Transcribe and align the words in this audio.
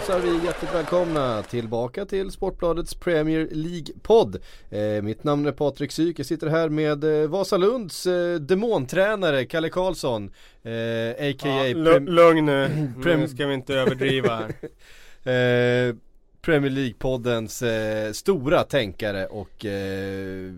Hälsar 0.00 0.20
vi 0.20 0.46
hjärtligt 0.46 0.74
välkomna 0.74 1.42
tillbaka 1.42 2.04
till 2.06 2.30
Sportbladets 2.30 2.94
Premier 2.94 3.48
League-podd. 3.52 4.36
Eh, 4.70 5.02
mitt 5.02 5.24
namn 5.24 5.46
är 5.46 5.52
Patrik 5.52 5.92
Syk, 5.92 6.18
jag 6.18 6.26
sitter 6.26 6.46
här 6.46 6.68
med 6.68 7.04
eh, 7.22 7.28
Vasalunds 7.28 8.06
eh, 8.06 8.34
demontränare 8.34 9.44
Kalle 9.44 9.68
Karlsson, 9.68 10.30
eh, 10.62 11.28
a.k.a. 11.30 11.66
Ja, 11.68 11.74
Prem- 11.74 12.06
lugn 12.06 12.46
nu, 12.46 12.68
nu 13.04 13.28
ska 13.28 13.46
vi 13.46 13.54
inte 13.54 13.74
överdriva 13.74 14.36
här 14.36 14.48
eh, 15.90 15.94
Premier 16.42 16.70
League-poddens 16.70 17.62
eh, 17.62 18.12
stora 18.12 18.62
tänkare 18.64 19.26
och 19.26 19.64
eh, 19.64 20.52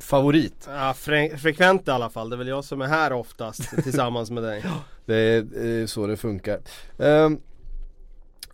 favorit. 0.00 0.64
ja, 0.66 0.94
fre- 0.96 1.36
Frekvent 1.36 1.88
i 1.88 1.90
alla 1.90 2.10
fall, 2.10 2.30
det 2.30 2.36
är 2.36 2.38
väl 2.38 2.48
jag 2.48 2.64
som 2.64 2.80
är 2.82 2.86
här 2.86 3.12
oftast 3.12 3.82
tillsammans 3.82 4.30
med 4.30 4.42
dig 4.42 4.64
Det 5.06 5.16
är 5.16 5.66
eh, 5.80 5.86
så 5.86 6.06
det 6.06 6.16
funkar. 6.16 6.60
Um, 6.96 7.40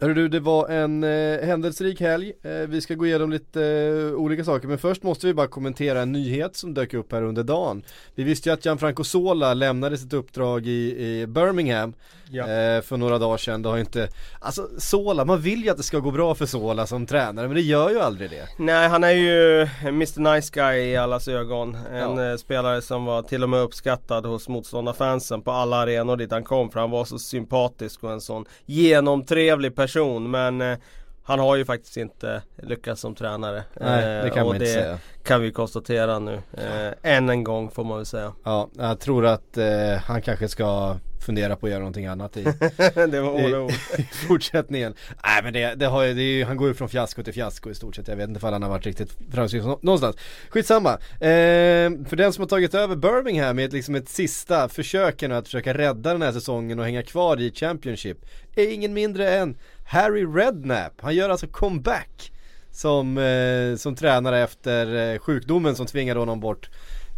Hörru 0.01 0.15
du, 0.15 0.29
det 0.29 0.41
var 0.41 0.69
en 0.69 1.05
eh, 1.05 1.41
händelserik 1.47 2.01
helg. 2.01 2.33
Eh, 2.43 2.51
vi 2.53 2.81
ska 2.81 2.95
gå 2.95 3.07
igenom 3.07 3.31
lite 3.31 3.65
eh, 3.65 4.15
olika 4.21 4.45
saker 4.45 4.69
men 4.69 4.79
först 4.79 5.03
måste 5.03 5.27
vi 5.27 5.35
bara 5.35 5.47
kommentera 5.47 6.01
en 6.01 6.13
nyhet 6.13 6.57
som 6.57 6.75
dök 6.75 6.95
upp 6.95 7.13
här 7.13 7.23
under 7.23 7.43
dagen. 7.43 7.83
Vi 8.15 8.25
visste 8.25 8.49
ju 8.49 8.53
att 8.53 8.65
Gianfranco 8.65 9.05
Sola 9.05 9.55
lämnade 9.55 9.99
sitt 9.99 10.13
uppdrag 10.13 10.67
i, 10.67 10.71
i 11.07 11.27
Birmingham 11.27 11.95
ja. 12.31 12.43
eh, 12.43 12.83
för 12.83 12.97
några 12.97 13.19
dagar 13.19 13.37
sedan. 13.37 13.63
Det 13.63 13.69
har 13.69 13.79
inte, 13.79 14.09
alltså 14.41 14.69
Sola, 14.79 15.25
man 15.25 15.41
vill 15.41 15.65
ju 15.65 15.71
att 15.71 15.77
det 15.77 15.83
ska 15.83 15.99
gå 15.99 16.11
bra 16.11 16.35
för 16.35 16.47
Sola 16.47 16.87
som 16.87 17.07
tränare 17.07 17.47
men 17.47 17.55
det 17.55 17.63
gör 17.63 17.91
ju 17.91 18.01
aldrig 18.01 18.31
det. 18.31 18.49
Nej 18.59 18.89
han 18.89 19.05
är 19.05 19.11
ju 19.11 19.69
Mr 19.89 20.35
Nice 20.35 20.51
Guy 20.55 20.79
i 20.81 20.97
allas 20.97 21.29
ögon 21.29 21.75
En 21.93 22.17
Ja. 22.17 22.31
eh, 22.31 22.37
spelare 22.37 22.83
som 22.83 23.05
var 23.05 23.23
till 23.23 23.43
och 23.43 23.49
med 23.49 23.61
uppskattad 23.61 24.27
hos 24.27 24.49
motståndarfansen 24.49 25.43
på 25.43 25.51
alla 25.51 25.77
arenor 25.77 26.17
dit 26.17 26.31
han 26.33 26.45
kom 26.45 26.71
för 26.71 26.81
han 26.81 26.91
var 26.91 27.05
så 27.05 27.19
sympatisk 27.19 28.05
och 28.05 28.13
en 28.13 28.21
sån 28.21 28.45
genomtrevlig 28.67 29.75
person 29.77 29.84
men 30.31 30.61
eh, 30.61 30.79
han 31.27 31.39
har 31.39 31.57
ju 31.57 31.65
faktiskt 31.65 31.97
inte 31.97 32.43
lyckats 32.63 33.01
som 33.01 33.15
tränare 33.15 33.65
Nej, 33.81 34.23
det 34.25 34.31
kan 34.31 34.39
Eh, 34.39 34.45
man 34.47 34.55
inte 34.57 34.67
säga. 34.67 34.99
kan 35.23 35.41
vi 35.43 35.53
konstatera 35.53 36.19
nu 36.19 36.35
eh, 36.53 36.93
Än 37.17 37.29
en 37.29 37.45
gång 37.45 37.71
får 37.71 37.85
man 37.85 37.97
väl 37.97 38.07
säga 38.07 38.33
Ja, 38.45 38.69
jag 38.79 39.01
tror 39.01 39.27
att 39.27 39.57
eh, 39.57 39.67
han 40.05 40.23
kanske 40.23 40.49
ska 40.49 40.97
fundera 41.27 41.57
på 41.57 41.67
att 41.67 41.71
göra 41.71 41.79
någonting 41.81 42.07
annat 42.07 42.37
i, 42.37 42.43
Det 42.95 43.21
var 43.21 43.41
i, 43.41 43.73
i 43.99 44.03
fortsättningen. 44.29 44.95
Nej 45.25 45.43
men 45.43 45.53
det, 45.53 45.75
det 45.75 45.87
har 45.87 46.05
det 46.07 46.23
är 46.23 46.45
han 46.45 46.57
går 46.57 46.69
ju 46.69 46.75
från 46.75 46.89
fiasko 46.89 47.23
till 47.23 47.33
fiasko 47.35 47.71
i 47.71 47.75
stort 47.75 47.97
sett. 47.97 48.09
Jag 48.09 48.17
vet 48.17 48.29
inte 48.29 48.39
ifall 48.39 48.53
han 48.53 48.63
har 48.63 48.71
varit 48.71 48.87
riktigt 48.87 49.13
framgångsrik 49.33 49.63
nå- 49.65 49.79
någonstans. 49.83 50.17
Skitsamma. 50.49 50.91
Eh, 51.15 51.91
för 52.09 52.17
den 52.17 52.33
som 52.33 52.43
har 52.43 52.49
tagit 52.49 52.75
över 52.75 52.97
Birmingham 52.97 53.57
med 53.57 53.73
liksom 53.73 53.95
ett 53.95 54.09
sista 54.09 54.69
försök 54.69 55.23
att 55.23 55.45
försöka 55.45 55.75
rädda 55.75 56.13
den 56.13 56.23
här 56.23 56.33
säsongen 56.33 56.79
och 56.79 56.85
hänga 56.85 57.03
kvar 57.03 57.41
i 57.41 57.51
Championship 57.53 58.19
är 58.57 58.73
ingen 58.75 58.93
mindre 58.95 59.35
än 59.35 59.57
Harry 59.85 60.25
Redknapp. 60.25 60.93
Han 61.01 61.15
gör 61.15 61.31
alltså 61.31 61.47
comeback 61.47 62.33
som, 62.71 63.19
eh, 63.19 63.77
som 63.77 63.95
tränare 63.97 64.39
efter 64.39 65.13
eh, 65.13 65.19
sjukdomen 65.19 65.77
som 65.77 65.87
tvingade 65.87 66.21
honom 66.21 66.41
bort 66.41 66.71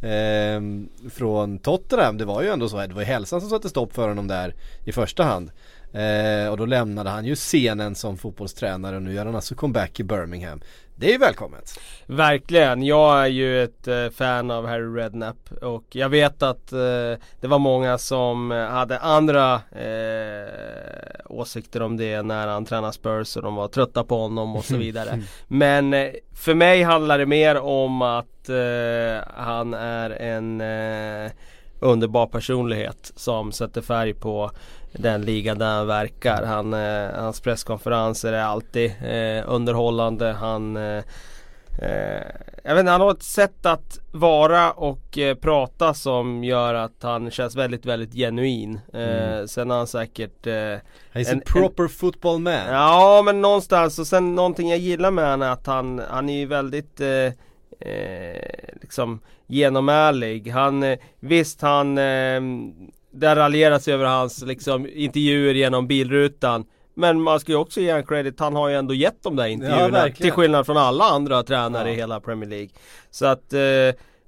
eh, 0.03 0.61
från 1.11 1.59
Tottenham. 1.59 2.19
Det 2.19 2.25
var 2.25 2.43
ju 2.43 2.49
ändå 2.49 2.69
så, 2.69 2.87
det 2.87 2.95
var 2.95 3.01
ju 3.01 3.07
hälsan 3.07 3.41
som 3.41 3.51
satte 3.51 3.69
stopp 3.69 3.93
för 3.93 4.09
honom 4.09 4.29
där 4.29 4.55
i 4.85 4.93
första 4.93 5.25
hand. 5.25 5.51
Eh, 5.93 6.49
och 6.51 6.57
då 6.57 6.67
lämnade 6.67 7.11
han 7.11 7.25
ju 7.25 7.35
scenen 7.35 7.95
som 7.95 8.19
fotbollstränare 8.19 8.97
och 8.97 9.03
nu 9.03 9.15
gör 9.15 9.27
han 9.27 9.35
alltså 9.35 9.55
comeback 9.55 10.01
i 10.01 10.05
Birmingham. 10.05 10.61
Det 10.99 11.15
är 11.15 11.19
välkommet. 11.19 11.81
Verkligen, 12.07 12.83
jag 12.83 13.23
är 13.23 13.27
ju 13.27 13.65
ett 13.65 13.89
eh, 13.89 14.09
fan 14.09 14.51
av 14.51 14.67
Harry 14.67 15.03
Redknapp 15.03 15.53
och 15.63 15.85
jag 15.91 16.09
vet 16.09 16.43
att 16.43 16.73
eh, 16.73 16.79
det 17.41 17.47
var 17.47 17.59
många 17.59 17.99
som 17.99 18.53
eh, 18.53 18.67
hade 18.67 18.99
andra 18.99 19.55
eh, 19.55 20.51
åsikter 21.25 21.83
om 21.83 21.97
det 21.97 22.23
när 22.23 22.47
han 22.47 22.65
tränade 22.65 22.93
Spurs 22.93 23.37
och 23.37 23.43
de 23.43 23.55
var 23.55 23.69
trötta 23.69 24.05
på 24.05 24.19
honom 24.19 24.57
och 24.57 24.65
så 24.65 24.77
vidare. 24.77 25.23
Men 25.49 25.95
för 26.35 26.55
mig 26.55 26.83
handlar 26.83 27.19
det 27.19 27.27
mer 27.27 27.57
om 27.61 28.03
att 28.03 28.51
han 29.35 29.75
är 29.75 30.11
en 30.11 30.63
underbar 31.81 32.27
personlighet 32.27 33.13
som 33.17 33.53
sätter 33.53 33.81
färg 33.81 34.15
på 34.15 34.51
den 34.93 35.23
ligan 35.23 35.59
där 35.59 35.75
han 35.75 35.87
verkar. 35.87 36.43
Han, 36.47 36.75
eh, 36.75 37.11
hans 37.21 37.41
presskonferenser 37.41 38.33
är 38.33 38.43
alltid 38.43 38.91
eh, 39.05 39.45
underhållande. 39.47 40.33
Han 40.33 40.77
eh, 40.77 41.03
eh, 41.83 42.23
jag 42.65 42.75
vet 42.75 42.81
inte, 42.81 42.93
han 42.93 43.01
har 43.01 43.11
ett 43.11 43.23
sätt 43.23 43.67
att 43.67 43.99
vara 44.13 44.71
och 44.73 45.19
eh, 45.19 45.35
prata 45.35 45.95
som 45.95 46.45
gör 46.45 46.75
att 46.75 47.03
han 47.03 47.31
känns 47.31 47.57
väldigt, 47.57 47.87
väldigt 47.87 48.15
genuin. 48.15 48.81
Eh, 48.93 49.45
Sen 49.47 49.71
har 49.71 49.77
han 49.77 49.87
säkert 49.87 50.47
eh, 50.47 50.53
He's 50.53 51.33
En- 51.33 51.39
a 51.39 51.43
proper 51.47 51.89
football 51.89 52.39
man. 52.39 52.53
Ja 52.69 53.23
men 53.25 53.41
någonstans 53.43 53.99
och 53.99 54.07
sen 54.07 54.35
någonting 54.35 54.69
jag 54.71 54.79
gillar 54.79 55.11
med 55.11 55.25
honom 55.25 55.43
är 55.43 55.53
att 55.53 55.67
han, 55.67 56.03
han 56.11 56.29
är 56.29 56.39
ju 56.39 56.47
väldigt 56.47 57.01
eh, 57.01 57.33
eh, 57.91 58.43
liksom 58.83 59.21
genomärlig. 59.47 60.51
Han, 60.51 60.83
eh, 60.83 60.99
visst 61.21 61.63
han, 61.63 61.99
eh, 61.99 62.41
det 63.17 63.37
raljeras 63.37 63.89
över 63.89 64.05
hans 64.05 64.43
liksom 64.43 64.87
intervjuer 64.93 65.55
genom 65.55 65.87
bilrutan. 65.87 66.65
Men 66.95 67.21
man 67.23 67.41
ska 67.41 67.53
ju 67.53 67.59
också 67.59 67.81
ge 67.81 67.93
honom 67.93 68.07
credit, 68.07 68.41
han 68.41 68.57
har 68.57 68.69
ju 68.69 68.75
ändå 68.75 68.95
gett 68.95 69.23
de 69.23 69.37
där 69.37 69.47
intervjuerna. 69.47 69.89
verkligen. 69.89 70.23
till 70.23 70.33
skillnad 70.33 70.67
från 70.67 70.77
alla 70.77 71.05
andra 71.05 71.43
tränare 71.43 71.89
Ja. 71.89 71.95
i 71.95 71.97
hela 71.97 72.21
Premier 72.21 72.51
League. 72.51 72.69
Så 73.11 73.27
att 73.27 73.53
eh, 73.53 73.61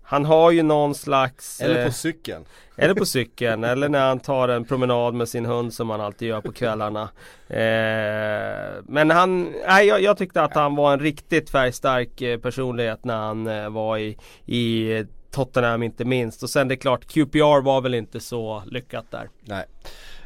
han 0.02 0.24
har 0.24 0.50
ju 0.50 0.62
någon 0.62 0.94
slags 0.94 1.60
Eller 1.60 1.80
eh, 1.80 1.86
på 1.86 1.92
cykeln. 1.92 2.44
eller 2.76 2.94
på 2.94 3.04
cykeln 3.16 3.64
eller 3.64 3.88
när 3.88 4.08
han 4.08 4.20
tar 4.20 4.48
en 4.48 4.64
promenad 4.64 5.14
med 5.14 5.28
sin 5.28 5.46
hund 5.46 5.74
som 5.74 5.90
han 5.90 6.00
alltid 6.00 6.28
gör 6.28 6.40
på 6.40 6.52
kvällarna. 6.52 7.08
Eh, 7.48 8.82
men 8.86 9.10
han, 9.10 9.52
nej 9.68 9.86
jag, 9.86 10.02
jag 10.02 10.18
tyckte 10.18 10.42
att 10.42 10.54
han 10.54 10.76
var 10.76 10.92
en 10.92 11.00
riktigt 11.00 11.50
färgstark 11.50 12.22
eh, 12.22 12.38
personlighet 12.38 13.04
när 13.04 13.16
han 13.16 13.46
eh, 13.46 13.70
var 13.70 13.98
i, 13.98 14.16
i 14.46 15.04
Tottenham 15.30 15.82
inte 15.82 16.04
minst. 16.04 16.42
Och 16.42 16.50
sen 16.50 16.68
det 16.68 16.74
är 16.74 16.76
klart 16.76 17.06
QPR 17.06 17.60
var 17.62 17.80
väl 17.80 17.94
inte 17.94 18.20
så 18.20 18.62
lyckat 18.66 19.06
där. 19.10 19.28
Nej. 19.40 19.64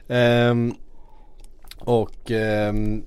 Ehm, 0.09 0.75
och 1.79 2.31
ehm, 2.31 3.05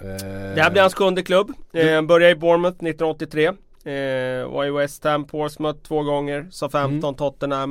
eh, 0.00 0.54
Det 0.54 0.62
här 0.62 0.70
blir 0.70 0.80
hans 0.82 0.94
sjunde 0.94 1.22
klubb. 1.22 1.52
Eh, 1.72 1.94
han 1.94 2.06
började 2.06 2.32
i 2.32 2.36
Bournemouth 2.36 2.84
1983. 2.84 3.46
Eh, 3.46 4.48
var 4.50 4.64
i 4.64 4.70
West 4.70 5.04
Ham, 5.04 5.24
Portsmouth 5.24 5.78
två 5.82 6.02
gånger. 6.02 6.48
Tottenham 6.50 7.02
och 7.02 7.18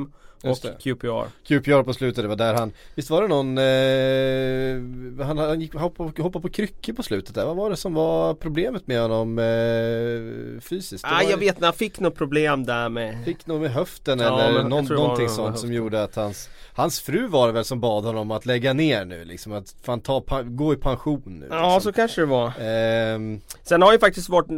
Mm. 0.00 0.10
Just 0.10 0.12
det. 0.42 0.76
QPR. 0.82 1.26
QPR 1.48 1.82
på 1.82 1.92
slutet, 1.94 2.24
det 2.24 2.28
var 2.28 2.36
där 2.36 2.54
han 2.54 2.72
Visst 2.94 3.10
var 3.10 3.22
det 3.22 3.28
någon 3.28 3.58
eh, 3.58 5.26
Han, 5.26 5.38
han 5.38 5.60
gick, 5.60 5.74
hoppade, 5.74 6.22
hoppade 6.22 6.42
på 6.42 6.48
kryckor 6.48 6.92
på 6.92 7.02
slutet 7.02 7.34
där, 7.34 7.44
vad 7.46 7.56
var 7.56 7.70
det 7.70 7.76
som 7.76 7.94
var 7.94 8.34
problemet 8.34 8.86
med 8.86 9.00
honom 9.02 9.38
eh, 9.38 10.60
fysiskt? 10.60 11.04
Ah, 11.04 11.22
jag 11.22 11.30
ju- 11.30 11.36
vet 11.36 11.54
inte, 11.54 11.64
han 11.66 11.74
fick 11.74 12.00
något 12.00 12.14
problem 12.14 12.64
där 12.64 12.88
med 12.88 13.24
Fick 13.24 13.46
nog 13.46 13.60
med 13.60 13.70
höften 13.70 14.18
Ja, 14.18 14.40
eller 14.42 14.62
någon, 14.64 14.84
någonting 14.84 15.28
sånt 15.28 15.58
som 15.58 15.72
gjorde 15.72 16.02
att 16.02 16.16
hans 16.16 16.48
Hans 16.74 17.00
fru 17.00 17.26
var 17.26 17.46
det 17.46 17.52
väl 17.52 17.64
som 17.64 17.80
bad 17.80 18.04
honom 18.04 18.30
att 18.30 18.46
lägga 18.46 18.72
ner 18.72 19.04
nu 19.04 19.24
liksom 19.24 19.52
att 19.52 19.74
fan 19.82 20.00
ta, 20.00 20.20
pa- 20.20 20.42
gå 20.42 20.72
i 20.72 20.76
pension 20.76 21.22
nu 21.40 21.46
Ja 21.50 21.74
liksom. 21.74 21.92
så 21.92 21.96
kanske 21.96 22.20
det 22.20 22.26
var. 22.26 22.52
Ehm, 22.60 23.40
Sen 23.62 23.82
har 23.82 23.92
ju 23.92 23.98
faktiskt 23.98 24.28
varit 24.28 24.50
eh, 24.50 24.56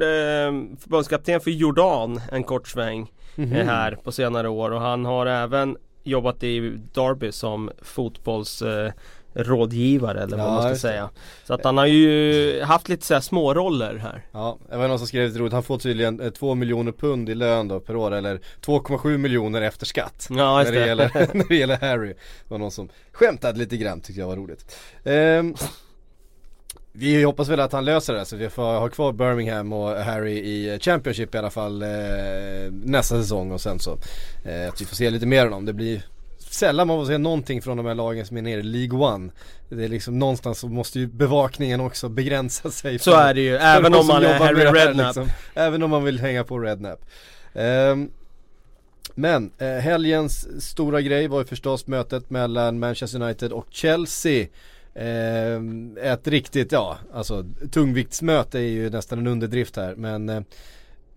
förbundskapten 0.80 1.40
för 1.40 1.50
Jordan 1.50 2.20
en 2.32 2.44
kort 2.44 2.69
sväng 2.69 3.12
eh, 3.37 3.67
här 3.67 3.99
på 4.05 4.12
senare 4.12 4.49
år 4.49 4.71
och 4.71 4.81
han 4.81 5.05
har 5.05 5.27
även 5.27 5.77
jobbat 6.05 6.43
i 6.43 6.61
Derby 6.94 7.32
som 7.32 7.71
fotbolls 7.82 8.62
eh, 8.62 8.93
rådgivare 9.35 10.23
eller 10.23 10.37
vad 10.37 10.47
Ja, 10.47 10.53
man 10.53 10.62
ska 10.62 10.75
säga. 10.77 11.11
Så 11.44 11.55
att 11.55 11.65
han 11.65 11.77
har 11.79 11.87
ju 11.87 12.62
haft 12.62 12.88
lite 12.88 13.06
så 13.06 13.15
här 13.15 13.21
små 13.21 13.55
roller 13.55 13.97
här. 13.97 14.23
Ja, 14.32 14.59
det 14.71 14.77
var 14.77 14.88
någon 14.88 14.99
som 14.99 15.06
skrev 15.09 15.29
lite 15.29 15.38
roligt, 15.41 15.53
han 15.53 15.62
får 15.62 15.79
tydligen 15.79 16.21
eh, 16.21 16.31
2 16.31 16.55
miljoner 16.55 16.93
pund 16.93 17.29
i 17.29 17.35
lön 17.35 17.69
då 17.69 17.81
per 17.81 17.97
år 17.97 18.11
eller 18.15 18.41
2,7 18.65 19.17
miljoner 19.19 19.62
efter 19.62 19.87
skatt 19.87 20.27
Ja 20.31 20.59
när, 20.59 20.65
det 20.65 20.71
det. 20.81 20.87
gäller, 20.87 21.11
när 21.35 21.49
det 21.49 21.56
gäller 21.56 21.77
Harry. 21.77 22.09
Det 22.09 22.15
var 22.50 22.59
någon 22.59 22.71
som 22.71 22.88
skämtade 23.12 23.59
lite 23.59 23.77
grann 23.77 24.00
tyckte 24.00 24.21
jag 24.21 24.29
var 24.29 24.37
roligt. 24.37 24.77
Ehm, 25.05 25.55
vi 26.92 27.22
hoppas 27.22 27.48
väl 27.48 27.60
att 27.60 27.72
han 27.72 27.84
löser 27.84 28.14
det 28.14 28.25
så 28.25 28.37
vi 28.37 28.50
får 28.50 28.62
ha 28.62 28.88
kvar 28.88 29.12
Birmingham 29.12 29.72
och 29.72 29.90
Harry 29.90 30.38
i 30.38 30.78
Championship 30.81 31.34
i 31.34 31.38
alla 31.38 31.50
fall 31.50 31.82
eh, 31.82 31.88
nästa 32.70 33.22
säsong 33.22 33.52
och 33.52 33.60
sen 33.60 33.78
så 33.78 33.98
eh, 34.44 34.69
att 34.69 34.81
vi 34.81 34.84
får 34.84 34.96
se 34.96 35.10
lite 35.10 35.26
mer 35.26 35.44
av 35.44 35.50
dem. 35.50 35.64
Det 35.64 35.72
blir 35.72 36.02
sällan 36.38 36.87
man 36.87 36.98
får 36.98 37.06
se 37.06 37.19
någonting 37.19 37.62
från 37.62 37.76
de 37.76 37.87
här 37.87 37.94
lagen 37.94 38.26
som 38.26 38.37
är 38.37 38.42
nere 38.42 38.60
i 38.60 38.62
League 38.62 38.98
One. 38.98 39.32
Det 39.69 39.84
är 39.84 39.88
liksom 39.88 40.19
någonstans 40.19 40.58
så 40.58 40.69
måste 40.69 40.98
ju 40.98 41.06
bevakningen 41.06 41.81
också 41.81 42.08
begränsa 42.08 42.70
sig. 42.70 42.98
Så 42.98 43.14
är 43.14 43.34
det 43.34 43.40
ju, 43.40 43.56
även 43.56 43.94
om 43.94 44.06
man 44.06 44.25
är 44.25 44.38
Harry 44.38 44.64
Redknapp. 44.64 45.06
Liksom. 45.06 45.28
Även 45.54 45.82
om 45.82 45.90
man 45.90 46.04
vill 46.04 46.20
hänga 46.20 46.44
på 46.44 46.58
Redknapp. 46.58 47.00
Um, 47.52 48.10
men 49.14 49.50
eh, 49.58 49.69
helgens 49.69 50.64
stora 50.66 51.00
grej 51.00 51.28
var 51.28 51.38
ju 51.38 51.44
förstås 51.44 51.86
mötet 51.86 52.31
mellan 52.31 52.78
Manchester 52.78 53.22
United 53.22 53.52
och 53.52 53.66
Chelsea. 53.70 54.46
Eh, 54.94 55.60
ett 56.12 56.28
riktigt, 56.28 56.72
ja, 56.72 56.98
alltså 57.12 57.44
tungviktsmöte 57.70 58.58
är 58.58 58.62
ju 58.62 58.90
nästan 58.90 59.19
en 59.19 59.26
underdrift 59.26 59.76
här 59.76 59.94
men 59.96 60.28
eh, 60.28 60.40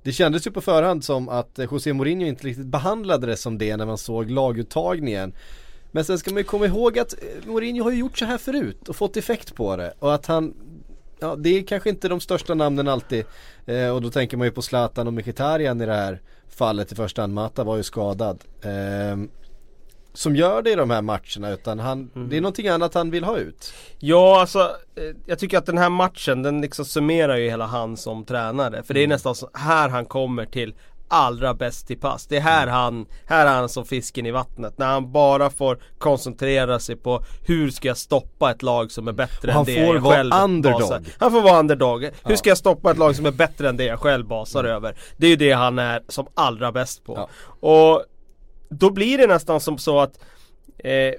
det 0.04 0.12
kändes 0.12 0.48
ju 0.48 0.52
på 0.52 0.62
förhand 0.62 1.04
som 1.04 1.30
att 1.30 1.60
eh, 1.60 1.68
José 1.72 1.94
Mourinho 1.94 2.26
inte 2.26 2.48
riktigt 2.48 2.66
behandlade 2.66 3.28
det 3.28 3.38
som 3.38 3.58
det 3.58 3.78
när 3.78 3.86
man 3.86 3.98
såg 3.98 4.32
laguttagningen. 4.32 5.34
Men 5.92 6.06
sen 6.06 6.20
ska 6.20 6.32
man 6.32 6.38
ju 6.38 6.44
komma 6.44 6.66
ihåg 6.66 7.00
att 7.00 7.14
eh, 7.14 7.48
Mourinho 7.48 7.84
har 7.84 7.92
ju 7.92 7.98
gjort 7.98 8.18
så 8.18 8.26
här 8.26 8.38
förut 8.38 8.90
och 8.90 8.96
fått 8.96 9.18
effekt 9.18 9.56
på 9.56 9.76
det 9.76 9.94
och 10.00 10.14
att 10.14 10.26
han 10.26 10.54
Ja 11.20 11.36
det 11.36 11.50
är 11.50 11.64
kanske 11.64 11.90
inte 11.90 12.08
de 12.08 12.20
största 12.20 12.54
namnen 12.54 12.88
alltid 12.88 13.26
eh, 13.66 13.90
och 13.90 14.02
då 14.02 14.10
tänker 14.10 14.38
man 14.38 14.48
ju 14.48 14.52
på 14.52 14.62
Zlatan 14.62 15.08
och 15.08 15.14
Mkhitaryan 15.14 15.82
i 15.82 15.86
det 15.86 15.94
här 15.94 16.22
fallet 16.50 16.92
i 16.92 16.96
första 16.96 17.22
hand. 17.22 17.34
Mata 17.34 17.64
var 17.64 17.78
ju 17.78 17.84
skadad. 17.84 18.44
Eh, 18.62 19.18
som 20.14 20.36
gör 20.36 20.62
det 20.62 20.72
i 20.72 20.76
de 20.76 20.90
här 20.90 21.02
matcherna 21.02 21.50
utan 21.50 21.80
han, 21.80 22.10
mm. 22.16 22.30
det 22.30 22.38
är 22.38 22.42
någonting 22.42 22.68
annat 22.68 22.94
han 22.94 23.12
vill 23.12 23.24
ha 23.24 23.38
ut. 23.38 23.74
Ja 24.00 24.42
alltså, 24.42 24.60
eh, 24.96 25.16
jag 25.26 25.40
tycker 25.40 25.58
att 25.58 25.66
den 25.66 25.78
här 25.78 25.90
matchen 25.90 26.44
den 26.44 26.62
liksom 26.62 26.86
summerar 26.86 27.38
ju 27.38 27.50
hela 27.50 27.66
han 27.66 27.98
som 27.98 28.26
tränare. 28.26 28.84
För 28.84 28.94
det 28.94 29.00
är 29.00 29.04
mm. 29.04 29.16
nästan 29.16 29.36
så 29.36 29.50
här 29.54 29.90
han 29.90 30.06
kommer 30.06 30.46
till 30.46 30.74
allra 31.14 31.54
bäst 31.54 31.92
i 31.92 31.96
pass. 31.96 32.28
Det 32.28 32.38
är 32.38 32.42
här 32.42 32.64
mm. 32.64 32.74
han, 32.74 33.06
här 33.26 33.46
är 33.46 33.56
han 33.56 33.70
som 33.70 33.86
fisken 33.86 34.26
i 34.26 34.32
vattnet. 34.32 34.78
När 34.78 34.88
han 34.88 35.12
bara 35.12 35.50
får 35.50 35.80
koncentrera 35.98 36.80
sig 36.80 36.96
på 36.96 37.24
hur 37.48 37.70
ska 37.70 37.88
jag 37.88 37.98
stoppa 37.98 38.52
ett 38.52 38.62
lag 38.62 38.92
som 38.92 39.08
är 39.08 39.12
bättre 39.12 39.52
än 39.52 39.66
det 39.66 39.74
jag 39.74 40.04
själv 40.04 40.34
underdog. 40.34 40.82
basar. 40.82 41.02
Han 41.18 41.32
får 41.32 41.42
vara 41.42 41.60
underdog. 41.60 42.10
Hur 42.24 42.36
ska 42.36 42.50
jag 42.50 42.58
stoppa 42.58 42.92
ett 42.92 42.98
lag 42.98 43.16
som 43.16 43.26
är 43.26 43.32
bättre 43.32 43.70
än 43.70 43.78
det 43.78 43.86
jag 43.86 44.00
själv 44.00 44.28
basar 44.28 44.64
mm. 44.64 44.76
över? 44.76 44.98
Det 45.18 45.26
är 45.26 45.30
ju 45.30 45.36
det 45.36 45.52
han 45.52 45.80
är 45.80 46.04
som 46.08 46.28
allra 46.34 46.72
bäst 46.72 47.04
på. 47.04 47.14
Ja. 47.18 47.30
Och 47.70 48.04
då 48.80 48.90
blir 48.90 49.18
det 49.18 49.28
nästan 49.28 49.60
som 49.60 49.78
så 49.78 50.00
att 50.00 50.20
eh, 50.78 51.14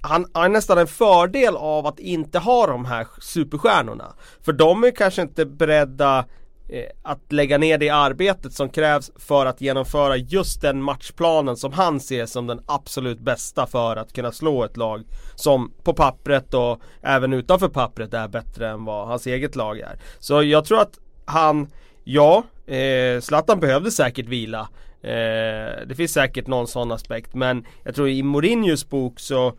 han 0.00 0.26
har 0.32 0.48
nästan 0.48 0.78
en 0.78 0.86
fördel 0.86 1.56
av 1.56 1.86
att 1.86 1.98
inte 1.98 2.38
ha 2.38 2.66
de 2.66 2.84
här 2.84 3.06
superstjärnorna. 3.20 4.14
För 4.42 4.52
de 4.52 4.84
är 4.84 4.90
kanske 4.90 5.22
inte 5.22 5.46
beredda 5.46 6.24
eh, 6.68 6.84
att 7.02 7.32
lägga 7.32 7.58
ner 7.58 7.78
det 7.78 7.90
arbetet 7.90 8.52
som 8.52 8.68
krävs 8.68 9.10
för 9.16 9.46
att 9.46 9.60
genomföra 9.60 10.16
just 10.16 10.62
den 10.62 10.82
matchplanen 10.82 11.56
som 11.56 11.72
han 11.72 12.00
ser 12.00 12.26
som 12.26 12.46
den 12.46 12.60
absolut 12.66 13.20
bästa 13.20 13.66
för 13.66 13.96
att 13.96 14.12
kunna 14.12 14.32
slå 14.32 14.64
ett 14.64 14.76
lag 14.76 15.04
som 15.34 15.72
på 15.82 15.92
pappret 15.92 16.54
och 16.54 16.80
även 17.02 17.32
utanför 17.32 17.68
pappret 17.68 18.14
är 18.14 18.28
bättre 18.28 18.68
än 18.68 18.84
vad 18.84 19.08
hans 19.08 19.26
eget 19.26 19.56
lag 19.56 19.78
är. 19.78 19.98
Så 20.18 20.42
jag 20.42 20.64
tror 20.64 20.80
att 20.80 20.98
han, 21.24 21.68
ja, 22.04 22.42
eh, 22.66 23.20
Zlatan 23.20 23.60
behövde 23.60 23.90
säkert 23.90 24.26
vila 24.26 24.68
Eh, 25.02 25.86
det 25.86 25.94
finns 25.96 26.12
säkert 26.12 26.46
någon 26.46 26.68
sån 26.68 26.92
aspekt 26.92 27.34
men 27.34 27.66
jag 27.84 27.94
tror 27.94 28.08
i 28.08 28.22
Mourinhos 28.22 28.88
bok 28.88 29.20
så 29.20 29.52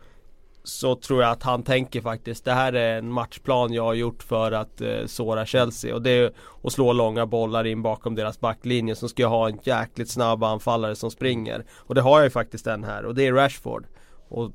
så 0.64 0.94
tror 0.94 1.22
jag 1.22 1.30
att 1.30 1.42
han 1.42 1.62
tänker 1.62 2.00
faktiskt 2.00 2.44
det 2.44 2.52
här 2.52 2.72
är 2.72 2.98
en 2.98 3.12
matchplan 3.12 3.72
jag 3.72 3.82
har 3.82 3.94
gjort 3.94 4.22
för 4.22 4.52
att 4.52 4.80
eh, 4.80 5.06
såra 5.06 5.46
Chelsea 5.46 5.94
och 5.94 6.02
det 6.02 6.10
är 6.10 6.32
att 6.62 6.72
slå 6.72 6.92
långa 6.92 7.26
bollar 7.26 7.66
in 7.66 7.82
bakom 7.82 8.14
deras 8.14 8.40
backlinje 8.40 8.94
som 8.94 9.08
ska 9.08 9.26
ha 9.26 9.48
en 9.48 9.58
jäkligt 9.62 10.10
snabb 10.10 10.44
anfallare 10.44 10.96
som 10.96 11.10
springer 11.10 11.64
och 11.76 11.94
det 11.94 12.00
har 12.00 12.18
jag 12.18 12.24
ju 12.24 12.30
faktiskt 12.30 12.64
den 12.64 12.84
här 12.84 13.04
och 13.04 13.14
det 13.14 13.26
är 13.26 13.32
Rashford 13.32 13.86
och 14.28 14.52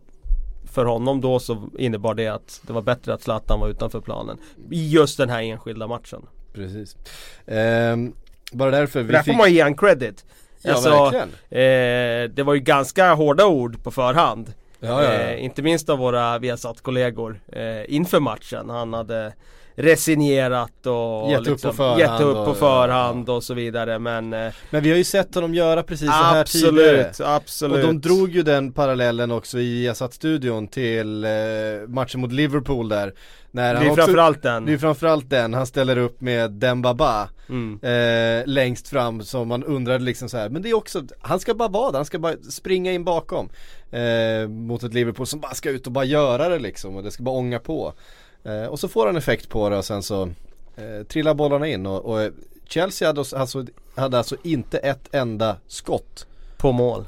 för 0.66 0.86
honom 0.86 1.22
då 1.22 1.40
så 1.40 1.70
innebar 1.78 2.14
det 2.14 2.28
att 2.28 2.62
det 2.68 2.74
var 2.74 2.82
bättre 2.82 3.14
att 3.14 3.22
Zlatan 3.22 3.60
var 3.60 3.70
utanför 3.70 4.02
planen 4.02 4.38
i 4.72 4.90
just 4.90 5.18
den 5.18 5.30
här 5.30 5.42
enskilda 5.42 5.88
matchen. 5.88 6.22
Precis. 6.54 6.96
Eh, 7.46 7.98
bara 8.52 8.72
därför 8.72 9.04
vi 9.04 9.12
Där 9.12 9.22
fick... 9.22 9.34
får 9.34 9.38
man 9.38 9.54
ge 9.54 9.62
han 9.62 9.76
credit. 9.76 10.26
Ja, 10.66 10.74
alltså, 10.74 10.90
verkligen. 10.90 11.30
Eh, 11.50 12.30
det 12.30 12.44
var 12.44 12.54
ju 12.54 12.60
ganska 12.60 13.14
hårda 13.14 13.46
ord 13.46 13.84
på 13.84 13.92
förhand. 13.92 14.54
Ja, 14.80 15.04
ja, 15.04 15.14
eh, 15.14 15.44
inte 15.44 15.62
minst 15.62 15.90
av 15.90 15.98
våra 15.98 16.40
Viasat-kollegor 16.40 17.40
eh, 17.52 17.94
inför 17.96 18.20
matchen. 18.20 18.70
Han 18.70 18.94
hade 18.94 19.34
resignerat 19.76 20.86
och 20.86 21.32
gett 21.32 21.40
liksom, 21.40 21.54
upp 21.54 21.62
på 21.62 21.74
förhand, 21.74 22.00
gett 22.00 22.22
upp 22.22 22.46
på 22.46 22.54
förhand 22.54 23.30
och, 23.30 23.36
och 23.36 23.44
så 23.44 23.54
vidare 23.54 24.00
men 24.00 24.34
eh, 24.34 24.54
Men 24.70 24.84
vi 24.84 24.90
har 24.90 24.98
ju 24.98 25.04
sett 25.04 25.36
honom 25.36 25.54
göra 25.54 25.84
precis 25.84 26.08
så 26.08 26.14
här 26.14 26.44
tidigare. 26.44 27.12
Absolut, 27.20 27.76
Och 27.76 27.82
de 27.82 28.02
drog 28.02 28.30
ju 28.30 28.44
den 28.44 28.72
parallellen 28.72 29.32
också 29.32 29.60
i 29.60 29.82
Viasat-studion 29.82 30.68
till 30.68 31.24
eh, 31.24 31.30
matchen 31.88 32.22
mot 32.22 32.32
Liverpool 32.32 32.90
där. 32.90 33.14
När 33.52 33.74
det 33.74 33.80
är 33.80 33.90
också, 33.90 33.96
framförallt 33.96 34.42
den. 34.42 34.66
Det 34.66 34.74
är 34.74 34.78
framförallt 34.78 35.30
den, 35.30 35.54
han 35.54 35.66
ställer 35.66 35.98
upp 35.98 36.22
med 36.22 36.52
Dembaba 36.52 37.30
mm. 37.50 37.80
eh, 37.82 38.48
Längst 38.48 38.88
fram 38.88 39.24
som 39.24 39.48
man 39.48 39.64
undrade 39.64 40.04
liksom 40.04 40.30
så 40.30 40.38
här. 40.38 40.50
Men 40.50 40.62
det 40.62 40.70
är 40.70 40.74
också, 40.74 41.04
han 41.22 41.40
ska 41.40 41.54
bara 41.54 41.70
vara 41.70 41.92
där, 41.92 42.00
han 42.00 42.06
ska 42.06 42.20
bara 42.20 42.38
springa 42.38 42.92
in 42.92 43.04
bakom 43.04 43.50
eh, 43.92 44.48
Mot 44.48 44.84
ett 44.84 44.94
Liverpool 44.94 45.28
som 45.28 45.40
bara 45.40 45.54
ska 45.54 45.70
ut 45.70 45.86
och 45.86 45.92
bara 45.92 46.06
göra 46.06 46.50
det 46.50 46.60
liksom 46.60 46.96
och 46.96 47.04
det 47.04 47.12
ska 47.12 47.24
bara 47.24 47.36
ånga 47.36 47.60
på 47.60 47.94
eh, 48.46 48.66
Och 48.66 48.80
så 48.80 48.88
får 48.88 49.06
han 49.06 49.16
effekt 49.16 49.50
på 49.50 49.70
det 49.70 49.78
och 49.78 49.86
sen 49.86 50.04
så 50.04 50.24
eh, 50.76 51.04
trillar 51.08 51.34
bollarna 51.34 51.68
in 51.68 51.86
och, 51.86 52.06
och 52.06 52.32
Chelsea 52.68 53.08
hade 53.08 53.20
alltså, 53.20 53.38
alltså 53.38 53.66
hade 53.96 54.18
alltså 54.18 54.36
inte 54.44 54.78
ett 54.78 55.16
enda 55.16 55.58
skott 55.68 56.28
På 56.58 56.72
mål 56.72 57.06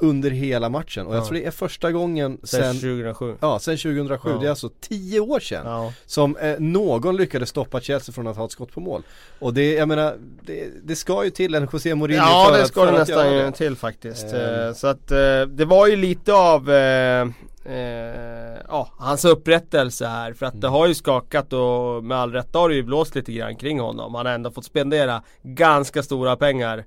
under 0.00 0.30
hela 0.30 0.68
matchen 0.68 1.06
och 1.06 1.16
jag 1.16 1.26
tror 1.26 1.34
det 1.34 1.44
är 1.44 1.50
första 1.50 1.92
gången 1.92 2.38
sen, 2.42 2.62
sen 2.62 2.74
2007 2.74 3.36
Ja, 3.40 3.58
sen 3.58 3.76
2007, 3.76 4.30
ja. 4.30 4.38
det 4.38 4.46
är 4.46 4.50
alltså 4.50 4.70
10 4.80 5.20
år 5.20 5.40
sedan 5.40 5.66
ja. 5.66 5.92
Som 6.06 6.36
eh, 6.36 6.58
någon 6.58 7.16
lyckades 7.16 7.48
stoppa 7.48 7.80
Chelsea 7.80 8.12
från 8.12 8.26
att 8.26 8.36
ha 8.36 8.44
ett 8.44 8.52
skott 8.52 8.72
på 8.72 8.80
mål 8.80 9.02
Och 9.38 9.54
det, 9.54 9.74
jag 9.74 9.88
menar, 9.88 10.16
det, 10.42 10.70
det 10.82 10.96
ska 10.96 11.24
ju 11.24 11.30
till 11.30 11.54
en 11.54 11.68
José 11.72 11.94
Mourinho 11.94 12.22
Ja 12.22 12.48
för 12.50 12.58
det 12.58 12.66
ska 12.66 12.84
det 12.84 12.92
nästan 12.92 13.34
ju 13.34 13.52
till 13.52 13.76
faktiskt 13.76 14.32
mm. 14.32 14.74
Så 14.74 14.86
att 14.86 15.10
eh, 15.10 15.42
det 15.48 15.64
var 15.64 15.86
ju 15.86 15.96
lite 15.96 16.32
av 16.32 16.70
eh, 16.70 17.28
eh, 17.64 18.58
ja, 18.68 18.88
hans 18.98 19.24
upprättelse 19.24 20.06
här 20.06 20.32
för 20.32 20.46
att 20.46 20.52
mm. 20.52 20.60
det 20.60 20.68
har 20.68 20.86
ju 20.86 20.94
skakat 20.94 21.52
och 21.52 22.04
med 22.04 22.18
all 22.18 22.32
rätta 22.32 22.58
har 22.58 22.68
det 22.68 22.74
ju 22.74 22.82
blåst 22.82 23.14
lite 23.14 23.32
grann 23.32 23.56
kring 23.56 23.80
honom. 23.80 24.14
Han 24.14 24.26
har 24.26 24.32
ändå 24.32 24.50
fått 24.50 24.64
spendera 24.64 25.22
ganska 25.42 26.02
stora 26.02 26.36
pengar 26.36 26.84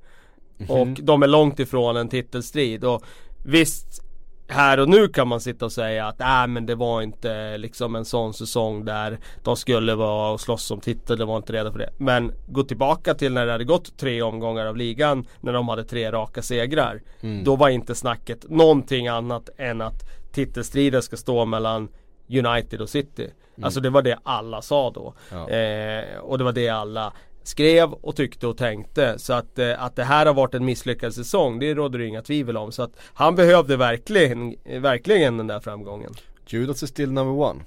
Mm. 0.60 0.82
Och 0.82 0.88
de 0.88 1.24
är 1.24 1.28
långt 1.28 1.60
ifrån 1.60 1.98
en 1.98 2.10
titelstrid. 2.10 2.84
Och 2.86 3.04
visst, 3.44 4.04
här 4.48 4.80
och 4.80 4.90
nu 4.90 5.08
kan 5.08 5.28
man 5.28 5.42
sitta 5.42 5.66
och 5.66 5.72
säga 5.72 6.08
att 6.08 6.22
äh, 6.22 6.48
men 6.48 6.66
det 6.66 6.76
var 6.76 7.02
inte 7.02 7.58
liksom 7.58 7.96
en 7.96 8.06
sån 8.06 8.34
säsong 8.34 8.86
där 8.86 9.20
de 9.44 9.56
skulle 9.56 9.96
vara 9.96 10.32
och 10.32 10.42
slåss 10.42 10.72
om 10.72 10.80
titel, 10.80 11.18
det 11.18 11.26
var 11.26 11.38
inte 11.38 11.54
redo 11.54 11.72
för 11.72 11.80
det. 11.80 11.90
Men 11.98 12.32
gå 12.48 12.64
tillbaka 12.64 13.14
till 13.14 13.34
när 13.34 13.46
det 13.46 13.52
hade 13.52 13.64
gått 13.64 13.98
tre 13.98 14.22
omgångar 14.22 14.66
av 14.66 14.78
ligan 14.78 15.26
när 15.42 15.54
de 15.54 15.68
hade 15.68 15.84
tre 15.84 16.12
raka 16.12 16.42
segrar. 16.42 17.02
Mm. 17.22 17.44
Då 17.44 17.56
var 17.56 17.70
inte 17.70 17.96
snacket 17.96 18.50
någonting 18.50 19.08
annat 19.08 19.50
än 19.58 19.82
att 19.82 20.04
titelstriden 20.32 21.02
ska 21.02 21.18
stå 21.18 21.46
mellan 21.46 21.90
United 22.30 22.82
och 22.82 22.90
City. 22.90 23.24
Mm. 23.24 23.66
Alltså 23.66 23.80
det 23.80 23.90
var 23.90 24.02
det 24.02 24.20
alla 24.24 24.62
sa 24.62 24.92
då. 24.92 25.14
Ja. 25.32 25.50
Eh, 25.50 26.18
och 26.18 26.38
det 26.38 26.44
var 26.44 26.52
det 26.54 26.70
alla 26.70 27.14
skrev 27.44 27.94
och 27.94 28.16
tyckte 28.16 28.48
och 28.48 28.58
tänkte. 28.58 29.20
Så 29.20 29.34
att, 29.34 29.60
eh, 29.60 29.84
att 29.84 29.96
det 29.96 30.04
här 30.04 30.26
har 30.26 30.34
varit 30.34 30.54
en 30.54 30.66
misslyckad 30.66 31.14
säsong, 31.14 31.60
det 31.60 31.74
råder 31.74 32.00
det 32.00 32.06
inga 32.06 32.22
tvivel 32.22 32.58
om. 32.58 32.72
Så 32.72 32.84
att 32.84 32.92
han 33.14 33.36
behövde 33.36 33.78
verkligen, 33.78 34.56
verkligen 34.80 35.38
den 35.38 35.48
där 35.48 35.60
framgången. 35.60 36.14
Judas 36.48 36.84
is 36.84 36.90
still 36.90 37.12
number 37.12 37.46
one. 37.50 37.60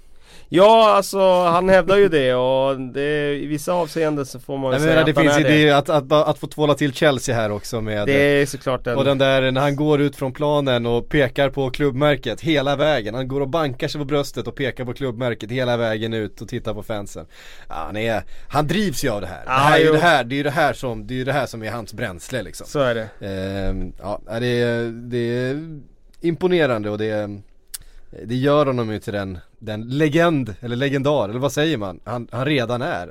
Ja, 0.49 0.95
alltså 0.97 1.43
han 1.43 1.69
hävdar 1.69 1.97
ju 1.97 2.09
det 2.09 2.35
och 2.35 2.81
det, 2.81 3.35
i 3.35 3.47
vissa 3.47 3.73
avseenden 3.73 4.27
så 4.27 4.41
får 4.41 4.59
man 4.59 4.73
ju 4.73 4.79
säga 4.79 4.91
menar, 4.91 5.01
att 5.01 5.07
det 5.07 5.23
finns 5.23 5.37
det. 5.37 5.71
Att, 5.71 5.89
att, 5.89 6.13
att, 6.13 6.39
få 6.39 6.47
tvåla 6.47 6.75
till 6.75 6.93
Chelsea 6.93 7.35
här 7.35 7.51
också 7.51 7.81
med 7.81 8.07
Det 8.07 8.13
är 8.13 8.47
såklart 8.47 8.85
den 8.85 8.97
Och 8.97 9.05
den 9.05 9.19
där 9.19 9.51
när 9.51 9.61
han 9.61 9.77
går 9.77 10.01
ut 10.01 10.17
från 10.17 10.33
planen 10.33 10.87
och 10.87 11.09
pekar 11.09 11.51
på 11.51 11.71
klubbmärket 11.71 12.41
hela 12.41 12.77
vägen. 12.77 13.15
Han 13.15 13.29
går 13.29 13.41
och 13.41 13.49
bankar 13.49 13.89
sig 13.89 13.99
på 13.99 14.05
bröstet 14.05 14.47
och 14.49 14.55
pekar 14.55 14.85
på 14.85 14.93
klubbmärket 14.93 15.51
hela 15.51 15.77
vägen 15.77 16.15
ut 16.15 16.41
och 16.41 16.49
tittar 16.49 16.75
på 16.75 16.83
fansen. 16.83 17.27
Ja, 17.69 17.75
han, 17.75 17.97
är, 17.97 18.23
han 18.49 18.67
drivs 18.67 19.05
ju 19.05 19.09
av 19.11 19.21
det 19.21 19.27
här. 19.27 19.45
Ah, 19.47 19.57
Det 19.57 19.71
här 19.71 19.81
är 19.81 19.93
det 19.93 19.99
här, 19.99 20.25
det 20.25 20.35
är 20.35 20.37
ju 20.37 20.43
det 20.43 20.51
här 20.51 20.73
som, 20.73 21.07
det 21.07 21.21
är 21.21 21.25
det 21.25 21.33
här 21.33 21.47
som 21.47 21.63
är 21.63 21.71
hans 21.71 21.95
bränsle 21.95 22.43
liksom. 22.43 22.67
Så 22.67 22.81
är 22.81 22.95
det. 22.95 23.27
Ehm, 23.27 23.93
Ja, 24.03 24.21
det 24.41 24.47
är, 24.47 24.91
det 25.11 25.19
är 25.19 25.81
imponerande 26.21 26.91
och 26.91 26.99
det 26.99 27.07
är 27.07 27.41
det 28.25 28.35
gör 28.35 28.67
honom 28.67 28.93
ju 28.93 28.99
till 28.99 29.13
den, 29.13 29.39
den 29.67 29.89
legend, 29.89 30.55
eller 30.61 30.77
legendar, 30.77 31.29
eller 31.29 31.39
vad 31.39 31.53
säger 31.53 31.77
man? 31.77 32.01
Han, 32.05 32.29
han 32.33 32.45
redan 32.45 32.83
är 32.83 33.11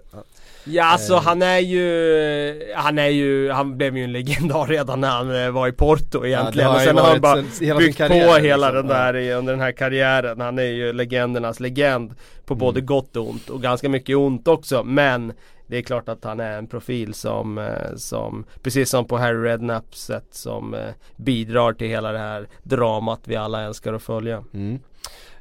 Ja 0.67 0.83
alltså 0.83 1.13
eh. 1.13 1.21
han 1.21 1.41
är 1.41 1.59
ju, 1.59 2.73
han 2.75 2.99
är 2.99 3.07
ju, 3.07 3.51
han 3.51 3.77
blev 3.77 3.97
ju 3.97 4.03
en 4.03 4.11
legendar 4.11 4.65
redan 4.65 5.01
när 5.01 5.09
han 5.09 5.43
eh, 5.43 5.51
var 5.51 5.67
i 5.67 5.71
Porto 5.71 6.25
egentligen 6.25 6.69
ja, 6.69 6.75
och 6.75 6.81
sen 6.81 6.97
har 6.97 7.09
han 7.09 7.21
bara 7.21 7.43
sen, 7.43 7.77
byggt 7.77 7.97
karriär, 7.97 8.27
på 8.27 8.35
hela 8.35 8.69
liksom. 8.69 8.87
den 8.87 8.97
där 8.97 9.13
ja. 9.13 9.35
under 9.35 9.53
den 9.53 9.61
här 9.61 9.71
karriären 9.71 10.41
Han 10.41 10.59
är 10.59 10.63
ju 10.63 10.93
legendernas 10.93 11.59
legend 11.59 12.15
På 12.45 12.53
mm. 12.53 12.59
både 12.59 12.81
gott 12.81 13.15
och 13.15 13.29
ont 13.29 13.49
och 13.49 13.61
ganska 13.61 13.89
mycket 13.89 14.15
ont 14.17 14.47
också 14.47 14.83
men 14.83 15.33
det 15.67 15.77
är 15.77 15.81
klart 15.81 16.09
att 16.09 16.23
han 16.23 16.39
är 16.39 16.57
en 16.57 16.67
profil 16.67 17.13
som, 17.13 17.57
eh, 17.57 17.95
som 17.95 18.45
precis 18.63 18.89
som 18.89 19.05
på 19.05 19.17
Harry 19.17 19.43
Redknapps 19.43 20.01
sätt 20.01 20.27
som 20.31 20.73
eh, 20.73 20.79
bidrar 21.15 21.73
till 21.73 21.87
hela 21.87 22.11
det 22.11 22.19
här 22.19 22.47
dramat 22.63 23.21
vi 23.23 23.35
alla 23.35 23.63
älskar 23.63 23.93
att 23.93 24.03
följa. 24.03 24.43
Mm. 24.53 24.79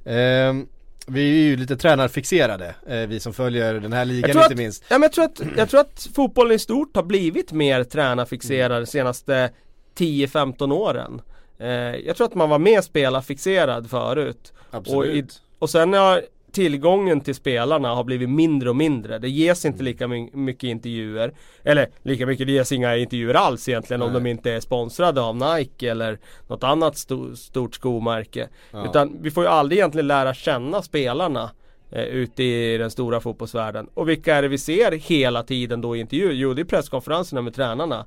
Eh, 0.04 0.66
vi 1.06 1.20
är 1.30 1.44
ju 1.50 1.56
lite 1.56 1.76
tränarfixerade, 1.76 2.74
eh, 2.86 2.96
vi 2.98 3.20
som 3.20 3.32
följer 3.32 3.74
den 3.74 3.92
här 3.92 4.04
ligan 4.04 4.30
inte 4.30 4.44
att- 4.46 4.56
minst. 4.56 4.84
Ja, 4.88 4.98
men 4.98 5.02
jag, 5.02 5.12
tror 5.12 5.24
att, 5.24 5.40
jag 5.56 5.68
tror 5.70 5.80
att 5.80 6.08
fotbollen 6.14 6.52
i 6.52 6.58
stort 6.58 6.96
har 6.96 7.02
blivit 7.02 7.52
mer 7.52 7.84
tränarfixerad 7.84 8.82
de 8.82 8.86
senaste 8.86 9.50
10-15 9.94 10.72
åren. 10.72 11.22
Eh, 11.58 11.68
jag 11.96 12.16
tror 12.16 12.26
att 12.26 12.34
man 12.34 12.50
var 12.50 12.58
mer 12.58 12.80
spelarfixerad 12.80 13.90
förut. 13.90 14.52
Absolut. 14.70 15.42
Och 15.58 15.70
sen 15.70 15.92
har 15.92 16.22
tillgången 16.54 17.20
till 17.20 17.34
spelarna 17.34 17.94
har 17.94 18.04
blivit 18.04 18.28
mindre 18.30 18.70
och 18.70 18.76
mindre. 18.76 19.18
Det 19.18 19.28
ges 19.28 19.64
inte 19.64 19.82
lika 19.82 20.08
my- 20.08 20.30
mycket 20.32 20.64
intervjuer. 20.68 21.34
Eller 21.62 21.88
lika 22.02 22.26
mycket, 22.26 22.46
det 22.46 22.52
ges 22.52 22.72
inga 22.72 22.96
intervjuer 22.96 23.34
alls 23.34 23.68
egentligen 23.68 24.02
om 24.02 24.12
Nej. 24.12 24.22
de 24.22 24.30
inte 24.30 24.52
är 24.52 24.60
sponsrade 24.60 25.20
av 25.20 25.36
Nike 25.36 25.90
eller 25.90 26.18
något 26.46 26.64
annat 26.64 26.94
sto- 26.94 27.34
stort 27.34 27.74
skomärke. 27.74 28.48
Ja. 28.70 28.84
Utan 28.84 29.16
vi 29.22 29.30
får 29.30 29.44
ju 29.44 29.48
aldrig 29.50 29.78
egentligen 29.78 30.06
lära 30.06 30.34
känna 30.34 30.82
spelarna 30.82 31.50
eh, 31.90 32.04
ute 32.04 32.42
i 32.42 32.78
den 32.78 32.90
stora 32.90 33.20
fotbollsvärlden. 33.20 33.88
Och 33.94 34.08
vilka 34.08 34.34
är 34.36 34.42
det 34.42 34.48
vi 34.48 34.58
ser 34.58 34.92
hela 34.92 35.42
tiden 35.42 35.80
då 35.80 35.96
i 35.96 36.00
intervjuer? 36.00 36.32
Jo, 36.32 36.54
det 36.54 36.62
är 36.62 36.64
presskonferenserna 36.64 37.42
med 37.42 37.54
tränarna. 37.54 38.06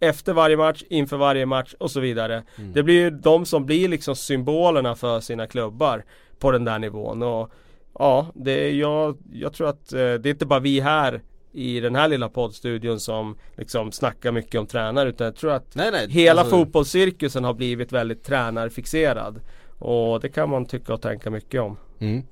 Efter 0.00 0.32
varje 0.32 0.56
match, 0.56 0.82
inför 0.90 1.16
varje 1.16 1.46
match 1.46 1.74
och 1.80 1.90
så 1.90 2.00
vidare. 2.00 2.42
Mm. 2.58 2.72
Det 2.72 2.82
blir 2.82 2.94
ju 2.94 3.10
de 3.10 3.46
som 3.46 3.66
blir 3.66 3.88
liksom 3.88 4.16
symbolerna 4.16 4.94
för 4.94 5.20
sina 5.20 5.46
klubbar 5.46 6.04
på 6.38 6.50
den 6.50 6.64
där 6.64 6.78
nivån. 6.78 7.22
Och 7.22 7.50
ja, 7.98 8.26
det 8.34 8.70
jag, 8.70 9.16
jag 9.32 9.52
tror 9.52 9.68
att 9.68 9.92
eh, 9.92 9.98
det 9.98 10.26
är 10.26 10.30
inte 10.30 10.46
bara 10.46 10.60
vi 10.60 10.80
här 10.80 11.22
i 11.52 11.80
den 11.80 11.94
här 11.94 12.08
lilla 12.08 12.28
poddstudion 12.28 13.00
som 13.00 13.36
liksom 13.56 13.92
snackar 13.92 14.32
mycket 14.32 14.60
om 14.60 14.66
tränare 14.66 15.08
utan 15.08 15.24
jag 15.24 15.36
tror 15.36 15.52
att 15.52 15.74
Nej, 15.74 15.90
nej, 15.92 16.10
hela 16.10 16.40
alltså- 16.40 16.56
fotbollscirkusen 16.56 17.44
har 17.44 17.54
blivit 17.54 17.92
väldigt 17.92 18.24
tränarfixerad. 18.24 19.40
Och 19.78 20.20
det 20.20 20.28
kan 20.28 20.50
man 20.50 20.66
tycka 20.66 20.94
och 20.94 21.02
tänka 21.02 21.30
mycket 21.30 21.60
om. 21.60 21.76
Mm. 21.98 22.22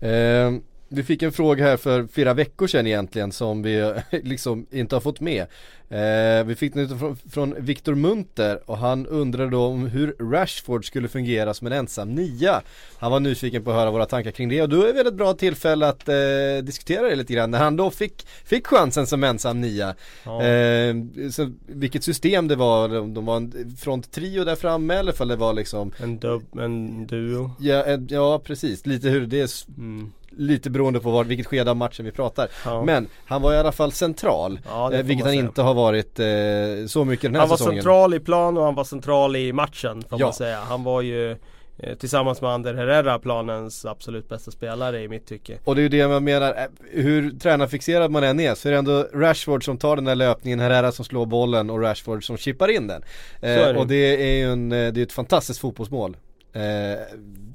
Eh, 0.00 0.60
vi 0.92 1.02
fick 1.02 1.22
en 1.22 1.32
fråga 1.32 1.64
här 1.64 1.76
för 1.76 2.06
flera 2.06 2.34
veckor 2.34 2.66
sedan 2.66 2.86
egentligen 2.86 3.32
som 3.32 3.62
vi 3.62 3.94
liksom 4.10 4.66
inte 4.70 4.96
har 4.96 5.00
fått 5.00 5.20
med. 5.20 5.46
Eh, 5.92 6.44
vi 6.44 6.54
fick 6.54 6.74
den 6.74 6.98
från, 6.98 7.16
från 7.16 7.54
Viktor 7.58 7.94
Munter 7.94 8.60
och 8.66 8.78
han 8.78 9.06
undrade 9.06 9.50
då 9.50 9.64
om 9.64 9.86
hur 9.86 10.16
Rashford 10.18 10.86
skulle 10.86 11.08
fungera 11.08 11.54
som 11.54 11.66
en 11.66 11.72
ensam 11.72 12.14
nia. 12.14 12.62
Han 12.98 13.12
var 13.12 13.20
nyfiken 13.20 13.64
på 13.64 13.70
att 13.70 13.76
höra 13.76 13.90
våra 13.90 14.06
tankar 14.06 14.30
kring 14.30 14.48
det 14.48 14.62
och 14.62 14.68
då 14.68 14.82
är 14.82 14.86
det 14.86 14.92
väl 14.92 15.06
ett 15.06 15.14
bra 15.14 15.34
tillfälle 15.34 15.88
att 15.88 16.08
eh, 16.08 16.14
diskutera 16.62 17.08
det 17.08 17.16
lite 17.16 17.32
grann 17.32 17.50
när 17.50 17.58
han 17.58 17.76
då 17.76 17.90
fick, 17.90 18.26
fick 18.44 18.66
chansen 18.66 19.06
som 19.06 19.24
ensam 19.24 19.60
nia. 19.60 19.94
Ja. 20.24 20.42
Eh, 20.42 20.94
så 21.30 21.52
vilket 21.66 22.04
system 22.04 22.48
det 22.48 22.56
var, 22.56 22.98
om 22.98 23.14
de 23.14 23.24
var 23.24 23.36
en 23.36 23.76
fronttrio 23.80 24.44
där 24.44 24.56
framme 24.56 24.94
eller 24.94 25.12
ifall 25.12 25.28
det 25.28 25.36
var 25.36 25.52
liksom 25.52 25.92
En, 26.02 26.18
dub, 26.18 26.58
en 26.58 27.06
duo. 27.06 27.50
Ja, 27.60 27.84
eh, 27.84 28.00
ja 28.08 28.38
precis, 28.38 28.86
lite 28.86 29.08
hur 29.08 29.26
det 29.26 29.52
Mm. 29.78 30.12
Lite 30.36 30.70
beroende 30.70 31.00
på 31.00 31.10
var, 31.10 31.24
vilket 31.24 31.46
skede 31.46 31.70
av 31.70 31.76
matchen 31.76 32.04
vi 32.04 32.10
pratar. 32.12 32.48
Ja. 32.64 32.82
Men 32.84 33.06
han 33.26 33.42
var 33.42 33.52
i 33.54 33.56
alla 33.58 33.72
fall 33.72 33.92
central. 33.92 34.60
Ja, 34.68 34.88
det 34.90 34.98
eh, 34.98 35.02
vilket 35.04 35.26
han 35.26 35.34
inte 35.34 35.62
har 35.62 35.74
varit 35.74 36.18
eh, 36.20 36.86
så 36.88 37.04
mycket 37.04 37.22
den 37.22 37.34
här 37.34 37.40
Han 37.40 37.48
var 37.48 37.56
säsongen. 37.56 37.82
central 37.82 38.14
i 38.14 38.20
plan 38.20 38.56
och 38.56 38.64
han 38.64 38.74
var 38.74 38.84
central 38.84 39.36
i 39.36 39.52
matchen 39.52 40.02
får 40.10 40.20
Ja. 40.20 40.26
man 40.26 40.32
säga. 40.34 40.60
Han 40.60 40.84
var 40.84 41.00
ju 41.02 41.30
eh, 41.78 41.94
tillsammans 41.98 42.40
med 42.40 42.50
Ander 42.50 42.74
Herrera 42.74 43.18
planens 43.18 43.84
absolut 43.84 44.28
bästa 44.28 44.50
spelare 44.50 45.02
i 45.02 45.08
mitt 45.08 45.26
tycke. 45.26 45.58
Och 45.64 45.74
det 45.74 45.80
är 45.80 45.82
ju 45.82 45.88
det 45.88 46.08
man 46.08 46.24
menar, 46.24 46.48
eh, 46.54 47.02
hur 47.02 47.30
tränarfixerad 47.38 48.10
man 48.10 48.24
än 48.24 48.40
är 48.40 48.54
så 48.54 48.68
är 48.68 48.72
det 48.72 48.78
ändå 48.78 49.06
Rashford 49.14 49.64
som 49.64 49.78
tar 49.78 49.96
den 49.96 50.04
där 50.04 50.14
löpningen, 50.14 50.60
Herrera 50.60 50.92
som 50.92 51.04
slår 51.04 51.26
bollen 51.26 51.70
och 51.70 51.80
Rashford 51.82 52.24
som 52.26 52.36
chippar 52.36 52.68
in 52.68 52.86
den. 52.86 53.02
är 53.40 53.58
Eh, 53.68 53.72
det. 53.72 53.78
och 53.78 53.86
det 53.86 54.30
är 54.32 54.36
ju 54.38 54.52
en, 54.52 54.68
det 54.68 54.76
är 54.76 54.98
ett 55.02 55.12
fantastiskt 55.12 55.60
fotbollsmål. 55.60 56.16
Eh, 56.52 56.62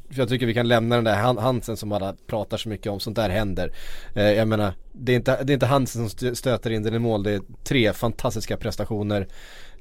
för 0.10 0.20
jag 0.20 0.30
tycker 0.30 0.46
vi 0.46 0.54
kan 0.54 0.68
lämna 0.68 0.96
den 0.96 1.04
där 1.04 1.16
Han- 1.16 1.38
Hansen 1.38 1.78
som 1.78 1.92
alla 1.92 2.16
pratar 2.28 2.58
så 2.58 2.70
mycket 2.70 2.92
om, 2.92 3.00
sånt 3.00 3.16
där 3.16 3.30
händer. 3.30 3.72
Eh, 4.16 4.32
jag 4.32 4.48
menar, 4.48 4.74
det 4.92 5.12
är, 5.12 5.16
inte, 5.16 5.44
det 5.44 5.52
är 5.52 5.54
inte 5.54 5.66
Hansen 5.66 6.10
som 6.10 6.18
stö- 6.28 6.34
stöter 6.34 6.70
in 6.70 6.84
den 6.84 6.94
i 6.94 7.00
mål, 7.00 7.24
det 7.24 7.32
är 7.32 7.42
tre 7.64 7.94
fantastiska 7.94 8.58
prestationer 8.58 9.28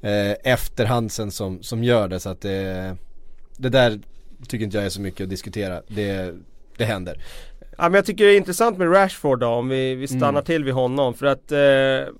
eh, 0.01 0.31
efter 0.53 0.85
Hansen 0.85 1.31
som, 1.31 1.63
som 1.63 1.83
gör 1.83 2.07
det 2.07 2.19
så 2.19 2.29
att 2.29 2.41
det, 2.41 2.95
det 3.57 3.69
där 3.69 3.99
tycker 4.47 4.65
inte 4.65 4.77
jag 4.77 4.85
är 4.85 4.89
så 4.89 5.01
mycket 5.01 5.23
att 5.23 5.29
diskutera. 5.29 5.81
Det, 5.87 6.33
det 6.77 6.85
händer. 6.85 7.23
Ja, 7.77 7.83
men 7.83 7.93
jag 7.93 8.05
tycker 8.05 8.25
det 8.25 8.31
är 8.33 8.37
intressant 8.37 8.77
med 8.77 8.93
Rashford 8.93 9.39
då 9.39 9.47
om 9.47 9.69
vi, 9.69 9.95
vi 9.95 10.07
stannar 10.07 10.29
Mm. 10.29 10.43
till 10.43 10.63
vid 10.63 10.73
honom 10.73 11.13
för 11.13 11.25
att 11.25 11.51
eh, 11.51 12.13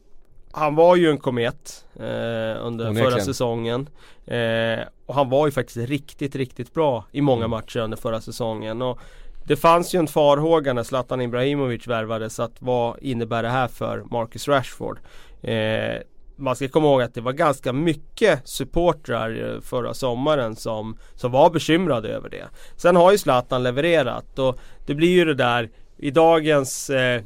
han 0.57 0.75
var 0.75 0.95
ju 0.95 1.09
en 1.09 1.17
komet 1.17 1.85
eh, 1.95 2.03
under 2.05 2.65
Onekligen. 2.89 2.95
förra 2.95 3.19
säsongen. 3.21 3.89
Eh, 4.25 4.79
och 5.05 5.15
han 5.15 5.29
var 5.29 5.45
ju 5.47 5.51
faktiskt 5.51 5.89
riktigt, 5.89 6.35
riktigt 6.35 6.73
bra 6.73 7.05
i 7.11 7.21
många 7.21 7.45
Mm. 7.45 7.49
matcher 7.49 7.79
under 7.79 7.97
förra 7.97 8.21
säsongen. 8.21 8.81
Och 8.81 8.99
det 9.43 9.55
fanns 9.55 9.95
ju 9.95 9.99
en 9.99 10.07
farhåga 10.07 10.73
när 10.73 10.83
Zlatan 10.83 11.21
Ibrahimovic 11.21 11.87
värvades 11.87 12.39
att 12.39 12.51
vad 12.59 12.97
innebär 13.01 13.43
det 13.43 13.49
här 13.49 13.67
för 13.67 14.03
Marcus 14.11 14.47
Rashford? 14.47 14.99
Eh, 15.41 16.01
man 16.39 16.55
ska 16.55 16.67
komma 16.67 16.87
ihåg 16.87 17.01
att 17.01 17.13
det 17.13 17.21
var 17.21 17.31
ganska 17.33 17.73
mycket 17.73 18.47
supportrar 18.47 19.53
eh, 19.55 19.61
förra 19.61 19.93
sommaren 19.93 20.55
som, 20.55 20.97
som 21.15 21.31
var 21.31 21.49
bekymrade 21.49 22.09
över 22.09 22.29
det. 22.29 22.45
Sen 22.75 22.95
har 22.95 23.11
ju 23.11 23.17
Zlatan 23.17 23.63
levererat 23.63 24.39
och 24.39 24.59
det 24.85 24.93
blir 24.95 25.09
ju 25.09 25.25
det 25.25 25.33
där 25.33 25.69
i 25.97 26.11
dagens 26.11 26.89
eh, 26.89 27.21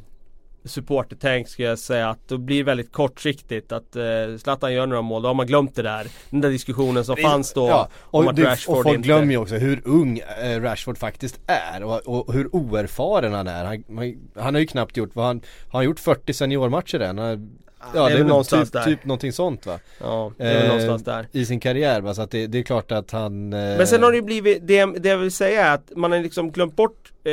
supportertänk 0.64 1.48
skulle 1.48 1.68
jag 1.68 1.78
säga 1.78 2.10
att 2.10 2.28
då 2.28 2.38
blir 2.38 2.56
det 2.56 2.62
väldigt 2.62 2.92
kortsiktigt 2.92 3.72
att 3.72 3.96
eh, 3.96 4.02
Zlatan 4.38 4.72
gör 4.72 4.86
några 4.86 5.02
mål, 5.02 5.22
då 5.22 5.28
har 5.28 5.34
man 5.34 5.46
glömt 5.46 5.74
det 5.74 5.82
där. 5.82 6.06
Den 6.30 6.40
där 6.40 6.50
diskussionen 6.50 7.04
som 7.04 7.16
fanns 7.16 7.52
då 7.52 7.68
Ja, 7.68 7.88
om 8.00 8.24
och, 8.24 8.30
att 8.30 8.36
det, 8.36 8.44
Rashford 8.44 8.76
och 8.76 8.82
folk 8.82 8.96
inte... 8.96 9.06
glömmer 9.06 9.32
ju 9.32 9.38
också 9.38 9.54
hur 9.54 9.82
ung 9.84 10.18
eh, 10.42 10.60
Rashford 10.60 10.98
faktiskt 10.98 11.40
är 11.46 11.82
och, 11.82 12.00
och 12.00 12.32
hur 12.32 12.56
oerfaren 12.56 13.32
han 13.32 13.46
är. 13.46 13.64
Han, 13.64 13.84
han, 13.96 14.14
han 14.44 14.54
har 14.54 14.60
ju 14.60 14.66
knappt 14.66 14.96
gjort, 14.96 15.10
vad 15.14 15.26
han, 15.26 15.42
har 15.68 15.78
han 15.78 15.84
gjort 15.84 16.00
40 16.00 16.32
seniormatcher 16.32 17.00
än? 17.00 17.18
Han, 17.18 17.58
ja, 17.94 18.08
det 18.08 18.14
är 18.14 18.18
väl 18.18 18.26
någonstans 18.26 18.68
typ, 18.68 18.72
där. 18.72 18.84
typ 18.84 19.04
någonting 19.04 19.32
sånt 19.32 19.66
va? 19.66 19.78
Ja, 20.00 20.32
det 20.36 20.44
är 20.44 20.54
väl 20.54 20.62
Eh, 20.62 20.68
någonstans 20.68 21.04
där. 21.04 21.28
I 21.32 21.46
sin 21.46 21.60
karriär 21.60 22.00
va, 22.00 22.14
så 22.14 22.22
att 22.22 22.30
det, 22.30 22.46
det 22.46 22.58
är 22.58 22.62
klart 22.62 22.92
att 22.92 23.10
han 23.10 23.52
eh, 23.52 23.58
Men 23.58 23.86
sen 23.86 24.02
har 24.02 24.10
det 24.10 24.16
ju 24.16 24.22
blivit, 24.22 24.66
det, 24.66 24.84
det 24.84 25.08
jag 25.08 25.18
vill 25.18 25.32
säga 25.32 25.66
är 25.66 25.74
att 25.74 25.92
man 25.96 26.12
har 26.12 26.18
liksom 26.18 26.50
glömt 26.50 26.76
bort 26.76 27.12
eh, 27.24 27.32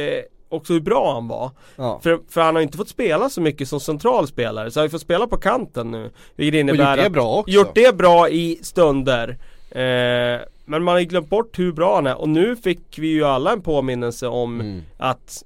också 0.49 0.73
hur 0.73 0.79
bra 0.79 1.13
han 1.13 1.27
var. 1.27 1.51
ja. 1.75 1.99
För, 2.03 2.19
för 2.29 2.41
han 2.41 2.55
har 2.55 2.61
inte 2.61 2.77
fått 2.77 2.89
spela 2.89 3.29
så 3.29 3.41
mycket 3.41 3.67
som 3.69 3.79
central 3.79 4.27
spelare, 4.27 4.71
så 4.71 4.79
han 4.79 4.81
har 4.81 4.85
ju 4.87 4.91
fått 4.91 5.01
spela 5.01 5.27
på 5.27 5.37
kanten 5.37 5.91
nu. 5.91 6.11
Vilket 6.35 6.59
innebär 6.59 6.95
gjort 6.97 7.03
det 7.03 7.09
bra 7.09 7.35
också. 7.35 7.51
Gjort 7.51 7.75
det 7.75 7.95
bra 7.97 8.29
i 8.29 8.59
stunder. 8.63 9.29
Eh, 9.71 10.41
men 10.65 10.83
man 10.83 10.87
har 10.87 10.99
ju 10.99 11.05
glömt 11.05 11.29
bort 11.29 11.59
hur 11.59 11.71
bra 11.71 11.95
han 11.95 12.07
är 12.07 12.21
och 12.21 12.29
nu 12.29 12.55
fick 12.55 12.99
vi 12.99 13.07
ju 13.07 13.23
alla 13.23 13.51
en 13.51 13.61
påminnelse 13.61 14.27
om 14.27 14.61
Mm. 14.61 14.81
att 14.97 15.43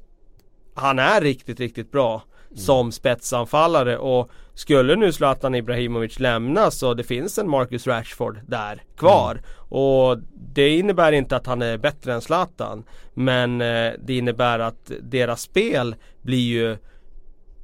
han 0.73 0.99
är 0.99 1.21
riktigt, 1.21 1.59
riktigt 1.59 1.91
bra 1.91 2.21
Mm. 2.49 2.57
som 2.57 2.91
spetsanfallare 2.91 3.97
och 3.97 4.29
skulle 4.55 4.95
nu 4.95 5.11
Zlatan 5.11 5.55
Ibrahimovic 5.55 6.19
lämna 6.19 6.71
så 6.71 6.93
det 6.93 7.03
finns 7.03 7.37
en 7.37 7.49
Marcus 7.49 7.87
Rashford 7.87 8.39
där 8.47 8.83
kvar. 8.97 9.31
Mm. 9.31 9.43
Och 9.83 10.17
det 10.53 10.69
innebär 10.69 11.11
inte 11.11 11.35
att 11.35 11.45
han 11.47 11.61
är 11.61 11.77
bättre 11.77 12.13
än 12.13 12.21
Zlatan 12.21 12.83
men 13.13 13.61
eh, 13.61 13.91
det 14.03 14.17
innebär 14.17 14.59
att 14.59 14.91
deras 15.01 15.41
spel 15.41 15.95
blir 16.21 16.37
ju 16.47 16.77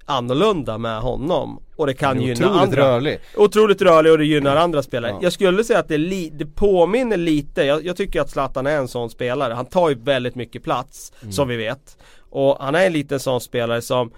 annorlunda 0.05 0.77
med 0.77 1.01
honom 1.01 1.59
och 1.75 1.87
det 1.87 1.93
kan 1.93 2.17
är 2.17 2.21
gynna 2.21 2.33
otroligt 2.47 2.61
andra. 2.63 2.81
rörlig. 2.81 3.19
Otroligt 3.37 3.81
rörlig 3.81 4.11
och 4.11 4.17
det 4.17 4.25
gynnar 4.25 4.55
andra 4.55 4.83
spelare. 4.83 5.11
Ja. 5.11 5.19
Jag 5.21 5.33
skulle 5.33 5.63
säga 5.63 5.79
att 5.79 5.87
det, 5.87 5.97
li- 5.97 6.31
det 6.33 6.45
påminner 6.45 7.17
lite, 7.17 7.63
jag, 7.63 7.85
jag 7.85 7.97
tycker 7.97 8.21
att 8.21 8.29
Zlatan 8.29 8.67
är 8.67 8.77
en 8.77 8.87
sån 8.87 9.09
spelare. 9.09 9.53
Han 9.53 9.65
tar 9.65 9.89
ju 9.89 9.95
väldigt 9.95 10.35
mycket 10.35 10.63
plats, 10.63 11.13
Mm. 11.21 11.31
som 11.31 11.47
vi 11.47 11.55
vet. 11.55 11.97
Och 12.29 12.57
han 12.59 12.75
är 12.75 12.85
en 12.85 12.93
liten 12.93 13.19
sån 13.19 13.41
spelare 13.41 13.81
som 13.81 14.11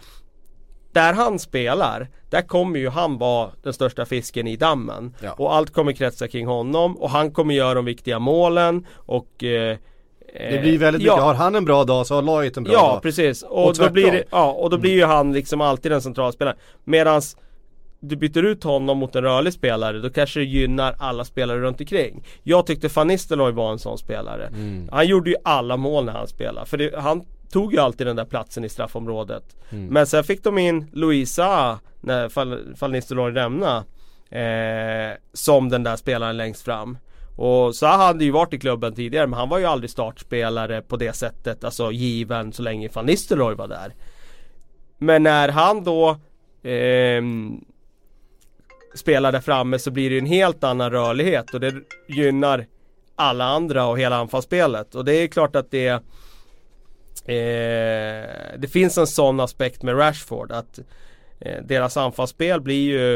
där 0.94 1.14
han 1.14 1.40
spelar, 1.40 2.08
där 2.32 2.42
kommer 2.42 2.80
ju 2.80 2.90
han 2.90 3.18
vara 3.18 3.50
den 3.64 3.74
största 3.74 4.06
fisken 4.06 4.48
i 4.48 4.56
dammen. 4.56 5.16
Ja. 5.22 5.32
Och 5.32 5.56
allt 5.56 5.74
kommer 5.74 5.92
kretsa 5.92 6.28
kring 6.28 6.48
honom. 6.48 6.98
Och 6.98 7.10
han 7.10 7.32
kommer 7.32 7.54
göra 7.54 7.74
de 7.74 7.86
viktiga 7.86 8.20
målen. 8.20 8.86
Och 8.96 9.44
eh, 9.44 9.78
Det 10.34 10.62
blir 10.62 10.78
väldigt 10.78 11.02
mycket, 11.02 11.18
har 11.20 11.34
han 11.34 11.56
en 11.56 11.66
bra 11.66 11.84
dag 11.84 12.08
så 12.08 12.16
har 12.16 12.22
laget 12.22 12.58
en 12.58 12.64
bra 12.64 12.74
Ja 12.74 12.80
dag. 12.82 13.02
precis, 13.02 13.44
och, 13.44 13.68
Och 13.68 13.76
då 13.76 13.90
blir 13.90 14.12
det, 14.12 14.24
ja, 14.32 14.52
och 14.52 14.70
då 14.70 14.78
blir 14.78 14.92
ju 14.92 15.04
han 15.06 15.34
liksom 15.34 15.62
alltid 15.62 15.92
den 15.92 16.02
centrala 16.02 16.32
spelaren 16.32 16.58
Medans 16.84 17.38
du 18.00 18.16
byter 18.16 18.44
ut 18.46 18.64
honom 18.64 18.98
mot 18.98 19.16
en 19.16 19.24
rörlig 19.24 19.54
spelare, 19.54 20.00
då 20.00 20.10
kanske 20.10 20.40
det 20.40 20.46
gynnar 20.46 20.96
alla 21.00 21.26
spelare 21.26 21.60
runt 21.60 21.80
omkring. 21.80 22.24
Jag 22.44 22.66
tyckte 22.66 22.88
Van 22.96 23.08
Nistelrooy 23.08 23.52
var 23.52 23.72
en 23.72 23.80
sån 23.80 23.98
spelare. 23.98 24.48
Mm. 24.48 24.90
Han 24.92 25.08
gjorde 25.08 25.30
ju 25.30 25.36
alla 25.44 25.78
mål 25.78 26.06
när 26.06 26.14
han 26.14 26.28
spelade, 26.28 26.66
för 26.66 26.78
det, 26.78 27.00
han 27.00 27.24
tog 27.52 27.74
ju 27.74 27.80
alltid 27.80 28.08
den 28.08 28.16
där 28.16 28.26
platsen 28.26 28.64
i 28.64 28.70
straffområdet 28.70 29.56
Mm. 29.74 29.88
Men 29.88 30.08
sen 30.08 30.24
fick 30.24 30.44
de 30.44 30.58
in 30.58 30.88
Louisa 30.94 31.80
när 32.02 32.30
Van 32.80 32.92
Nistelrooy 32.92 33.32
lämnade 33.32 33.84
eh, 34.30 35.18
Som 35.34 35.70
den 35.70 35.84
där 35.84 35.96
spelaren 35.96 36.38
längst 36.38 36.62
fram 36.62 36.98
och 37.38 37.76
så 37.76 37.86
hade 37.86 38.26
ju 38.26 38.32
varit 38.32 38.54
i 38.54 38.60
klubben 38.60 38.96
tidigare 38.96 39.28
men 39.28 39.40
han 39.40 39.50
var 39.50 39.60
ju 39.60 39.66
aldrig 39.66 39.90
startspelare 39.90 40.82
på 40.82 40.98
det 40.98 41.14
sättet 41.14 41.64
Alltså 41.64 41.92
given 41.92 42.54
så 42.54 42.62
länge 42.62 42.90
Van 42.94 43.06
Nistelrooy 43.06 43.56
var 43.56 43.68
där 43.68 43.94
Men 44.98 45.24
när 45.24 45.50
han 45.50 45.84
då 45.84 46.10
eh, 46.70 47.22
spelar 48.96 49.32
där 49.32 49.42
framme 49.42 49.80
så 49.80 49.92
blir 49.92 50.10
det 50.10 50.18
en 50.18 50.26
helt 50.26 50.64
annan 50.64 50.92
rörlighet 50.92 51.54
och 51.54 51.60
det 51.60 51.74
gynnar 52.08 52.66
alla 53.16 53.46
andra 53.46 53.86
och 53.86 54.00
hela 54.00 54.16
anfallsspelet. 54.16 54.96
Och 54.96 55.06
det 55.06 55.14
är 55.14 55.28
klart 55.28 55.56
att 55.56 55.72
det 55.72 56.04
eh, 57.26 57.36
Det 58.58 58.72
finns 58.72 58.98
en 58.98 59.08
sån 59.08 59.40
aspekt 59.40 59.84
med 59.84 59.98
Rashford 60.00 60.52
att 60.52 60.80
eh, 61.40 61.64
deras 61.64 61.98
anfallsspel 61.98 62.62
blir 62.62 62.82
ju 62.92 63.16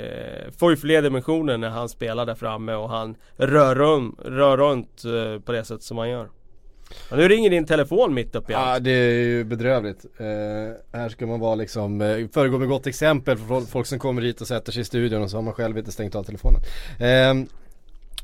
eh, 0.00 0.50
Får 0.58 0.70
ju 0.70 0.76
fler 0.76 1.02
dimensioner 1.02 1.58
när 1.58 1.68
han 1.68 1.88
spelar 1.88 2.26
där 2.26 2.34
framme 2.34 2.74
och 2.74 2.88
han 2.90 3.16
rör, 3.36 3.74
rum, 3.74 4.16
rör 4.24 4.56
runt 4.56 5.02
eh, 5.04 5.40
på 5.40 5.52
det 5.52 5.64
sätt 5.64 5.82
som 5.82 5.98
han 5.98 6.08
gör. 6.10 6.28
Ja, 7.10 7.16
nu 7.16 7.28
ringer 7.28 7.50
din 7.50 7.66
telefon 7.66 8.14
mitt 8.14 8.34
uppe 8.34 8.52
i 8.52 8.54
Ja 8.54 8.58
allt. 8.60 8.84
det 8.84 8.90
är 8.90 9.12
ju 9.12 9.44
bedrövligt. 9.44 10.04
Eh, 10.18 10.98
här 10.98 11.08
ska 11.08 11.26
man 11.26 11.40
vara 11.40 11.54
liksom, 11.54 12.00
föregå 12.34 12.58
med 12.58 12.68
gott 12.68 12.86
exempel 12.86 13.36
för 13.38 13.44
fol- 13.44 13.66
folk 13.66 13.86
som 13.86 13.98
kommer 13.98 14.22
hit 14.22 14.40
och 14.40 14.46
sätter 14.46 14.72
sig 14.72 14.82
i 14.82 14.84
studion 14.84 15.22
och 15.22 15.30
så 15.30 15.36
har 15.36 15.42
man 15.42 15.54
själv 15.54 15.78
inte 15.78 15.92
stängt 15.92 16.14
av 16.14 16.24
telefonen. 16.24 16.60
Eh, 17.00 17.48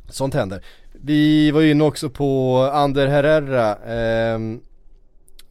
sånt 0.08 0.34
händer. 0.34 0.64
Vi 0.92 1.50
var 1.50 1.60
ju 1.60 1.70
inne 1.70 1.84
också 1.84 2.10
på 2.10 2.56
Ander 2.72 3.06
Herrera. 3.06 3.76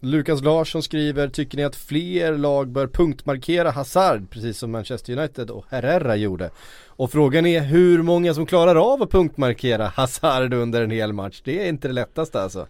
Lukas 0.01 0.41
Larsson 0.41 0.83
skriver, 0.83 1.27
tycker 1.27 1.57
ni 1.57 1.63
att 1.63 1.75
fler 1.75 2.37
lag 2.37 2.67
bör 2.67 2.87
punktmarkera 2.87 3.71
Hazard 3.71 4.29
precis 4.29 4.57
som 4.57 4.71
Manchester 4.71 5.17
United 5.17 5.49
och 5.49 5.65
Herrera 5.69 6.15
gjorde? 6.15 6.49
Och 6.87 7.11
frågan 7.11 7.45
är 7.45 7.61
hur 7.61 8.01
många 8.03 8.33
som 8.33 8.45
klarar 8.45 8.93
av 8.93 9.03
att 9.03 9.11
punktmarkera 9.11 9.87
Hazard 9.87 10.53
under 10.53 10.81
en 10.81 10.91
hel 10.91 11.13
match? 11.13 11.41
Det 11.43 11.65
är 11.65 11.69
inte 11.69 11.87
det 11.87 11.93
lättaste 11.93 12.41
alltså. 12.41 12.67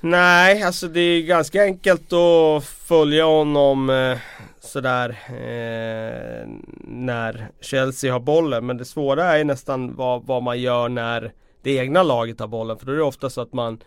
Nej, 0.00 0.62
alltså 0.62 0.88
det 0.88 1.00
är 1.00 1.22
ganska 1.22 1.62
enkelt 1.62 2.12
att 2.12 2.64
följa 2.64 3.24
honom 3.24 3.90
eh, 3.90 4.18
sådär 4.60 5.18
eh, 5.28 6.48
när 6.80 7.48
Chelsea 7.60 8.12
har 8.12 8.20
bollen. 8.20 8.66
Men 8.66 8.76
det 8.76 8.84
svåra 8.84 9.38
är 9.38 9.44
nästan 9.44 9.94
vad, 9.94 10.26
vad 10.26 10.42
man 10.42 10.60
gör 10.60 10.88
när 10.88 11.32
det 11.62 11.76
egna 11.76 12.02
laget 12.02 12.40
har 12.40 12.48
bollen. 12.48 12.78
För 12.78 12.86
då 12.86 12.92
är 12.92 12.96
det 12.96 13.02
ofta 13.02 13.30
så 13.30 13.40
att 13.40 13.52
man 13.52 13.78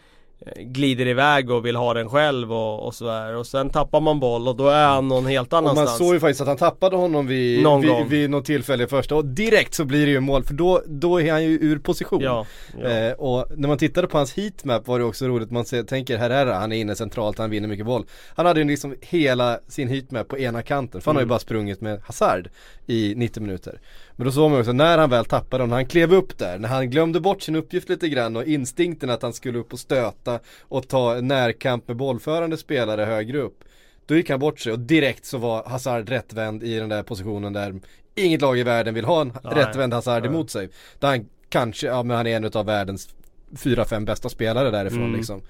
glider 0.58 1.08
iväg 1.08 1.52
och 1.52 1.66
vill 1.66 1.76
ha 1.76 1.94
den 1.94 2.10
själv 2.10 2.54
och, 2.54 2.86
och 2.88 2.96
sådär. 2.96 3.36
Och 3.36 3.48
sen 3.48 3.70
tappar 3.70 4.00
man 4.02 4.20
boll 4.20 4.48
och 4.48 4.56
då 4.56 4.68
är 4.68 4.88
han 4.88 5.08
någon 5.08 5.26
helt 5.26 5.54
Och 5.54 5.64
man 5.64 5.72
annanstans. 5.72 5.98
såg 5.98 6.14
ju 6.14 6.20
faktiskt 6.20 6.42
att 6.42 6.48
han 6.48 6.58
tappade 6.58 6.96
honom 6.96 7.28
vid, 7.28 7.64
Någon 7.64 7.82
vid, 7.82 8.06
vid 8.10 8.30
något 8.30 8.46
tillfälle 8.46 8.84
i 8.84 8.88
första 8.88 9.16
och 9.16 9.26
direkt 9.26 9.74
så 9.74 9.86
blir 9.86 10.06
det 10.06 10.12
ju 10.12 10.20
mål 10.20 10.44
för 10.44 10.54
då, 10.54 10.82
då 10.86 11.22
är 11.22 11.32
han 11.32 11.44
ju 11.44 11.50
ur 11.62 11.80
position. 11.80 12.22
Ja, 12.22 12.46
ja. 12.82 12.90
Eh, 12.90 13.14
och 13.14 13.46
när 13.58 13.68
man 13.68 13.78
tittade 13.78 14.08
på 14.08 14.18
hans 14.18 14.34
heatmap 14.38 14.88
var 14.88 15.00
det 15.00 15.06
också 15.06 15.28
roligt, 15.28 15.52
man 15.52 15.66
ser, 15.66 15.84
tänker 15.84 16.18
Herrera, 16.18 16.54
han 16.54 16.72
är 16.72 16.78
inne 16.78 16.96
centralt, 16.96 17.38
han 17.38 17.50
vinner 17.50 17.68
mycket 17.68 17.86
boll. 17.86 18.06
Han 18.36 18.46
hade 18.46 18.60
ju 18.60 18.66
liksom 18.68 18.96
hela 19.02 19.60
sin 19.68 19.88
heatmap 19.88 20.28
på 20.28 20.38
ena 20.38 20.62
kanten, 20.62 21.02
för 21.02 21.12
han 21.12 21.16
har 21.16 21.22
ju 21.22 21.26
Mm. 21.26 21.30
bara 21.30 21.40
sprungit 21.40 21.82
med 21.82 22.02
Hazard 22.06 22.50
i 22.86 23.14
90 23.18 23.42
minuter. 23.44 23.80
Men 24.16 24.26
då 24.26 24.32
såg 24.32 24.52
man 24.52 24.60
också, 24.60 24.72
när 24.72 24.98
han 24.98 25.10
väl 25.10 25.26
tappade 25.26 25.64
den, 25.64 25.70
när 25.70 25.76
han 25.76 25.86
klev 25.86 26.14
upp 26.14 26.38
där, 26.38 26.60
när 26.60 26.70
han 26.70 26.90
glömde 26.90 27.20
bort 27.20 27.42
sin 27.42 27.56
uppgift 27.56 27.90
lite 27.90 28.10
grann 28.10 28.36
och 28.36 28.44
instinkten 28.44 29.10
att 29.10 29.22
han 29.22 29.34
skulle 29.34 29.60
upp 29.60 29.74
och 29.74 29.80
stöta 29.80 30.40
och 30.62 30.88
ta 30.88 31.14
närkamp 31.22 31.88
med 31.88 31.98
bollförande 31.98 32.58
spelare 32.58 33.02
högre 33.02 33.38
upp. 33.38 33.64
Då 34.06 34.16
gick 34.16 34.30
han 34.30 34.40
bort 34.40 34.60
sig 34.60 34.72
och 34.74 34.80
direkt 34.80 35.26
så 35.26 35.38
var 35.38 35.64
Hazard 35.64 36.10
rättvänd 36.10 36.64
i 36.64 36.80
den 36.80 36.90
där 36.90 37.04
positionen 37.04 37.54
där 37.54 37.74
inget 38.16 38.42
lag 38.42 38.60
i 38.60 38.64
världen 38.64 38.94
vill 38.94 39.06
ha 39.06 39.22
en 39.22 39.34
Nej. 39.44 39.54
rättvänd 39.56 39.94
Hazard 39.94 40.24
Nej. 40.24 40.32
emot 40.32 40.52
sig. 40.52 40.70
Där 41.00 41.08
han 41.08 41.26
kanske, 41.50 41.88
ja 41.88 42.04
men 42.04 42.18
han 42.18 42.28
är 42.28 42.36
en 42.36 42.46
av 42.54 42.66
världens 42.66 43.10
fyra, 43.58 43.86
fem 43.86 44.06
bästa 44.06 44.30
spelare 44.30 44.72
därifrån 44.72 45.04
Mm. 45.04 45.16
liksom. 45.16 45.42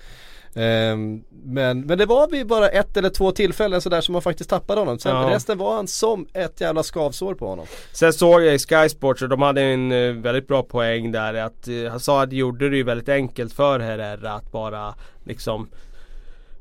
Ehm, 0.56 1.24
men, 1.44 1.82
men 1.82 1.98
det 1.98 2.06
var 2.06 2.28
vid 2.28 2.48
bara 2.48 2.70
ett 2.70 2.98
eller 2.98 3.10
två 3.10 3.32
tillfällen 3.32 3.82
sådär 3.82 4.02
som 4.02 4.14
man 4.14 4.22
faktiskt 4.22 4.50
tappade 4.50 4.82
honom. 4.82 5.00
Sen 5.00 5.16
Ja. 5.16 5.30
resten 5.30 5.58
var 5.58 5.76
han 5.76 5.88
som 5.88 6.28
ett 6.34 6.62
jävla 6.62 6.84
skavsår 6.84 7.34
på 7.34 7.48
honom. 7.48 7.66
Sen 7.94 8.14
såg 8.14 8.42
jag 8.44 8.56
i 8.56 8.60
Sky 8.60 8.90
Sports 8.90 9.22
och 9.22 9.30
de 9.30 9.42
hade 9.42 9.62
en 9.62 9.92
eh, 9.92 10.12
väldigt 10.14 10.48
bra 10.48 10.64
poäng 10.64 11.12
där 11.12 11.34
att 11.34 11.68
uh, 11.68 11.90
Hazard 11.90 12.34
gjorde 12.34 12.70
det 12.70 12.78
ju 12.78 12.84
väldigt 12.84 13.10
enkelt 13.10 13.54
för 13.54 13.80
Herrera 13.80 14.34
att 14.34 14.52
bara 14.52 14.96
liksom 15.26 15.68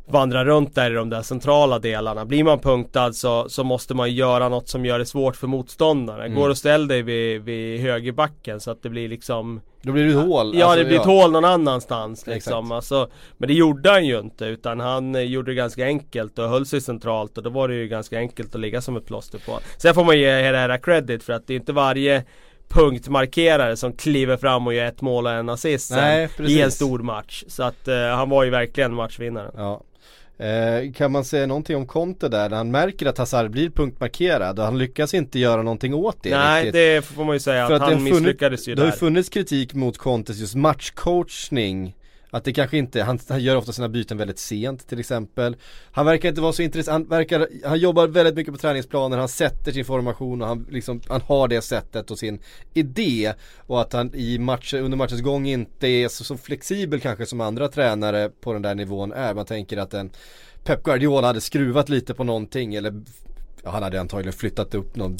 vandra 0.06 0.44
runt 0.44 0.74
där 0.74 0.90
i 0.90 0.94
de 0.94 1.10
där 1.10 1.22
centrala 1.22 1.78
delarna. 1.78 2.24
Blir 2.24 2.44
man 2.44 2.58
punktad 2.58 3.12
så, 3.12 3.48
så 3.48 3.64
måste 3.64 3.94
man 3.94 4.12
göra 4.12 4.48
något 4.48 4.68
som 4.68 4.84
gör 4.84 4.98
det 4.98 5.06
svårt 5.06 5.36
för 5.36 5.46
motståndaren. 5.46 6.26
Mm. 6.26 6.34
Går 6.34 6.50
och 6.50 6.58
ställ 6.58 6.88
dig 6.88 7.02
vid, 7.02 7.42
vid 7.42 7.80
högerbacken 7.80 8.60
så 8.60 8.70
att 8.70 8.82
det 8.82 8.88
blir 8.88 9.08
liksom 9.08 9.60
Då 9.82 9.92
blir 9.92 10.04
det 10.04 10.10
ett 10.10 10.26
hål. 10.26 10.52
Ja 10.54 10.66
alltså, 10.66 10.78
det 10.78 10.84
blir 10.84 11.00
ett 11.00 11.06
hål 11.06 11.32
någon 11.32 11.44
annanstans 11.44 12.26
liksom. 12.26 12.72
Alltså, 12.72 13.08
men 13.38 13.48
det 13.48 13.54
gjorde 13.54 13.90
han 13.90 14.06
ju 14.06 14.18
inte 14.18 14.44
utan 14.44 14.80
han 14.80 15.14
eh, 15.14 15.22
gjorde 15.22 15.50
det 15.50 15.54
ganska 15.54 15.84
enkelt 15.84 16.38
och 16.38 16.48
höll 16.48 16.66
sig 16.66 16.80
centralt 16.80 17.36
och 17.38 17.44
då 17.44 17.50
var 17.50 17.68
det 17.68 17.74
ju 17.74 17.88
ganska 17.88 18.18
enkelt 18.18 18.54
att 18.54 18.60
ligga 18.60 18.80
som 18.80 18.96
ett 18.96 19.06
plåster 19.06 19.38
på 19.38 19.58
Sen 19.78 19.94
får 19.94 20.04
man 20.04 20.18
ge 20.18 20.30
Herrera 20.30 20.78
credit 20.78 21.22
för 21.22 21.32
att 21.32 21.46
det 21.46 21.54
är 21.54 21.56
inte 21.56 21.72
varje 21.72 22.24
punktmarkerare 22.68 23.76
som 23.76 23.92
kliver 23.92 24.36
fram 24.36 24.66
och 24.66 24.74
gör 24.74 24.84
ett 24.84 25.00
mål 25.00 25.26
och 25.26 25.32
en 25.32 25.48
assist 25.48 25.90
Nej, 25.90 26.28
i 26.38 26.60
en 26.60 26.70
stor 26.70 26.98
match. 26.98 27.44
Så 27.46 27.62
att 27.62 27.88
eh, 27.88 27.96
han 27.96 28.30
var 28.30 28.44
ju 28.44 28.50
verkligen 28.50 28.94
matchvinnaren. 28.94 29.52
Ja. 29.56 29.82
Eh, 30.38 30.92
kan 30.92 31.12
man 31.12 31.24
säga 31.24 31.46
någonting 31.46 31.76
om 31.76 31.86
Conte 31.86 32.28
där 32.28 32.48
när 32.50 32.56
han 32.56 32.70
märker 32.70 33.06
att 33.06 33.18
Hazard 33.18 33.50
blir 33.50 33.70
punktmarkerad 33.70 34.58
och 34.58 34.64
han 34.64 34.78
lyckas 34.78 35.14
inte 35.14 35.38
göra 35.38 35.62
någonting 35.62 35.94
åt 35.94 36.16
det 36.22 36.30
Nej 36.38 36.64
riktigt. 36.64 36.72
det 36.72 37.04
får 37.04 37.24
man 37.24 37.34
ju 37.36 37.40
säga 37.40 37.66
För 37.66 37.74
att, 37.74 37.82
att 37.82 37.88
han 37.90 37.98
funnits- 38.00 38.14
misslyckades 38.20 38.68
ju 38.68 38.74
Det 38.74 38.80
har 38.82 38.86
där. 38.86 38.92
ju 38.92 38.98
funnits 38.98 39.28
kritik 39.28 39.74
mot 39.74 39.98
Contes 39.98 40.38
just 40.38 40.54
matchcoachning 40.54 41.94
att 42.34 42.44
det 42.44 42.52
kanske 42.52 42.78
inte, 42.78 43.02
han, 43.02 43.18
han 43.28 43.42
gör 43.42 43.56
ofta 43.56 43.72
sina 43.72 43.88
byten 43.88 44.18
väldigt 44.18 44.38
sent 44.38 44.88
till 44.88 45.00
exempel. 45.00 45.56
Han 45.92 46.06
verkar 46.06 46.28
inte 46.28 46.40
vara 46.40 46.52
så 46.52 46.62
intressant, 46.62 47.10
han 47.10 47.18
verkar, 47.18 47.48
han 47.64 47.78
jobbar 47.78 48.06
väldigt 48.06 48.34
mycket 48.34 48.54
på 48.54 48.58
träningsplanen, 48.58 49.18
han 49.18 49.28
sätter 49.28 49.72
sin 49.72 49.84
formation 49.84 50.42
och 50.42 50.48
han 50.48 50.66
liksom, 50.70 51.00
han 51.08 51.20
har 51.20 51.48
det 51.48 51.62
sättet 51.62 52.10
och 52.10 52.18
sin 52.18 52.38
idé. 52.72 53.32
Och 53.58 53.80
att 53.80 53.92
han 53.92 54.14
i 54.14 54.38
match, 54.38 54.74
under 54.74 54.98
matchens 54.98 55.20
gång 55.20 55.46
inte 55.46 55.86
är 55.88 56.08
så, 56.08 56.24
så 56.24 56.36
flexibel 56.36 57.00
kanske 57.00 57.26
som 57.26 57.40
andra 57.40 57.68
tränare 57.68 58.30
på 58.40 58.52
den 58.52 58.62
där 58.62 58.74
nivån 58.74 59.12
är. 59.12 59.34
Man 59.34 59.46
tänker 59.46 59.76
att 59.76 59.94
en 59.94 60.10
Pep 60.64 60.82
Guardiola 60.82 61.26
hade 61.26 61.40
skruvat 61.40 61.88
lite 61.88 62.14
på 62.14 62.24
någonting 62.24 62.74
eller 62.74 63.02
ja, 63.62 63.70
han 63.70 63.82
hade 63.82 64.00
antagligen 64.00 64.32
flyttat 64.32 64.74
upp 64.74 64.96
någon 64.96 65.16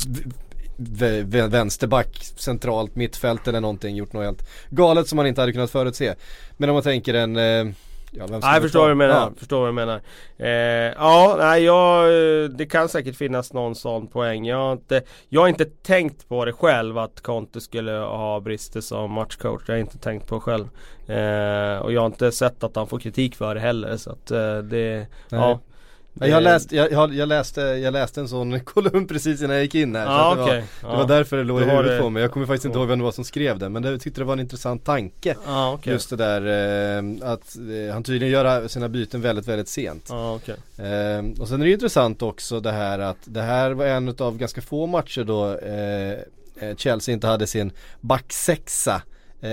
vänsterback 0.77 2.25
centralt 2.37 2.97
mittfält 2.97 3.49
eller 3.49 3.61
någonting 3.61 3.97
gjort 3.97 4.13
något 4.13 4.25
helt 4.25 4.49
galet 4.71 5.09
som 5.09 5.17
man 5.17 5.27
inte 5.27 5.41
hade 5.41 5.53
kunnat 5.53 5.71
förutse. 5.71 6.15
Men 6.57 6.69
om 6.69 6.75
man 6.75 6.83
tänker 6.83 7.15
en, 7.15 7.37
eh, 7.37 7.75
ja 8.17 8.27
Nej, 8.27 8.41
jag 8.43 8.63
förstår 8.63 8.81
vad 8.81 8.91
du 8.91 8.95
menar. 8.95 9.15
Ja. 9.15 9.33
Förstår 9.37 9.61
vad 9.61 9.69
du 9.69 9.73
menar. 9.73 10.01
Eh, 10.39 10.49
ja, 10.97 11.37
nej, 11.39 11.65
jag, 11.65 12.05
eh, 12.05 12.49
det 12.49 12.67
kan 12.67 12.89
säkert 12.89 13.17
finnas 13.17 13.53
någon 13.53 13.75
sån 13.75 14.07
poäng. 14.07 14.47
Jag 14.47 14.57
har, 14.57 14.73
inte, 14.73 15.03
jag 15.29 15.41
har 15.41 15.49
inte 15.49 15.65
tänkt 15.65 16.29
på 16.29 16.45
det 16.45 16.53
själv 16.53 16.99
att 16.99 17.21
Conte 17.21 17.61
skulle 17.61 17.93
ha 17.93 18.41
brister 18.41 18.81
som 18.81 19.13
matchcoach. 19.13 19.63
Jag 19.67 19.75
har 19.75 19.81
inte 19.81 19.99
tänkt 19.99 20.29
på 20.29 20.35
det 20.35 20.41
själv. 20.41 20.69
Eh, 21.07 21.79
och 21.79 21.93
jag 21.93 22.01
har 22.01 22.07
inte 22.07 22.33
sett 22.33 22.65
att 22.65 22.77
han 22.77 22.87
får 22.87 22.99
kritik 22.99 23.37
för 23.37 23.55
det 23.55 23.61
heller. 23.61 23.97
Så 23.97 24.11
att 24.11 24.31
eh, 24.31 24.59
det, 24.59 25.07
ja. 25.29 25.37
Ja, 25.37 25.61
Jag, 26.21 26.43
läst, 26.43 26.73
jag, 26.73 26.93
jag, 26.93 27.15
jag, 27.15 27.29
läste, 27.29 27.61
jag 27.61 27.93
läste 27.93 28.21
en 28.21 28.29
sån 28.29 28.61
kolumn 28.65 29.07
precis 29.07 29.43
innan 29.43 29.55
jag 29.57 29.63
gick 29.63 29.75
in 29.75 29.97
här. 29.97 30.07
så 30.07 30.11
Ja, 30.13 30.31
att 30.33 30.37
det, 30.39 30.43
okej. 30.45 30.65
var, 30.83 30.91
det 30.91 30.97
var 30.97 31.07
därför 31.09 31.37
det 31.37 31.45
låg 31.45 31.61
i 31.61 31.65
huvudet 31.65 31.91
det- 31.91 31.99
på 32.01 32.11
mig. 32.11 32.23
Jag 32.23 32.31
kommer 32.33 32.47
faktiskt 32.47 32.65
inte 32.65 32.79
ihåg 32.79 32.89
vem 32.89 32.99
det 32.99 33.05
var 33.05 33.13
som 33.13 33.25
skrev 33.25 33.59
det. 33.59 33.69
Men 33.69 33.83
det, 33.83 33.91
jag 33.91 34.01
tyckte 34.01 34.21
det 34.21 34.25
var 34.25 34.33
en 34.33 34.41
intressant 34.41 34.85
tanke. 34.85 35.37
Ja, 35.47 35.73
okej. 35.73 35.93
Just 35.93 36.11
det 36.11 36.17
där 36.17 36.41
eh, 37.23 37.31
att 37.33 37.57
eh, 37.89 37.93
han 37.93 38.03
tydligen 38.03 38.33
gör 38.33 38.69
sina 38.69 38.89
byten 38.89 39.21
väldigt, 39.21 39.49
väldigt 39.49 39.69
sent. 39.69 40.09
Okej. 40.11 40.57
Ehm, 40.79 41.33
och 41.41 41.49
sen 41.49 41.61
är 41.63 41.67
det 41.67 41.73
intressant 41.73 42.23
också 42.23 42.61
det 42.61 42.73
här 42.73 42.99
att 42.99 43.19
det 43.25 43.43
här 43.43 43.71
var 43.71 43.87
en 43.87 44.15
av 44.19 44.39
ganska 44.39 44.61
få 44.61 44.87
matcher 44.87 45.25
då 45.25 45.59
eh, 45.59 46.13
eh, 46.69 46.77
Chelsea 46.77 47.13
inte 47.13 47.27
hade 47.27 47.47
sin 47.47 47.71
backsexa 48.01 48.95
eh, 48.95 49.01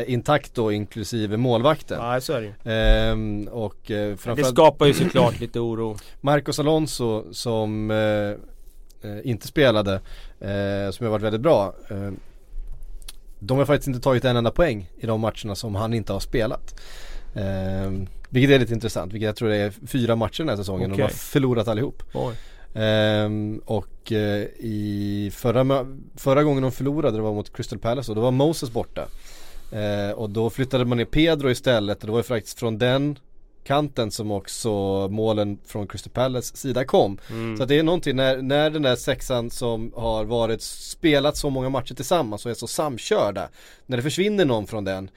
intakt 0.07 0.55
då 0.55 0.71
inklusive 0.71 1.37
målvakten. 1.37 1.99
Ja, 2.01 2.21
så 2.21 2.33
är 2.33 2.41
det. 2.63 2.71
Ehm, 2.73 3.47
och 3.51 3.91
eh, 3.91 4.17
Det 4.35 4.43
skapar 4.43 4.85
ju 4.85 4.93
såklart 4.93 5.39
lite 5.39 5.59
oro. 5.59 5.97
Marcos 6.21 6.59
Alonso 6.59 7.33
som 7.33 7.91
eh, 7.91 9.09
eh, 9.11 9.19
inte 9.23 9.47
spelade, 9.47 9.93
eh, 10.39 10.91
som 10.91 11.05
har 11.05 11.07
varit 11.11 11.23
väldigt 11.23 11.41
bra. 11.41 11.73
Eh, 11.89 12.11
de 13.39 13.57
har 13.57 13.65
faktiskt 13.65 13.87
inte 13.87 13.99
tagit 13.99 14.25
en 14.25 14.35
enda 14.37 14.51
poäng 14.51 14.89
i 14.99 15.05
de 15.05 15.21
matcherna 15.21 15.55
som 15.55 15.75
han 15.75 15.93
inte 15.93 16.13
har 16.13 16.19
spelat. 16.19 16.79
Eh, 17.35 17.91
vilket 18.29 18.55
är 18.55 18.59
lite 18.59 18.73
intressant, 18.73 19.13
vilket 19.13 19.25
jag 19.25 19.35
tror 19.35 19.49
det 19.49 19.55
är 19.57 19.73
fyra 19.87 20.15
matcher 20.15 20.37
den 20.37 20.49
här 20.49 20.55
säsongen 20.55 20.91
och 20.91 20.97
de 20.97 21.03
har 21.03 21.09
förlorat 21.09 21.67
allihop. 21.67 22.03
Oj. 22.13 22.35
Ehm, 22.73 23.61
och 23.65 24.11
eh, 24.11 24.43
i 24.59 25.31
förra, 25.33 25.85
förra 26.15 26.43
gången 26.43 26.63
de 26.63 26.71
förlorade 26.71 27.17
det 27.17 27.21
var 27.23 27.33
mot 27.33 27.53
Crystal 27.53 27.79
Palace 27.79 28.11
och 28.11 28.15
då 28.15 28.21
var 28.21 28.31
Moses 28.31 28.71
borta. 28.71 29.07
Eh, 29.71 30.11
och 30.11 30.29
då 30.29 30.49
flyttade 30.49 30.85
man 30.85 30.97
ner 30.97 31.05
Pedro 31.05 31.49
istället 31.49 31.99
och 31.99 32.05
det 32.05 32.11
var 32.11 32.19
ju 32.19 32.23
faktiskt 32.23 32.59
från 32.59 32.77
den 32.77 33.19
kanten 33.63 34.11
som 34.11 34.31
också 34.31 34.71
målen 35.11 35.57
från 35.65 35.87
Crystal 35.87 36.11
Palace 36.13 36.57
sida 36.57 36.85
kom. 36.85 37.17
Mm. 37.29 37.57
Så 37.57 37.65
det 37.65 37.79
är 37.79 37.83
någonting 37.83 38.15
när, 38.15 38.41
när 38.41 38.69
den 38.69 38.81
där 38.81 38.95
sexan 38.95 39.49
som 39.49 39.91
har 39.95 40.25
varit 40.25 40.61
spelat 40.61 41.37
så 41.37 41.49
många 41.49 41.69
matcher 41.69 41.93
tillsammans 41.93 42.45
och 42.45 42.51
är 42.51 42.55
så 42.55 42.67
samkörda. 42.67 43.49
När 43.85 43.97
det 43.97 44.03
försvinner 44.03 44.45
någon 44.45 44.67
från 44.67 44.83
den 44.83 45.09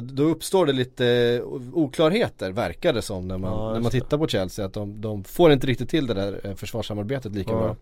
då 0.00 0.22
uppstår 0.22 0.66
det 0.66 0.72
lite 0.72 1.40
oklarheter 1.72 2.52
verkar 2.52 2.92
det 2.92 3.02
som 3.02 3.28
när 3.28 3.38
man, 3.38 3.52
Ja, 3.52 3.72
när 3.72 3.80
man 3.80 3.90
tittar 3.90 4.18
på 4.18 4.28
Chelsea 4.28 4.64
att 4.64 4.72
de, 4.72 5.00
de 5.00 5.24
får 5.24 5.52
inte 5.52 5.66
riktigt 5.66 5.88
till 5.88 6.06
det 6.06 6.14
där 6.14 6.40
eh, 6.44 6.54
försvarssamarbetet 6.54 7.32
lika 7.32 7.50
Ja. 7.50 7.58
bra. 7.58 7.76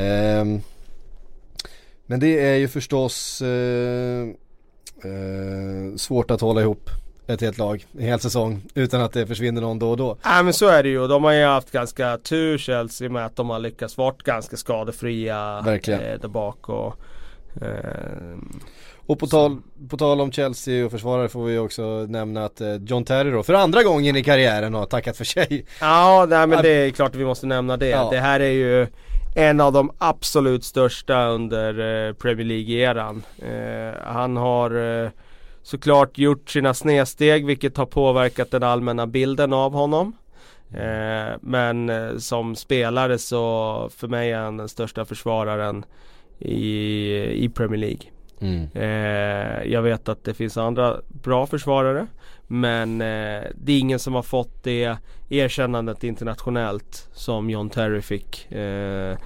Ehm, 0.00 0.60
men 2.06 2.20
det 2.20 2.40
är 2.40 2.54
ju 2.56 2.68
förstås 2.68 3.42
eh, 3.42 4.28
eh, 5.04 5.96
svårt 5.96 6.30
att 6.30 6.40
hålla 6.40 6.60
ihop 6.60 6.90
ett 7.26 7.40
helt 7.40 7.58
lag 7.58 7.86
en 7.98 8.04
hel 8.04 8.20
säsong 8.20 8.62
utan 8.74 9.00
att 9.00 9.12
det 9.12 9.26
försvinner 9.26 9.60
någon 9.60 9.78
då 9.78 9.90
och 9.90 9.96
då. 9.96 10.16
Nej 10.24 10.44
men 10.44 10.52
så 10.52 10.66
är 10.68 10.82
det 10.82 10.88
ju. 10.88 11.06
De 11.06 11.24
har 11.24 11.32
ju 11.32 11.44
haft 11.44 11.70
ganska 11.70 12.18
tur 12.18 12.58
Chelsea 12.58 13.08
med 13.08 13.26
att 13.26 13.36
de 13.36 13.50
har 13.50 13.58
lyckats 13.58 13.96
vara 13.98 14.14
ganska 14.24 14.56
skadefria 14.56 15.60
Verkligen. 15.64 16.00
eh, 16.00 16.20
där 16.20 16.28
bak 16.28 16.68
och 16.68 16.94
eh, 17.62 18.38
Och 19.06 19.18
på 19.18 19.26
tal, 19.26 19.56
på 19.90 19.96
tal 19.96 20.20
om 20.20 20.32
Chelsea 20.32 20.84
och 20.84 20.90
försvarare 20.90 21.28
får 21.28 21.44
vi 21.44 21.58
också 21.58 21.82
nämna 22.08 22.44
att 22.44 22.60
eh, 22.60 22.74
John 22.74 23.04
Terry 23.04 23.30
då 23.30 23.42
för 23.42 23.54
andra 23.54 23.82
gången 23.82 24.16
i 24.16 24.24
karriären 24.24 24.74
har 24.74 24.86
tackat 24.86 25.16
för 25.16 25.24
sig. 25.24 25.64
Ja, 25.80 26.26
nej, 26.28 26.46
men 26.46 26.56
Ja. 26.56 26.62
det 26.62 26.68
är 26.70 26.90
klart 26.90 27.10
att 27.10 27.16
vi 27.20 27.24
måste 27.24 27.46
nämna 27.46 27.76
det. 27.76 27.88
Ja. 27.88 28.08
Det 28.10 28.18
här 28.20 28.40
är 28.40 28.50
ju 28.50 28.86
en 29.38 29.60
av 29.60 29.72
de 29.72 29.90
absolut 29.98 30.64
största 30.64 31.26
under 31.26 31.78
eh, 32.08 32.12
Premier 32.12 32.46
League-eran. 32.46 33.22
Eh, 33.38 34.02
han 34.04 34.36
har 34.36 35.02
eh, 35.04 35.10
såklart 35.62 36.18
gjort 36.18 36.50
sina 36.50 36.74
snedsteg 36.74 37.46
vilket 37.46 37.76
har 37.76 37.86
påverkat 37.86 38.50
den 38.50 38.62
allmänna 38.62 39.06
bilden 39.06 39.52
av 39.52 39.72
honom. 39.72 40.16
Eh, 40.74 41.36
men 41.40 41.90
eh, 41.90 42.16
som 42.16 42.56
spelare 42.56 43.18
så 43.18 43.90
för 43.96 44.08
mig 44.08 44.32
är 44.32 44.38
han 44.38 44.56
den 44.56 44.68
största 44.68 45.04
försvararen 45.04 45.84
i, 46.38 47.44
i 47.44 47.48
Premier 47.48 47.80
League. 47.80 48.10
Eh, 48.74 49.72
jag 49.72 49.82
vet 49.82 50.08
att 50.08 50.24
det 50.24 50.34
finns 50.34 50.56
andra 50.56 50.96
bra 51.08 51.46
försvarare 51.46 52.06
Men 52.50 53.00
eh, 53.00 53.42
det 53.54 53.72
är 53.72 53.78
ingen 53.78 53.98
som 53.98 54.14
har 54.14 54.22
fått 54.22 54.62
det 54.62 54.96
erkännandet 55.28 56.04
internationellt 56.04 57.08
som 57.12 57.50
John 57.50 57.70
Terry 57.70 58.00
fick 58.02 58.52
eh, 58.52 59.18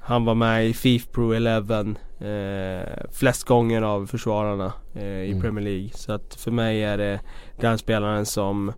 Han 0.00 0.24
var 0.24 0.34
med 0.34 0.66
i 0.66 0.74
FIFA 0.74 1.08
Pro 1.12 1.32
11 1.32 1.80
eh, 1.80 3.06
flest 3.12 3.44
gånger 3.44 3.82
av 3.82 4.06
försvararna 4.06 4.72
eh, 4.94 5.02
i 5.04 5.30
Mm. 5.30 5.40
Premier 5.42 5.64
League 5.64 5.90
Så 5.94 6.12
att 6.12 6.34
för 6.34 6.50
mig 6.50 6.84
är 6.84 6.98
det 6.98 7.20
den 7.60 7.78
spelaren 7.78 8.26
som 8.26 8.68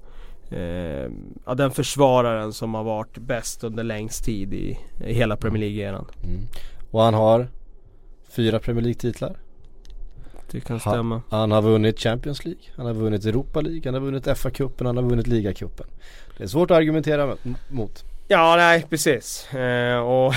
eh, 0.51 1.11
Ja 1.47 1.55
den 1.57 1.71
försvararen 1.71 2.53
som 2.53 2.75
har 2.75 2.85
varit 2.85 3.19
bäst 3.19 3.65
under 3.65 3.85
längst 3.85 4.25
tid 4.25 4.55
i, 4.55 4.79
i 5.05 5.13
hela 5.13 5.37
Premier 5.37 5.61
League-eran 5.61 6.05
Mm. 6.25 6.47
Och 6.91 7.01
han 7.03 7.15
har 7.15 7.49
fyra 8.29 8.59
Premier 8.59 8.85
League-titlar. 8.85 9.37
Det 10.53 10.61
kan 10.61 10.79
Ha- 10.81 10.93
stämma 10.93 11.23
Han 11.31 11.51
har 11.51 11.63
vunnit 11.63 11.99
Champions 11.99 12.45
League, 12.45 12.63
han 12.77 12.87
har 12.87 12.93
vunnit 12.95 13.25
Europa 13.25 13.61
League, 13.61 13.83
han 13.85 13.95
har 13.95 14.01
vunnit 14.01 14.27
FA-cupen, 14.27 14.87
han 14.87 14.97
har 14.97 15.05
vunnit 15.05 15.27
ligacupen. 15.27 15.87
Det 16.39 16.45
är 16.45 16.49
svårt 16.49 16.71
att 16.71 16.77
argumentera 16.77 17.37
mot. 17.69 18.05
Ja, 18.33 18.57
nej 18.57 18.87
precis. 18.91 19.55
Eh, 19.55 19.99
och 19.99 20.35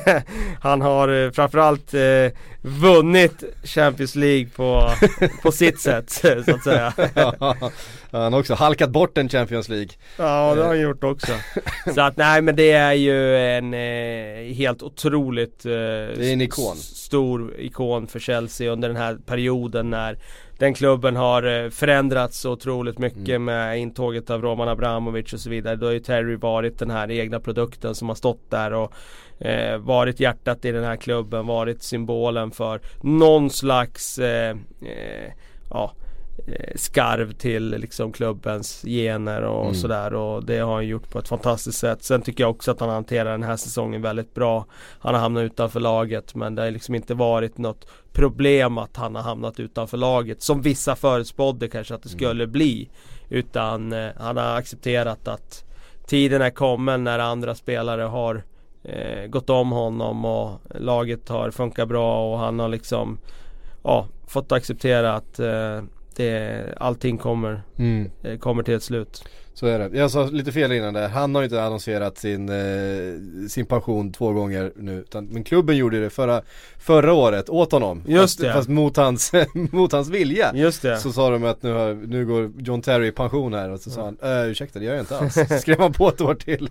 han 0.60 0.80
har 0.80 1.24
eh, 1.24 1.30
framförallt 1.30 1.94
eh, 1.94 2.38
vunnit 2.62 3.42
Champions 3.64 4.14
League 4.14 4.48
på, 4.56 4.90
på 5.42 5.52
sitt 5.52 5.80
sätt 5.80 6.10
så 6.10 6.54
att 6.54 6.64
säga. 6.64 6.92
han 8.10 8.32
har 8.32 8.40
också 8.40 8.54
halkat 8.54 8.90
bort 8.90 9.18
en 9.18 9.28
Champions 9.28 9.68
League. 9.68 9.88
Ja, 10.16 10.54
det 10.54 10.60
har 10.60 10.68
han 10.68 10.80
gjort 10.80 11.04
också. 11.04 11.32
Så 11.94 12.00
att 12.00 12.16
nej 12.16 12.42
men 12.42 12.56
det 12.56 12.70
är 12.70 12.92
ju 12.92 13.36
en 13.36 13.74
eh, 13.74 14.54
helt 14.54 14.82
otroligt 14.82 15.66
eh, 15.66 15.72
är 15.72 16.32
en 16.32 16.40
ikon. 16.40 16.76
stor 16.76 17.54
ikon 17.58 18.06
för 18.06 18.18
Chelsea 18.18 18.72
under 18.72 18.88
den 18.88 18.96
här 18.96 19.18
perioden 19.26 19.90
när 19.90 20.18
den 20.58 20.74
klubben 20.74 21.16
har 21.16 21.42
eh, 21.64 21.70
förändrats 21.70 22.44
otroligt 22.44 22.98
mycket 22.98 23.28
Mm. 23.28 23.44
med 23.44 23.78
intåget 23.78 24.30
av 24.30 24.42
Roman 24.42 24.68
Abramovic 24.68 25.32
och 25.32 25.40
så 25.40 25.50
vidare. 25.50 25.76
Då 25.76 25.86
har 25.86 25.92
ju 25.92 26.00
Terry 26.00 26.36
varit 26.36 26.78
den 26.78 26.90
här 26.90 27.10
egna 27.10 27.40
produkten 27.40 27.94
som 27.94 28.08
har 28.08 28.14
stått 28.16 28.50
där 28.50 28.72
och 28.72 28.92
eh, 29.46 29.78
varit 29.78 30.20
hjärtat 30.20 30.64
i 30.64 30.70
den 30.72 30.84
här 30.84 30.96
klubben, 30.96 31.46
varit 31.46 31.82
symbolen 31.82 32.50
för 32.50 32.80
någon 33.02 33.50
slags 33.50 34.18
eh, 34.18 34.50
eh, 34.82 35.32
ja, 35.70 35.92
skarv 36.76 37.32
till 37.32 37.70
liksom 37.70 38.12
klubbens 38.12 38.82
gener 38.86 39.42
och 39.42 39.62
Mm. 39.64 39.74
sådär 39.74 40.14
och 40.14 40.44
det 40.44 40.58
har 40.58 40.74
han 40.74 40.86
gjort 40.86 41.10
på 41.10 41.18
ett 41.18 41.28
fantastiskt 41.28 41.78
sätt. 41.78 42.02
Sen 42.02 42.22
tycker 42.22 42.44
jag 42.44 42.50
också 42.50 42.70
att 42.70 42.80
han 42.80 42.88
hanterar 42.88 43.30
den 43.30 43.42
här 43.42 43.56
säsongen 43.56 44.02
väldigt 44.02 44.34
bra. 44.34 44.66
Han 44.98 45.14
har 45.14 45.20
hamnat 45.20 45.42
utanför 45.42 45.80
laget 45.80 46.34
men 46.34 46.54
det 46.54 46.62
har 46.62 46.70
liksom 46.70 46.94
inte 46.94 47.14
varit 47.14 47.58
något 47.58 47.86
problem 48.12 48.78
att 48.78 48.96
han 48.96 49.14
har 49.14 49.22
hamnat 49.22 49.60
utanför 49.60 49.96
laget 49.96 50.42
som 50.42 50.62
vissa 50.62 50.96
förutspådde 50.96 51.68
kanske 51.68 51.94
att 51.94 52.02
det 52.02 52.08
skulle 52.08 52.46
bli. 52.46 52.88
Utan 53.28 53.92
eh, 53.92 54.08
han 54.16 54.36
har 54.36 54.56
accepterat 54.56 55.28
att 55.28 55.64
tiden 56.06 56.42
är 56.42 56.50
kommen 56.50 57.04
när 57.04 57.18
andra 57.18 57.54
spelare 57.54 58.02
har 58.02 58.42
eh, 58.82 59.26
gått 59.26 59.50
om 59.50 59.72
honom 59.72 60.24
och 60.24 60.60
laget 60.74 61.28
har 61.28 61.50
funkat 61.50 61.88
bra 61.88 62.32
och 62.32 62.38
han 62.38 62.58
har 62.58 62.68
liksom 62.68 63.18
ja, 63.82 64.06
fått 64.26 64.52
acceptera 64.52 65.14
att 65.14 65.38
eh, 65.40 65.82
det, 66.16 66.74
allting 66.76 67.18
kommer, 67.18 67.62
eh, 68.22 68.38
kommer 68.38 68.62
till 68.62 68.74
ett 68.74 68.82
slut. 68.82 69.24
Så 69.54 69.66
är 69.66 69.78
det. 69.78 69.98
Jag 69.98 70.10
sa 70.10 70.24
lite 70.24 70.52
fel 70.52 70.72
innan 70.72 70.94
där. 70.94 71.08
Han 71.08 71.34
har 71.34 71.42
ju 71.42 71.44
inte 71.44 71.62
annonserat 71.62 72.18
sin, 72.18 72.48
eh, 72.48 73.48
sin 73.48 73.66
pension 73.66 74.12
två 74.12 74.32
gånger 74.32 74.72
nu. 74.76 75.00
Utan, 75.00 75.26
men 75.26 75.44
klubben 75.44 75.76
gjorde 75.76 76.00
det 76.00 76.10
förra, 76.10 76.42
förra 76.78 77.12
året 77.12 77.48
åt 77.48 77.72
honom. 77.72 78.02
Just 78.06 78.22
fast, 78.22 78.40
det. 78.40 78.52
Fast 78.52 78.68
mot 78.68 78.96
hans, 78.96 79.32
mot 79.54 79.92
hans 79.92 80.08
vilja. 80.08 80.52
Just 80.54 80.82
det. 80.82 80.98
Så 80.98 81.12
sa 81.12 81.30
de 81.30 81.44
att 81.44 81.62
nu, 81.62 81.72
har, 81.72 81.94
nu 81.94 82.26
går 82.26 82.52
John 82.58 82.82
Terry 82.82 83.06
i 83.06 83.12
pension 83.12 83.54
här 83.54 83.70
och 83.70 83.80
så 83.80 83.90
sa 83.90 84.04
han 84.04 84.18
äh, 84.22 84.50
ursäkta 84.50 84.78
det 84.78 84.84
gör 84.84 84.94
jag 84.94 85.02
inte 85.02 85.18
alls. 85.18 85.34
Så 85.34 85.58
skrev 85.60 85.80
han 85.80 85.92
på 85.92 86.08
ett 86.08 86.20
år 86.20 86.34
till. 86.34 86.70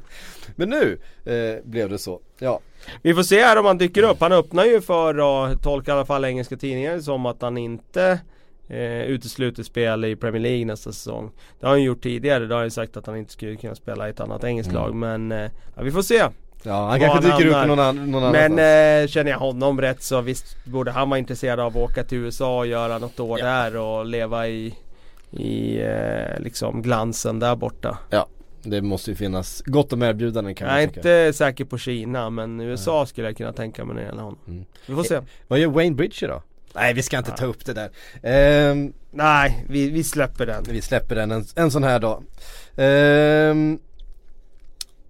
Men 0.56 0.70
nu 0.70 1.00
eh, 1.26 1.64
blev 1.66 1.90
det 1.90 1.98
så. 1.98 2.22
Ja. 2.40 2.60
Vi 3.02 3.14
får 3.14 3.24
se 3.24 3.44
här 3.44 3.60
om 3.60 3.66
han 3.66 3.78
dyker 3.78 4.04
upp. 4.04 4.18
Han 4.20 4.32
öppnar 4.32 4.66
ju 4.66 4.82
för 4.82 5.52
att 5.52 5.64
tolka 5.64 5.92
i 5.92 5.94
alla 5.94 6.06
fall 6.06 6.26
engelska 6.26 6.58
tidningar 6.58 7.00
som 7.00 7.26
att 7.26 7.42
han 7.42 7.58
inte 7.58 8.20
eh, 8.68 9.02
utesluter 9.02 9.64
spel 9.64 10.06
i 10.06 10.16
Premier 10.16 10.42
League 10.42 10.66
nästa 10.66 10.92
säsong. 10.92 11.32
Det 11.60 11.66
har 11.66 11.74
han 11.74 11.84
gjort 11.84 12.04
tidigare. 12.04 12.46
Då 12.46 12.54
har 12.56 12.60
han 12.60 12.66
ju 12.68 12.70
sagt 12.72 12.98
att 12.98 13.06
han 13.06 13.18
inte 13.18 13.32
skulle 13.32 13.56
kunna 13.56 13.76
spela 13.76 14.08
i 14.08 14.10
ett 14.12 14.20
annat 14.20 14.44
engelskt 14.44 14.72
Mm. 14.74 14.84
lag. 14.84 14.96
Men 14.96 15.32
eh, 15.32 15.52
ja, 15.76 15.82
vi 15.84 15.92
får 15.92 16.02
se. 16.02 16.24
Ja 16.66 16.88
han 16.90 17.00
kanske 17.00 17.22
dyker 17.32 17.48
upp 17.48 17.68
någon, 17.68 17.80
an, 17.80 18.12
någon 18.12 18.32
Men 18.32 18.36
annanstans. 18.52 18.60
eh, 18.60 19.08
känner 19.08 19.32
jag 19.32 19.40
honom 19.40 19.82
rätt 19.82 20.04
så 20.04 20.22
visst 20.22 20.66
borde 20.66 20.92
han 20.92 21.10
vara 21.10 21.18
intresserad 21.20 21.60
av 21.60 21.68
att 21.68 21.76
åka 21.92 22.04
till 22.04 22.18
USA 22.18 22.58
och 22.60 22.68
göra 22.68 22.98
något 22.98 23.20
år 23.20 23.40
Ja. 23.40 23.46
där 23.46 23.78
och 23.78 24.06
leva 24.06 24.48
i 24.48 24.76
i 25.32 25.82
eh, 25.82 26.40
liksom 26.40 26.82
glansen 26.82 27.40
där 27.40 27.56
borta. 27.56 27.98
Det 28.66 28.82
måste 28.82 29.10
ju 29.12 29.16
finnas 29.16 29.62
gott 29.66 29.94
om 29.94 30.04
erbjudanden 30.04 30.56
kan 30.56 30.68
Jag 30.68 30.78
är 30.78 30.82
man 30.82 30.88
tycka. 30.94 31.00
inte 31.00 31.38
säker 31.38 31.66
på 31.66 31.78
Kina 31.78 32.30
men 32.30 32.60
USA 32.62 33.06
skulle 33.06 33.28
jag 33.28 33.38
kunna 33.38 33.54
tänka 33.54 33.86
mig 33.86 33.96
när 33.96 34.02
det 34.02 34.08
gäller 34.08 34.22
honom. 34.24 34.40
Mm. 34.48 34.66
Vi 34.88 34.96
får 34.96 35.04
se. 35.04 35.20
Vad 35.48 35.60
gör 35.60 35.68
Wayne 35.70 35.96
Bridger 35.96 36.28
då? 36.28 36.42
Nej 36.74 36.94
vi 36.94 37.04
ska 37.04 37.18
inte 37.18 37.32
ta 37.32 37.46
upp 37.46 37.66
det 37.66 37.74
där. 37.74 37.90
Ehm, 38.24 38.94
Nej, 39.12 39.66
vi, 39.70 39.90
vi 39.90 40.04
släpper 40.04 40.46
den. 40.46 40.64
vi 40.70 40.82
släpper 40.82 41.16
den 41.16 41.32
en, 41.32 41.46
en 41.56 41.72
sån 41.72 41.84
här 41.84 42.00
dag. 42.00 42.24
Ehm, 42.76 43.80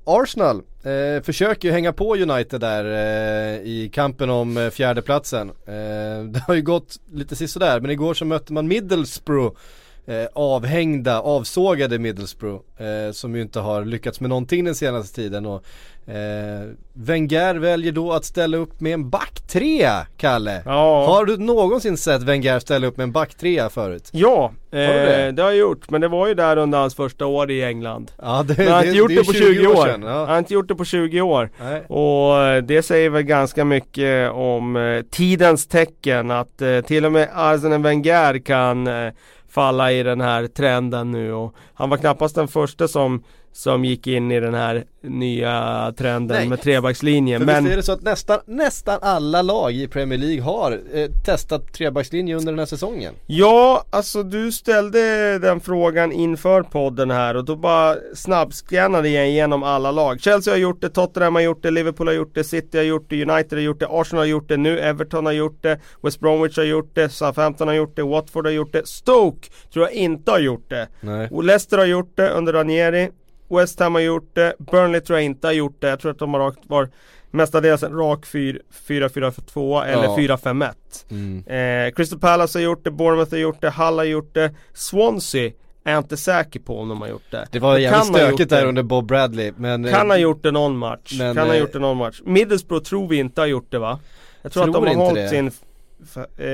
Arsenal 0.06 0.62
eh, 0.84 1.24
försöker 1.24 1.68
ju 1.68 1.72
hänga 1.74 1.94
på 1.94 2.16
United 2.16 2.62
där 2.62 2.86
eh, 2.86 3.62
i 3.62 3.90
kampen 3.94 4.30
om 4.30 4.58
eh, 4.58 4.70
fjärdeplatsen. 4.70 5.50
Eh, 5.50 6.24
det 6.32 6.44
har 6.48 6.54
ju 6.54 6.62
gått 6.62 6.98
lite 7.12 7.36
sisådär 7.36 7.80
men 7.80 7.92
igår 7.92 8.14
så 8.14 8.26
mötte 8.26 8.54
man 8.54 8.68
Middlesbrough 8.68 9.56
eh, 10.06 10.26
avhängda, 10.34 11.22
avsågade 11.22 12.00
Middlesbrough 12.00 12.64
eh, 12.78 13.12
som 13.12 13.36
ju 13.36 13.42
inte 13.42 13.60
har 13.60 13.86
lyckats 13.86 14.20
med 14.20 14.30
någonting 14.30 14.66
den 14.66 14.76
senaste 14.76 15.16
tiden 15.16 15.46
och 15.46 15.64
eh, 16.08 16.68
Wenger 16.94 17.56
väljer 17.56 17.92
då 17.92 18.14
att 18.14 18.26
ställa 18.26 18.58
upp 18.58 18.82
med 18.82 18.94
en 18.94 19.10
backtrea, 19.10 20.08
Kalle. 20.18 20.62
Ja. 20.66 21.06
Har 21.08 21.26
du 21.26 21.38
någonsin 21.38 21.98
sett 21.98 22.24
Wenger 22.24 22.60
ställa 22.60 22.88
upp 22.88 22.98
med 22.98 23.04
en 23.04 23.12
backtrea 23.12 23.70
förut? 23.70 24.10
Ja, 24.12 24.52
eh, 24.72 24.80
du 24.80 24.86
det? 24.86 25.32
det? 25.32 25.42
har 25.44 25.50
jag 25.50 25.60
gjort. 25.60 25.90
Men 25.90 26.02
det 26.02 26.08
var 26.08 26.28
ju 26.28 26.34
där 26.34 26.58
under 26.58 26.78
hans 26.80 26.96
första 26.96 27.26
år 27.26 27.52
i 27.52 27.64
England. 27.64 28.12
Ja 28.22 28.44
det, 28.48 28.58
Men 28.58 28.68
han 28.68 28.76
har 28.76 28.84
inte 28.84 28.98
gjort 28.98 29.10
det, 29.10 29.26
på 29.26 29.34
20 29.34 29.68
år. 29.68 29.86
sedan, 29.86 30.04
Han 30.04 30.30
har 30.30 30.38
inte 30.38 30.54
gjort 30.54 30.68
det 30.68 30.76
på 30.76 30.86
20 30.86 31.22
år. 31.22 31.50
Nej. 31.60 31.82
Och 31.88 32.38
eh, 32.44 32.64
det 32.64 32.84
säger 32.84 33.10
väl 33.10 33.24
ganska 33.24 33.66
mycket 33.66 34.32
om 34.32 34.76
eh, 34.76 35.02
tidens 35.12 35.68
tecken. 35.68 36.32
Att 36.32 36.62
eh, 36.62 36.82
till 36.82 37.06
och 37.06 37.12
med 37.12 37.30
Arsene 37.34 37.78
Wenger 37.78 38.40
kan 38.40 38.88
eh, 38.88 39.14
falla 39.54 39.92
i 39.92 40.04
den 40.04 40.22
här 40.22 40.48
trenden 40.48 41.12
nu. 41.12 41.34
Och 41.34 41.56
han 41.74 41.90
var 41.90 41.98
knappast 41.98 42.36
den 42.36 42.48
första 42.48 42.88
som 42.88 43.24
som 43.54 43.86
gick 43.86 44.08
in 44.08 44.32
i 44.32 44.40
den 44.40 44.54
här 44.54 44.84
nya 45.02 45.94
trenden 45.98 46.38
Nej. 46.38 46.50
med 46.50 46.62
trebackslinjen. 46.62 47.40
För 47.40 47.46
Men 47.46 47.64
visst 47.64 47.74
är 47.74 47.78
det 47.78 47.84
så 47.84 47.92
att 47.92 48.02
nästan, 48.02 48.40
nästan 48.46 49.00
alla 49.02 49.42
lag 49.42 49.74
i 49.74 49.88
Premier 49.88 50.20
League 50.20 50.42
har 50.42 50.72
eh, 50.94 51.10
testat 51.26 51.74
trebackslinje 51.74 52.36
under 52.36 52.52
den 52.52 52.60
här 52.60 52.66
säsongen? 52.66 53.14
ja, 53.26 53.86
alltså 53.90 54.24
du 54.24 54.52
ställde 54.52 55.40
den 55.40 55.60
frågan 55.60 56.12
inför 56.12 56.64
podden 56.64 57.12
här 57.12 57.36
och 57.36 57.46
då 57.46 57.56
bara 57.56 57.96
snabbskannade 58.16 59.10
jag 59.10 59.30
igenom 59.30 59.64
alla 59.64 59.92
lag. 59.92 60.22
Chelsea 60.22 60.54
har 60.54 60.60
gjort 60.60 60.82
det, 60.82 60.90
Tottenham 60.90 61.36
har 61.36 61.42
gjort 61.42 61.64
det, 61.64 61.72
Liverpool 61.72 62.08
har 62.08 62.14
gjort 62.14 62.36
det, 62.36 62.44
City 62.44 62.78
har 62.78 62.86
gjort 62.86 63.06
det, 63.10 63.26
United 63.26 63.58
har 63.58 63.64
gjort 63.64 63.80
det, 63.80 63.88
Arsenal 63.90 64.22
har 64.22 64.26
gjort 64.26 64.50
det, 64.50 64.58
nu 64.58 64.80
Everton 64.80 65.26
har 65.26 65.34
gjort 65.34 65.64
det, 65.64 65.80
West 66.02 66.20
Bromwich 66.20 66.58
har 66.58 66.64
gjort 66.64 66.96
det, 66.96 67.10
Southampton 67.10 67.68
har 67.68 67.76
gjort 67.76 67.96
det, 67.96 68.04
Watford 68.04 68.46
har 68.46 68.52
gjort 68.52 68.74
det, 68.74 68.88
Stoke 68.88 69.50
tror 69.74 69.86
jag 69.86 69.94
inte 69.94 70.32
har 70.32 70.40
gjort 70.40 70.70
det. 70.70 70.88
Nej. 71.02 71.28
Och 71.32 71.44
Leicester 71.44 71.78
har 71.78 71.86
gjort 71.86 72.12
det 72.16 72.30
under 72.30 72.54
Ranieri 72.54 73.10
West 73.58 73.80
Ham 73.80 73.94
har 73.96 74.02
gjort 74.02 74.30
det, 74.36 74.54
Burnley 74.60 75.02
tror 75.02 75.20
jag 75.20 75.26
inte 75.26 75.48
har 75.48 75.54
gjort 75.54 75.82
det. 75.82 75.90
Jag 75.90 76.00
tror 76.00 76.12
att 76.12 76.20
de 76.20 76.34
har 76.34 76.42
rakt, 76.42 76.60
var 76.68 76.90
mestadels 77.32 77.84
en 77.84 77.98
rak 77.98 78.26
4-4-2 78.26 79.84
eller 79.86 80.04
Ja. 80.04 80.16
4-5-1. 80.18 80.74
Mm. 81.12 81.88
Eh, 81.88 81.94
Crystal 81.94 82.20
Palace 82.20 82.60
har 82.60 82.64
gjort 82.64 82.84
det, 82.84 82.92
Bournemouth 82.92 83.32
har 83.32 83.38
gjort 83.38 83.62
det, 83.62 83.70
Hull 83.70 83.98
har 83.98 84.04
gjort 84.04 84.34
det, 84.34 84.52
Swansea 84.74 85.52
är 85.86 85.92
jag 85.92 86.00
inte 86.00 86.18
säker 86.18 86.60
på 86.60 86.80
om 86.80 86.90
de 86.90 87.02
har 87.02 87.08
gjort 87.08 87.32
det. 87.32 87.48
Det 87.52 87.60
var 87.60 87.78
jävligt 87.78 88.08
ha 88.14 88.18
stökigt 88.20 88.50
det. 88.50 88.56
där 88.56 88.66
under 88.66 88.84
Bob 88.84 89.08
Bradley 89.08 89.52
men 89.58 89.84
Kan 89.90 90.10
ha 90.10 90.16
eh, 90.18 90.22
gjort 90.22 90.44
det 90.44 90.52
någon 90.52 90.78
match, 90.78 91.16
men, 91.20 91.36
kan 91.36 91.48
ha 91.48 91.54
eh, 91.56 91.60
gjort 91.62 91.74
det 91.74 91.80
någon 91.80 91.98
match. 91.98 92.22
Middlesbrough 92.26 92.84
tror 92.84 93.08
vi 93.08 93.18
inte 93.18 93.42
har 93.42 93.46
gjort 93.48 93.72
det 93.72 93.80
va? 93.80 94.00
Jag 94.42 94.52
tror, 94.52 94.64
Tror 94.64 94.78
att 94.78 94.86
de 94.86 94.98
har 94.98 95.06
hållit 95.06 95.24
det. 95.24 95.30
sin 95.30 95.48
eh, 95.48 95.54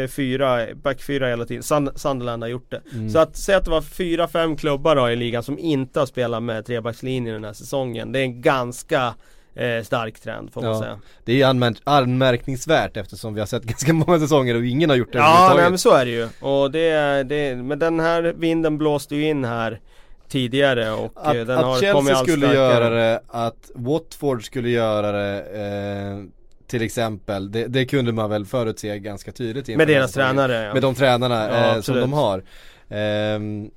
fyra, 0.09 0.67
back 0.83 1.01
fyra 1.01 1.27
hela 1.27 1.45
tiden. 1.45 1.63
Sund- 1.63 1.97
Sunderland 1.97 2.43
har 2.43 2.47
gjort 2.49 2.71
det. 2.71 2.81
Mm. 2.93 3.09
Så 3.09 3.19
att 3.19 3.38
säga 3.38 3.57
att 3.57 3.65
det 3.65 3.71
var 3.71 3.81
fyra, 3.81 4.27
fem 4.27 4.55
klubbar 4.55 4.95
då 4.95 5.09
i 5.09 5.15
ligan 5.15 5.43
som 5.43 5.59
inte 5.59 5.99
har 5.99 6.05
spelat 6.05 6.43
med 6.43 6.65
trebackslinjen 6.65 7.33
den 7.33 7.43
här 7.43 7.53
säsongen. 7.53 8.12
Det 8.12 8.19
är 8.19 8.23
en 8.23 8.41
ganska 8.41 9.13
eh, 9.55 9.83
stark 9.83 10.19
trend 10.19 10.53
får 10.53 10.62
man 10.62 10.71
Ja. 10.71 10.79
säga. 10.81 10.99
Det 11.25 11.41
är 11.41 11.47
anmär- 11.47 11.81
anmärkningsvärt 11.83 12.97
eftersom 12.97 13.33
vi 13.33 13.39
har 13.39 13.47
sett 13.47 13.63
ganska 13.73 13.93
många 13.93 14.19
säsonger 14.19 14.55
och 14.55 14.65
ingen 14.65 14.89
har 14.89 14.97
gjort 14.97 15.12
det 15.13 15.17
Ja, 15.19 15.53
nej, 15.57 15.69
men 15.69 15.77
så 15.79 15.91
är 15.93 16.05
det 16.05 16.12
ju. 16.12 16.27
Och 16.41 16.71
det, 16.71 17.23
det, 17.23 17.55
men 17.55 17.79
den 17.79 17.99
här 17.99 18.33
vinden 18.38 18.77
blåste 18.77 19.15
ju 19.15 19.23
in 19.29 19.45
här 19.45 19.79
tidigare 20.27 20.91
och 20.91 21.01
eh, 21.25 21.41
Att, 21.41 21.47
den 21.47 21.57
har 21.57 21.75
att 21.77 21.91
kommit 21.93 22.07
Chelsea 22.07 22.15
allt 22.17 22.29
skulle 22.29 22.47
starkare. 22.47 22.73
göra 22.73 22.89
det, 22.89 23.21
att 23.27 23.71
Watford 23.75 24.45
skulle 24.45 24.69
göra 24.69 25.12
det 25.12 25.39
eh, 25.39 26.23
till 26.69 26.82
exempel, 26.82 27.51
det, 27.51 27.67
det 27.67 27.86
kunde 27.86 28.12
man 28.12 28.29
väl 28.29 28.45
förutse 28.45 28.99
ganska 28.99 29.32
tydligt 29.32 29.77
Med 29.77 29.88
deras 29.88 30.13
tränare 30.13 30.63
ja. 30.63 30.73
Med 30.73 30.82
de 30.82 30.95
tränarna 30.95 31.49
Ja, 31.49 31.75
eh, 31.75 31.82
som 31.82 31.95
de 31.95 32.13
har. 32.13 32.43
Ehm, 32.89 33.69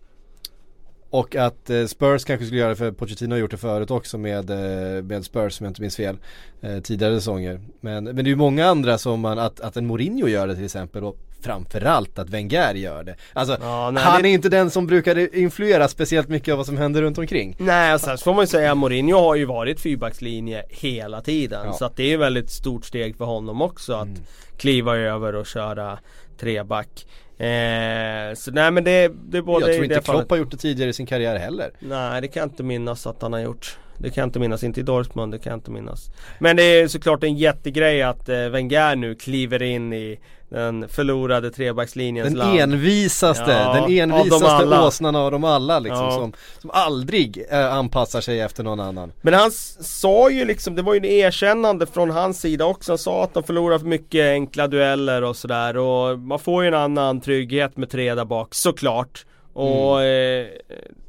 och 1.12 1.36
att 1.36 1.70
eh, 1.70 1.86
Spurs 1.86 2.24
kanske 2.24 2.46
skulle 2.46 2.60
göra 2.60 2.70
det, 2.70 2.76
för 2.76 2.92
Pochettino 2.92 3.34
har 3.34 3.38
gjort 3.38 3.50
det 3.50 3.56
förut 3.56 3.90
också 3.90 4.18
med, 4.18 4.50
eh, 4.50 5.02
med 5.04 5.24
Spurs 5.24 5.60
om 5.60 5.64
jag 5.64 5.70
inte 5.70 5.80
minns 5.80 5.96
fel. 5.96 6.16
Eh, 6.60 6.78
tidigare 6.80 7.14
säsonger. 7.14 7.60
Men, 7.80 8.04
men 8.04 8.16
det 8.16 8.22
är 8.22 8.24
ju 8.24 8.36
många 8.36 8.66
andra 8.66 8.98
som 8.98 9.20
man, 9.20 9.38
att, 9.38 9.60
att 9.60 9.76
en 9.76 9.86
Mourinho 9.86 10.28
gör 10.28 10.46
det 10.46 10.54
till 10.54 10.64
exempel 10.64 11.04
och 11.04 11.16
framförallt 11.40 12.18
att 12.18 12.30
Wenger 12.30 12.74
gör 12.74 13.04
det. 13.04 13.14
Alltså 13.32 13.56
Ja, 13.60 13.90
nej, 13.90 14.02
han 14.02 14.22
det- 14.22 14.28
är 14.28 14.32
inte 14.32 14.48
den 14.48 14.70
som 14.70 14.86
brukar 14.86 15.34
influera 15.36 15.88
speciellt 15.88 16.28
mycket 16.28 16.52
av 16.52 16.56
vad 16.58 16.66
som 16.66 16.76
händer 16.76 17.02
runt 17.02 17.18
omkring. 17.18 17.56
Nej, 17.58 17.98
så 17.98 18.16
får 18.16 18.34
man 18.34 18.42
ju 18.42 18.46
säga 18.46 18.72
att 18.72 18.78
Mourinho 18.78 19.18
har 19.18 19.34
ju 19.34 19.44
varit 19.44 19.80
fyrbackslinje 19.80 20.64
hela 20.68 21.20
tiden. 21.20 21.60
Ja. 21.66 21.72
Så 21.72 21.84
att 21.84 21.96
det 21.96 22.02
är 22.02 22.08
ju 22.08 22.16
väldigt 22.16 22.50
stort 22.50 22.84
steg 22.84 23.16
för 23.16 23.24
honom 23.24 23.62
också 23.62 23.92
att 23.92 24.06
Mm. 24.08 24.20
kliva 24.56 24.96
över 24.96 25.34
och 25.34 25.46
köra 25.46 25.98
treback. 26.40 27.06
Eh, 27.42 28.34
så 28.34 28.50
nej 28.50 28.70
men 28.70 28.84
det, 28.84 29.12
det 29.24 29.38
är 29.38 29.42
både 29.42 29.66
jag 29.66 29.74
tror 29.74 29.84
inte 29.84 30.02
fallet. 30.02 30.20
Klopp 30.20 30.30
har 30.30 30.36
gjort 30.36 30.50
det 30.50 30.56
tidigare 30.56 30.90
i 30.90 30.92
sin 30.92 31.06
karriär 31.06 31.38
heller. 31.38 31.70
Nej 31.78 32.20
det 32.20 32.28
kan 32.28 32.40
jag 32.40 32.48
inte 32.48 32.62
minnas 32.62 33.06
att 33.06 33.22
han 33.22 33.32
har 33.32 33.40
gjort. 33.40 33.78
Det 33.98 34.10
kan 34.10 34.22
jag 34.22 34.28
inte 34.28 34.38
minnas, 34.38 34.64
inte 34.64 34.80
i 34.80 34.82
Dortmund, 34.82 35.32
det 35.32 35.38
kan 35.38 35.50
jag 35.50 35.56
inte 35.56 35.70
minnas. 35.70 36.10
Men 36.38 36.56
det 36.56 36.62
är 36.62 36.88
såklart 36.88 37.24
en 37.24 37.36
jättegrej 37.36 38.02
att 38.02 38.28
eh, 38.28 38.48
Wenger 38.48 38.96
nu 38.96 39.14
kliver 39.14 39.62
in 39.62 39.92
i 39.92 40.18
den 40.52 40.88
förlorade 40.88 41.50
trebackslinjens 41.50 42.28
Den 42.28 42.38
land. 42.38 42.58
envisaste, 42.60 43.50
Ja, 43.52 43.72
den 43.74 43.82
av 44.12 44.18
envisaste 44.18 44.46
alla. 44.46 44.86
åsnan 44.86 45.16
av 45.16 45.30
dem 45.30 45.44
alla 45.44 45.78
liksom 45.78 46.04
Ja. 46.04 46.10
som, 46.12 46.32
som 46.58 46.70
aldrig 46.70 47.44
eh, 47.50 47.74
anpassar 47.74 48.20
sig 48.20 48.40
efter 48.40 48.62
någon 48.64 48.80
annan. 48.80 49.12
Men 49.22 49.34
han 49.34 49.50
sa 49.80 50.30
ju 50.30 50.44
liksom, 50.44 50.74
det 50.74 50.82
var 50.82 50.94
ju 50.94 50.98
ett 50.98 51.04
erkännande 51.04 51.86
från 51.86 52.10
hans 52.10 52.40
sida 52.40 52.64
också. 52.64 52.92
Han 52.92 52.98
sa 52.98 53.24
att 53.24 53.34
de 53.34 53.42
förlorar 53.42 53.78
för 53.78 53.86
mycket 53.86 54.24
enkla 54.26 54.66
dueller 54.68 55.22
och 55.24 55.36
sådär. 55.36 55.76
Och 55.76 56.18
man 56.18 56.38
får 56.38 56.62
ju 56.62 56.68
en 56.68 56.74
annan 56.74 57.20
trygghet 57.20 57.76
med 57.76 57.90
tre 57.90 58.14
där 58.14 58.24
bak, 58.24 58.54
såklart. 58.54 59.26
Och 59.52 60.02
eh, 60.02 60.46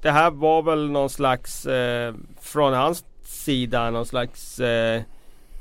det 0.02 0.12
här 0.12 0.32
var 0.32 0.62
väl 0.62 0.90
någon 0.92 1.10
slags, 1.10 1.66
eh, 1.66 2.14
från 2.42 2.74
hans 2.74 3.04
sida, 3.26 3.90
någon 3.90 4.06
slags 4.06 4.60
eh, 4.60 5.02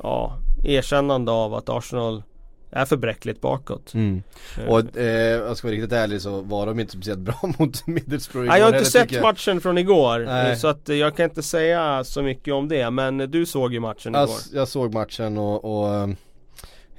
ja, 0.02 0.32
erkännande 0.64 1.32
av 1.32 1.54
att 1.54 1.68
Arsenal 1.68 2.22
är 2.72 2.84
för 2.84 2.96
bräckligt 2.96 3.40
bakåt. 3.40 3.92
Eh, 3.94 4.68
Och 4.68 4.96
eh, 4.96 5.06
jag 5.30 5.56
ska 5.56 5.68
vara 5.68 5.74
riktigt 5.76 5.92
ärlig 5.92 6.20
så 6.22 6.40
var 6.40 6.66
de 6.66 6.80
inte 6.80 6.92
speciellt 6.92 7.20
bra 7.20 7.40
mot 7.58 7.86
Middlesbrough 7.86 8.48
Nej, 8.48 8.58
jag 8.58 8.66
har 8.66 8.70
igår 8.70 8.78
inte 8.78 8.90
sett 8.90 9.12
jag. 9.12 9.22
matchen 9.22 9.60
från 9.60 9.78
igår, 9.78 10.18
Nej. 10.26 10.50
eh, 10.52 10.56
så 10.56 10.68
att 10.68 10.88
eh, 10.88 10.96
jag 10.96 11.16
kan 11.16 11.24
inte 11.24 11.42
säga 11.42 12.04
så 12.04 12.22
mycket 12.22 12.54
om 12.54 12.68
det. 12.68 12.90
Men 12.90 13.18
du 13.18 13.46
såg 13.46 13.72
ju 13.72 13.80
matchen 13.80 14.14
Jag, 14.14 14.24
igår. 14.24 14.36
jag 14.52 14.68
såg 14.68 14.94
matchen 14.94 15.38
och, 15.38 15.64
och 15.84 15.94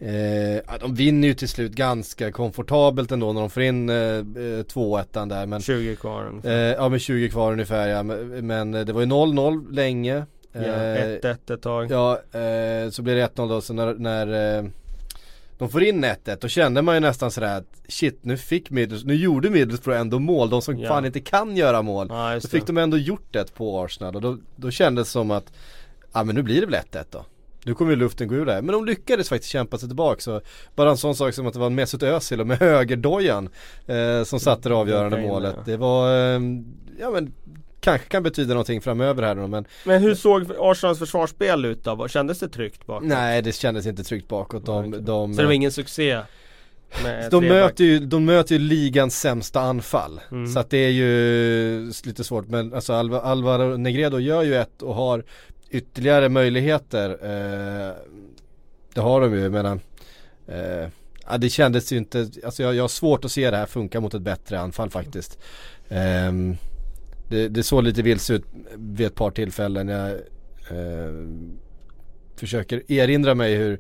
eh, 0.08 0.78
de 0.80 0.96
vinner 0.96 1.28
ju 1.28 1.34
till 1.34 1.50
slut 1.50 1.72
ganska 1.72 2.32
komfortabelt 2.32 3.12
ändå 3.12 3.34
när 3.34 3.42
de 3.42 3.50
får 3.50 3.64
in 3.64 3.90
eh, 3.90 3.96
eh, 3.96 4.22
2-1 4.22 5.26
där 5.30 5.46
men 5.46 5.62
20 5.62 5.96
kvar 5.96 6.26
ungefär. 6.28 6.70
eh, 6.72 6.76
Ja 6.78 6.90
med 6.90 7.02
20 7.02 7.30
kvar 7.30 7.52
ungefär 7.52 7.88
ja, 7.88 8.04
men, 8.04 8.48
men 8.48 8.72
det 8.72 8.94
var 8.94 9.02
ju 9.02 9.08
0-0 9.08 9.72
länge 9.74 10.26
Ja, 10.56 10.60
Eh, 10.62 11.20
1-1 11.20 11.54
ett 11.54 11.62
tag. 11.62 11.92
Ja, 11.92 12.12
eh, 12.40 12.90
så 12.90 13.02
blir 13.02 13.16
det 13.16 13.22
1-0 13.36 13.50
då, 13.50 13.62
så 13.62 13.74
när, 13.74 13.94
när 13.94 14.58
eh, 14.58 14.64
de 15.64 15.70
får 15.72 15.84
in 15.84 16.06
1-1 16.06 16.38
då 16.42 16.48
kände 16.48 16.82
man 16.82 16.96
ju 16.96 17.00
nästan 17.02 17.32
sådär 17.32 17.58
att 17.58 17.68
shit 17.88 18.20
nu 18.22 18.38
fick 18.38 18.70
Middlesbrough, 18.70 19.18
nu 19.18 19.24
gjorde 19.24 19.50
Middlesbrough 19.50 20.00
ändå 20.02 20.20
mål, 20.20 20.50
de 20.50 20.62
som 20.62 20.78
Ja. 20.78 20.88
fan 20.88 21.06
inte 21.06 21.20
kan 21.20 21.58
göra 21.58 21.82
mål. 21.82 22.08
Så 22.10 22.34
just 22.34 22.50
fick 22.50 22.62
det. 22.68 22.74
de 22.74 22.78
ändå 22.78 22.98
gjort 22.98 23.28
det 23.34 23.54
på 23.56 23.82
Arsenal 23.84 24.16
och 24.16 24.22
då, 24.22 24.38
då 24.56 24.72
kändes 24.72 25.08
det 25.08 25.12
som 25.12 25.32
att, 25.32 25.54
ja 26.14 26.24
men 26.24 26.36
nu 26.36 26.42
blir 26.42 26.62
det 26.62 26.68
väl 26.68 26.76
1-1 26.92 27.06
då. 27.10 27.26
Nu 27.66 27.74
kommer 27.74 27.92
ju 27.92 27.98
luften 27.98 28.28
gå 28.28 28.36
ur 28.36 28.46
där. 28.46 28.62
Men 28.62 28.74
de 28.74 28.86
lyckades 28.86 29.30
faktiskt 29.30 29.52
kämpa 29.52 29.78
sig 29.78 29.90
tillbaka 29.90 30.22
så 30.22 30.42
bara 30.76 30.90
en 30.90 30.98
sån 30.98 31.16
sak 31.16 31.34
som 31.34 31.48
att 31.48 31.54
det 31.54 31.60
var 31.60 31.70
Mesut 31.70 32.04
Özil 32.04 32.42
och 32.42 32.48
med 32.48 32.58
högerdojan 32.60 33.50
eh, 33.88 34.24
som 34.24 34.40
satte 34.40 34.70
det 34.70 34.76
avgörande 34.76 35.18
det, 35.18 35.24
målet. 35.28 35.56
Det 35.66 35.78
var, 35.78 36.10
eh, 36.36 36.42
ja 37.00 37.12
men 37.14 37.34
kanske 37.84 38.08
kan 38.08 38.24
betyda 38.24 38.54
någonting 38.54 38.82
framöver 38.82 39.24
här 39.24 39.36
då 39.36 39.48
men 39.48 39.66
Men 39.84 40.02
hur 40.02 40.16
såg 40.16 40.52
Arsenals 40.60 41.00
försvarsspel 41.00 41.66
ut 41.66 41.84
då? 41.84 42.08
Kändes 42.08 42.40
det 42.40 42.50
tryggt 42.50 42.86
bakåt? 42.86 43.08
nej 43.08 43.42
det 43.42 43.52
kändes 43.52 43.86
inte 43.86 44.04
tryggt 44.04 44.28
bakåt. 44.28 44.66
De, 44.66 45.06
de, 45.06 45.34
Så 45.34 45.42
det 45.42 45.48
var 45.48 45.54
ingen 45.54 45.72
succé? 45.72 46.20
De, 47.32 47.48
möter 47.48 47.84
ju, 47.84 48.00
de 48.00 48.26
möter 48.26 48.56
ju 48.56 48.60
ligans 48.60 49.20
sämsta 49.20 49.62
anfall. 49.62 50.22
Mm. 50.32 50.48
Så 50.48 50.60
att 50.60 50.70
det 50.70 50.78
är 50.78 50.90
ju 50.90 51.92
lite 52.06 52.24
svårt. 52.24 52.48
Men 52.48 52.74
alltså 52.74 52.94
Alva, 52.94 53.22
Alvaro 53.22 53.78
Negredo 53.78 54.20
gör 54.20 54.44
ju 54.44 54.56
ett 54.56 54.82
och 54.82 54.96
har 54.96 55.24
ytterligare 55.70 56.30
möjligheter. 56.30 57.10
Eh, 57.10 57.94
det 58.94 59.02
har 59.02 59.22
de 59.22 59.34
ju, 59.34 59.40
jag 59.40 59.52
menar. 59.52 59.80
Eh, 60.48 60.90
ja, 61.30 61.38
det 61.38 61.50
kändes 61.50 61.94
ju 61.94 61.98
inte, 61.98 62.30
alltså 62.46 62.64
jag, 62.64 62.76
jag 62.76 62.84
har 62.84 62.88
svårt 62.88 63.26
att 63.26 63.32
se 63.32 63.52
det 63.52 63.58
här 63.58 63.66
funka 63.66 64.00
mot 64.00 64.14
ett 64.14 64.22
bättre 64.22 64.60
anfall 64.60 64.90
faktiskt. 64.90 65.40
Ehm, 65.90 66.58
det, 67.30 67.48
det 67.48 67.64
såg 67.64 67.84
lite 67.84 68.02
vilse 68.02 68.34
ut 68.34 68.46
vid 68.76 69.08
ett 69.08 69.16
par 69.16 69.32
tillfällen. 69.32 69.88
Jag 69.88 70.12
eh, 70.70 71.14
försöker 72.36 72.92
erinra 72.92 73.36
mig 73.36 73.56
hur 73.56 73.80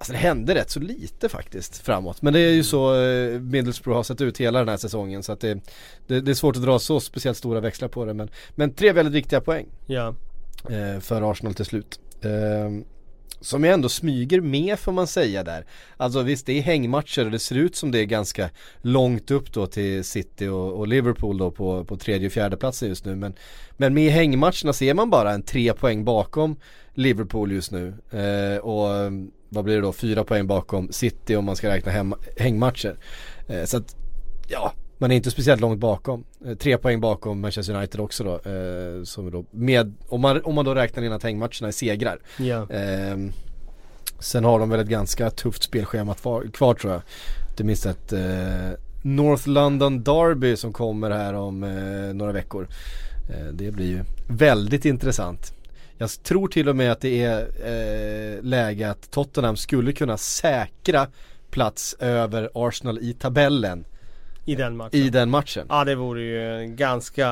Alltså 0.00 0.12
det 0.12 0.18
hände 0.18 0.54
rätt 0.54 0.70
så 0.70 0.80
lite 0.80 1.28
faktiskt 1.28 1.78
framåt. 1.78 2.22
Men 2.22 2.32
det 2.32 2.40
är 2.40 2.50
ju 2.52 2.64
så 2.64 3.00
eh, 3.02 3.40
Middlesbrough 3.40 3.96
har 3.96 4.02
sett 4.02 4.20
ut 4.20 4.38
hela 4.38 4.58
den 4.58 4.68
här 4.68 4.76
säsongen 4.76 5.22
så 5.22 5.32
att 5.32 5.40
det, 5.40 5.60
det, 6.06 6.20
det 6.20 6.30
är 6.30 6.34
svårt 6.34 6.56
att 6.56 6.62
dra 6.62 6.78
så 6.78 7.00
speciellt 7.00 7.38
stora 7.38 7.60
växlar 7.60 7.88
på 7.88 8.04
det. 8.04 8.14
Men, 8.14 8.30
men 8.54 8.74
tre 8.74 8.92
väldigt 8.92 9.14
viktiga 9.14 9.40
poäng 9.40 9.66
Ja. 9.86 10.14
eh, 10.70 11.00
för 11.00 11.30
Arsenal 11.30 11.54
till 11.54 11.64
slut. 11.64 12.00
Eh, 12.22 12.30
som 13.40 13.64
jag 13.64 13.74
ändå 13.74 13.88
smyger 13.88 14.40
med 14.40 14.78
får 14.78 14.92
man 14.92 15.06
säga 15.06 15.44
där. 15.44 15.66
Alltså 15.96 16.22
visst 16.22 16.46
det 16.46 16.58
är 16.58 16.62
hängmatcher 16.62 17.24
och 17.24 17.30
det 17.30 17.38
ser 17.38 17.54
ut 17.54 17.76
som 17.76 17.90
det 17.90 17.98
är 17.98 18.04
ganska 18.04 18.50
långt 18.82 19.30
upp 19.30 19.52
då 19.52 19.66
till 19.66 20.04
City 20.04 20.46
och, 20.46 20.72
och 20.72 20.88
Liverpool 20.88 21.38
då 21.38 21.50
på, 21.50 21.84
på 21.84 21.96
tredje 21.96 22.26
och 22.26 22.32
fjärde 22.32 22.56
platsen 22.56 22.88
just 22.88 23.04
nu. 23.04 23.16
Men, 23.16 23.34
men 23.76 23.94
med 23.94 24.12
hängmatcherna 24.12 24.72
ser 24.72 24.94
man 24.94 25.10
bara 25.10 25.32
en 25.32 25.42
tre 25.42 25.72
poäng 25.72 26.04
bakom 26.04 26.56
Liverpool 26.94 27.52
just 27.52 27.72
nu. 27.72 27.94
Eh, 28.10 28.58
och 28.58 29.12
vad 29.48 29.64
blir 29.64 29.74
det 29.74 29.80
då? 29.80 29.92
Fyra 29.92 30.24
poäng 30.24 30.46
bakom 30.46 30.92
City 30.92 31.36
om 31.36 31.44
man 31.44 31.56
ska 31.56 31.68
räkna 31.68 31.92
hem, 31.92 32.14
hängmatcher. 32.38 32.96
Eh, 33.48 33.64
så 33.64 33.76
att 33.76 33.96
ja, 34.48 34.72
man 34.98 35.10
är 35.10 35.16
inte 35.16 35.30
speciellt 35.30 35.60
långt 35.60 35.80
bakom. 35.80 36.24
Eh, 36.46 36.54
tre 36.54 36.78
poäng 36.78 37.00
bakom 37.00 37.40
Manchester 37.40 37.74
United 37.74 38.00
också 38.00 38.24
då. 38.24 38.50
Eh, 38.50 39.02
som 39.04 39.30
då 39.30 39.44
med, 39.50 39.94
om, 40.08 40.20
man, 40.20 40.42
om 40.44 40.54
man 40.54 40.64
då 40.64 40.74
räknar 40.74 41.02
in 41.02 41.12
att 41.12 41.22
hängmatcherna 41.22 41.68
är 41.68 41.72
segrar. 41.72 42.18
Ja. 42.36 42.66
Ehm, 42.70 43.32
sen 44.18 44.44
har 44.44 44.58
de 44.58 44.70
väl 44.70 44.80
ett 44.80 44.88
ganska 44.88 45.30
tufft 45.30 45.62
spelschema 45.62 46.14
kvar, 46.52 46.74
tror 46.74 46.92
jag. 46.92 47.02
Det 47.56 47.64
minst 47.64 47.86
ett 47.86 48.12
eh, 48.12 48.70
North 49.02 49.48
London 49.48 50.02
Derby 50.02 50.56
som 50.56 50.72
kommer 50.72 51.10
här 51.10 51.34
om 51.34 51.60
några 52.14 52.32
veckor. 52.32 52.68
Det 53.52 53.70
blir 53.70 53.86
ju 53.86 54.04
väldigt 54.28 54.84
intressant. 54.84 55.52
Jag 55.98 56.10
tror 56.22 56.48
till 56.48 56.68
och 56.68 56.76
med 56.76 56.92
att 56.92 57.00
det 57.00 57.22
är 57.22 57.40
eh, 57.40 58.42
läge 58.42 58.90
att 58.90 59.10
Tottenham 59.10 59.56
skulle 59.56 59.92
kunna 59.92 60.16
säkra 60.16 61.06
plats 61.50 61.96
över 61.98 62.50
Arsenal 62.54 62.98
i 62.98 63.12
tabellen 63.12 63.84
I 64.48 64.54
den 64.54 64.76
matchen. 64.76 65.00
i 65.00 65.10
den 65.10 65.30
matchen. 65.30 65.66
Ja 65.68 65.84
det 65.84 65.94
vore 65.94 66.22
ju 66.22 66.66
ganska 66.74 67.28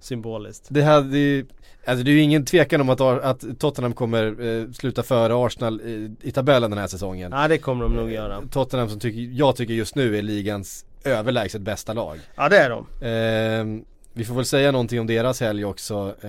symboliskt. 0.00 0.66
Det 0.68 0.82
hade 0.82 1.18
ju, 1.18 1.46
alltså 1.86 2.04
det 2.04 2.10
är 2.10 2.12
ju 2.12 2.20
ingen 2.20 2.44
tvekan 2.44 2.80
om 2.80 2.88
att, 2.90 3.00
att 3.00 3.44
Tottenham 3.58 3.92
kommer 3.92 4.24
eh, 4.46 4.70
sluta 4.72 5.02
före 5.02 5.46
Arsenal 5.46 5.80
i, 5.80 6.16
i 6.22 6.30
tabellen 6.30 6.70
den 6.70 6.78
här 6.78 6.86
säsongen. 6.86 7.32
Ja 7.32 7.48
det 7.48 7.58
kommer 7.58 7.84
de 7.84 7.92
nog 7.94 8.12
göra. 8.12 8.42
Tottenham 8.50 8.88
som 8.88 9.00
tycker, 9.00 9.38
jag 9.38 9.56
tycker 9.56 9.74
just 9.74 9.94
nu 9.94 10.18
är 10.18 10.22
ligans 10.22 10.84
överlägset 11.04 11.60
bästa 11.62 11.92
lag. 11.92 12.18
Ja 12.36 12.48
det 12.48 12.58
är 12.58 12.70
de. 12.70 12.86
Eh, 13.06 13.84
vi 14.12 14.24
får 14.24 14.34
väl 14.34 14.44
säga 14.44 14.72
någonting 14.72 15.00
om 15.00 15.06
deras 15.06 15.40
helg 15.40 15.64
också, 15.64 16.14
eh, 16.22 16.28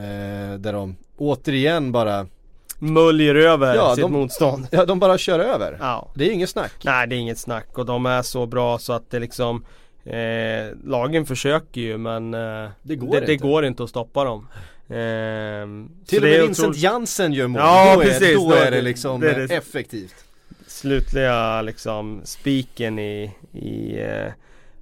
där 0.59 0.73
de 0.73 0.95
återigen 1.17 1.91
bara, 1.91 2.27
Möljer 2.81 3.35
över 3.35 3.75
Ja, 3.75 3.95
sitt 3.95 4.01
de- 4.03 4.11
motstånd. 4.11 4.67
ja 4.71 4.85
de 4.85 4.99
bara 4.99 5.17
kör 5.17 5.39
över. 5.39 5.77
Ja. 5.79 6.11
Det 6.15 6.29
är 6.29 6.31
inget 6.31 6.49
snack. 6.49 6.71
Nej 6.83 7.07
det 7.07 7.15
är 7.15 7.17
inget 7.17 7.37
snack 7.37 7.77
och 7.77 7.85
de 7.85 8.05
är 8.05 8.21
så 8.21 8.45
bra 8.45 8.77
så 8.79 8.93
att 8.93 9.11
det 9.11 9.19
liksom 9.19 9.65
eh, 10.05 10.75
Lagen 10.83 11.25
försöker 11.25 11.81
ju 11.81 11.97
men 11.97 12.33
eh, 12.33 12.69
Det 12.83 12.95
går 12.95 13.19
det, 13.19 13.25
det 13.25 13.33
inte. 13.33 13.47
går 13.47 13.65
inte 13.65 13.83
att 13.83 13.89
stoppa 13.89 14.23
dem. 14.23 14.47
Så 14.87 14.93
Till 16.05 16.23
och 16.23 16.29
med 16.29 16.41
Vincent 16.41 16.59
otroligt- 16.59 16.77
Jansen 16.81 17.33
gör 17.33 17.47
mål, 17.47 17.61
Ja, 17.61 17.95
då, 17.95 18.01
precis. 18.01 18.21
är, 18.21 18.35
då 18.35 18.49
Då 18.49 18.55
är 18.55 18.71
det 18.71 18.81
liksom 18.81 19.19
det 19.21 19.31
är 19.31 19.47
det- 19.47 19.55
effektivt. 19.55 20.15
slutliga 20.67 21.61
liksom 21.61 22.21
spiken 22.23 22.99
i, 22.99 23.31
i 23.53 23.99
eh, 24.01 24.31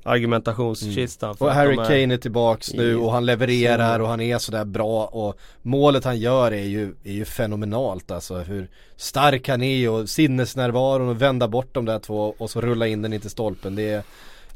argumentationskistan. 0.04 1.38
för 1.38 1.46
Och 1.46 1.52
Harry 1.52 1.74
är- 1.74 1.86
Kane 1.86 2.14
är 2.14 2.18
tillbaks 2.18 2.74
nu 2.74 2.96
och 2.98 3.12
han 3.12 3.26
levererar 3.26 4.00
och 4.00 4.08
han 4.08 4.22
är 4.22 4.38
sådär 4.38 4.66
bra 4.66 5.06
och 5.06 5.38
målet 5.62 6.04
han 6.04 6.20
gör 6.20 6.52
är 6.52 6.64
ju, 6.64 6.94
är 7.04 7.12
ju 7.14 7.26
fenomenalt 7.26 8.12
alltså 8.12 8.36
hur 8.38 8.68
stark 8.96 9.48
han 9.50 9.62
är 9.64 9.90
och 9.90 10.10
sinnesnärvaron 10.10 11.10
och 11.10 11.22
vända 11.22 11.48
bort 11.48 11.70
de 11.74 11.86
där 11.86 12.00
två 12.00 12.36
och 12.38 12.50
så 12.50 12.62
rulla 12.62 12.88
in 12.88 13.02
den 13.02 13.14
in 13.14 13.22
till 13.22 13.30
stolpen. 13.30 13.76
Det 13.76 13.90
är, 13.90 14.04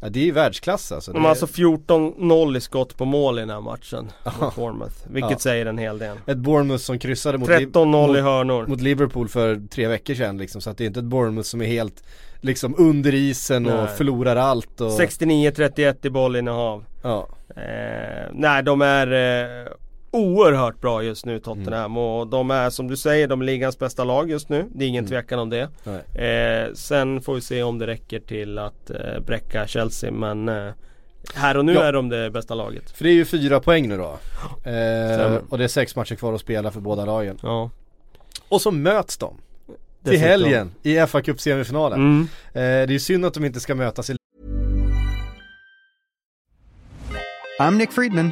ja, 0.01 0.09
det 0.09 0.19
är 0.19 0.23
ju 0.25 0.31
världsklass 0.31 0.91
alltså. 0.91 1.11
De 1.13 1.17
har 1.19 1.25
är 1.25 1.29
alltså 1.29 1.45
14-0 1.45 2.57
i 2.57 2.61
skott 2.61 2.97
på 2.97 3.05
mål 3.05 3.37
i 3.37 3.41
den 3.41 3.49
här 3.49 3.61
matchen 3.61 4.11
mot 4.41 4.55
Bournemouth. 4.55 4.95
Vilket 5.09 5.31
Ja. 5.31 5.37
säger 5.39 5.65
en 5.65 5.77
hel 5.77 5.97
del. 5.97 6.17
ett 6.27 6.37
Bournemouth 6.37 6.83
som 6.83 6.99
kryssade 6.99 7.37
mot, 7.37 7.49
Liv- 7.49 7.69
13-0 7.71 8.09
i 8.09 8.11
mot, 8.13 8.17
hörnor. 8.21 8.67
mot 8.67 8.81
Liverpool 8.81 9.27
för 9.29 9.61
tre 9.71 9.87
veckor 9.87 10.13
sedan 10.13 10.37
liksom. 10.37 10.61
Så 10.61 10.69
att 10.69 10.77
det 10.77 10.83
är 10.83 10.85
inte 10.85 10.99
ett 10.99 11.05
Bournemouth 11.05 11.47
som 11.47 11.61
är 11.61 11.65
helt 11.65 12.03
liksom 12.41 12.75
under 12.77 13.13
isen 13.13 13.65
och 13.65 13.73
Nej. 13.83 13.87
förlorar 13.97 14.35
allt 14.35 14.81
och 14.81 14.91
69-31 14.91 16.05
i 16.05 16.09
bollinnehav. 16.09 16.83
ja. 17.01 17.27
Eh, 17.55 18.29
nej 18.33 18.63
de 18.63 18.81
är 18.81 19.07
eh, 19.11 19.67
oerhört 20.11 20.81
bra 20.81 21.03
just 21.03 21.25
nu 21.25 21.39
Tottenham 21.39 21.91
Mm. 21.91 21.97
och 21.97 22.27
de 22.27 22.51
är 22.51 22.69
som 22.69 22.87
du 22.87 22.97
säger, 22.97 23.27
de 23.27 23.41
är 23.41 23.45
ligans 23.45 23.79
bästa 23.79 24.03
lag 24.03 24.29
just 24.29 24.49
nu. 24.49 24.65
Det 24.75 24.85
är 24.85 24.89
ingen 24.89 25.07
tvekan 25.07 25.39
om 25.39 25.49
det. 25.49 25.69
Mm. 25.85 26.67
Eh, 26.67 26.73
sen 26.73 27.21
får 27.21 27.35
vi 27.35 27.41
se 27.41 27.63
om 27.63 27.77
det 27.79 27.87
räcker 27.87 28.19
till 28.19 28.57
att 28.57 28.89
eh, 28.89 29.19
bräcka 29.25 29.67
Chelsea 29.67 30.11
men 30.11 30.49
eh, 30.49 30.71
här 31.35 31.57
och 31.57 31.65
nu 31.65 31.73
Ja. 31.73 31.83
är 31.83 31.93
de 31.93 32.09
det 32.09 32.29
bästa 32.31 32.55
laget. 32.55 32.91
För 32.91 33.03
det 33.03 33.09
är 33.09 33.13
ju 33.13 33.25
fyra 33.25 33.59
poäng 33.59 33.87
nu 33.89 33.97
då. 33.97 34.19
Eh, 34.69 35.35
och 35.49 35.57
det 35.57 35.63
är 35.63 35.67
sex 35.67 35.95
matcher 35.95 36.15
kvar 36.15 36.33
att 36.33 36.41
spela 36.41 36.71
för 36.71 36.79
båda 36.81 37.05
lagen. 37.05 37.37
Ja. 37.43 37.69
Och 38.49 38.61
så 38.61 38.71
möts 38.71 39.17
de. 39.17 39.37
Till 40.03 40.19
helgen 40.19 40.71
i 40.83 41.05
FA 41.07 41.21
Cup 41.21 41.41
semifinalen. 41.41 41.99
Mm. 41.99 42.21
Eh, 42.53 42.59
det 42.61 42.61
är 42.61 42.87
ju 42.91 42.99
synd 42.99 43.25
att 43.25 43.33
de 43.33 43.45
inte 43.45 43.59
ska 43.59 43.75
mötas 43.75 44.09
i 44.09 44.15
I'm 47.59 47.71
Nick 47.77 47.91
Friedman. 47.91 48.31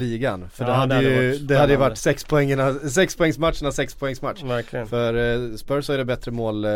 Ligan. 0.00 0.48
För 0.50 0.64
Ja, 0.64 0.70
det 0.70 0.76
hade 0.76 0.94
det 0.94 1.02
ju, 1.02 1.28
varit 1.28 1.48
det 1.48 1.58
hade 1.58 1.72
ju 1.72 1.78
varit 1.78 1.98
sex 1.98 2.24
poängerna, 2.24 2.74
sex 2.74 3.16
poängsmatcherna, 3.16 3.72
sex 3.72 3.94
poängsmatch. 3.94 4.42
Verkligen. 4.42 4.86
För 4.86 5.14
eh, 5.14 5.56
Spurs 5.56 5.88
har 5.88 5.94
ju 5.94 5.98
det 5.98 6.04
bättre 6.04 6.30
mål, 6.30 6.64
eh, 6.64 6.70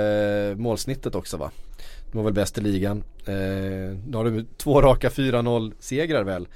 målsnittet 0.56 1.14
också 1.14 1.36
va? 1.36 1.50
De 2.12 2.18
var 2.18 2.24
väl 2.24 2.32
bäst 2.32 2.58
i 2.58 2.60
ligan. 2.60 3.04
Eh, 3.26 3.34
nu 4.06 4.12
har 4.12 4.24
de 4.24 4.46
två 4.56 4.82
raka 4.82 5.08
4-0 5.08 5.72
segrar 5.78 6.24
väl. 6.24 6.48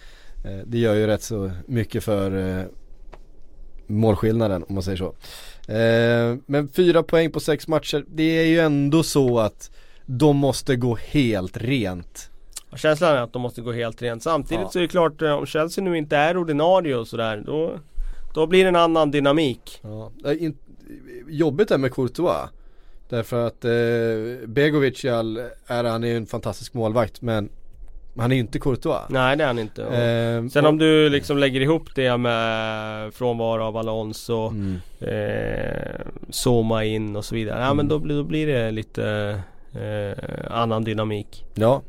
Det 0.65 0.79
gör 0.79 0.95
ju 0.95 1.07
rätt 1.07 1.23
så 1.23 1.51
mycket 1.67 2.05
för 2.05 2.67
målskillnaden 3.87 4.65
om 4.69 4.75
man 4.75 4.83
säger 4.83 4.97
så. 4.97 5.15
Men 6.47 6.69
fyra 6.69 7.03
poäng 7.03 7.31
på 7.31 7.41
sex 7.41 7.69
matcher, 7.69 8.05
det 8.09 8.23
är 8.23 8.47
ju 8.47 8.59
ändå 8.61 9.03
så 9.03 9.39
att 9.39 9.71
de 10.07 10.37
måste 10.37 10.77
gå 10.77 10.97
helt 10.97 11.57
rent. 11.57 12.31
Och 12.71 12.79
Känslan 12.79 13.17
är 13.17 13.21
att 13.23 13.33
de 13.33 13.43
måste 13.43 13.61
gå 13.61 13.73
helt 13.73 14.03
rent. 14.03 14.23
Samtidigt 14.23 14.63
Ja. 14.65 14.71
så 14.71 14.79
är 14.79 14.83
det 14.83 14.89
klart 14.89 15.23
eh, 15.23 15.33
om 15.33 15.47
Chelsea 15.47 15.85
nu 15.85 15.99
inte 15.99 16.17
är 16.17 16.37
ordinarie 16.37 16.97
och 16.97 17.09
sådär 17.09 17.43
då, 17.47 17.73
då 18.35 18.47
blir 18.47 18.63
det 18.65 18.69
en 18.69 18.77
annan 18.77 19.11
dynamik. 19.11 19.81
Ja, 19.83 20.11
jobbigt 21.29 21.71
är 21.71 21.79
med 21.79 21.95
Courtois. 21.95 22.49
Därför 23.09 23.47
att 23.47 23.65
eh, 23.65 24.49
Begovic 24.49 25.05
ära, 25.05 25.89
han 25.91 26.05
är 26.05 26.17
en 26.17 26.27
fantastisk 26.27 26.75
målvakt 26.75 27.23
men 27.23 27.49
han 28.19 28.31
är 28.33 28.35
ju 28.37 28.41
inte 28.41 28.59
Courtois. 28.59 29.01
Nej 29.09 29.37
det 29.37 29.43
är 29.45 29.47
han 29.47 29.59
inte. 29.59 29.83
Eh, 29.83 30.49
Sen 30.49 30.65
och- 30.65 30.69
om 30.71 30.79
du 30.79 31.09
liksom 31.09 31.39
lägger 31.39 31.61
ihop 31.61 31.95
det 31.95 32.17
med 32.17 33.15
frånvaro 33.15 33.63
av 33.63 33.77
Alonso, 33.77 34.49
Mm. 34.49 34.77
eh, 35.01 36.01
Soma 36.31 36.85
in 36.85 37.17
och 37.17 37.25
så 37.25 37.35
vidare. 37.35 37.61
Ja 37.65 37.75
men 37.75 37.89
då, 37.89 37.99
blir- 37.99 38.17
då 38.17 38.23
blir 38.23 38.47
det 38.47 38.71
lite 38.71 39.05
eh, 39.75 40.25
annan 40.51 40.85
dynamik. 40.85 41.45
Ja, 41.55 41.83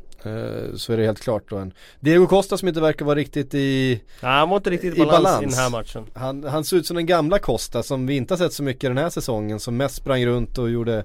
så 0.74 0.92
är 0.92 0.96
det 0.96 1.04
helt 1.04 1.20
klart 1.20 1.50
då 1.50 1.56
en 1.56 1.72
Diego 2.00 2.26
Costa 2.26 2.56
som 2.58 2.68
inte 2.68 2.80
verkar 2.80 3.04
vara 3.04 3.16
riktigt 3.16 3.54
i 3.54 4.00
Nej 4.22 4.32
han 4.32 4.48
var 4.48 4.56
inte 4.56 4.70
riktigt 4.70 4.94
I 4.94 4.98
balans, 4.98 5.24
balans. 5.24 5.42
i 5.42 5.46
den 5.46 5.54
här 5.64 5.70
matchen. 5.70 6.06
han, 6.14 6.44
han 6.44 6.64
ser 6.64 6.76
ut 6.76 6.86
som 6.86 6.96
den 6.96 7.06
gamla 7.06 7.38
Costa 7.38 7.82
som 7.82 8.06
vi 8.06 8.16
inte 8.16 8.34
har 8.34 8.38
sett 8.38 8.52
så 8.52 8.62
mycket 8.62 8.90
den 8.90 8.98
här 8.98 9.10
säsongen 9.10 9.60
som 9.60 9.76
mest 9.76 9.94
sprang 9.94 10.26
runt 10.26 10.58
och 10.58 10.70
gjorde 10.70 11.04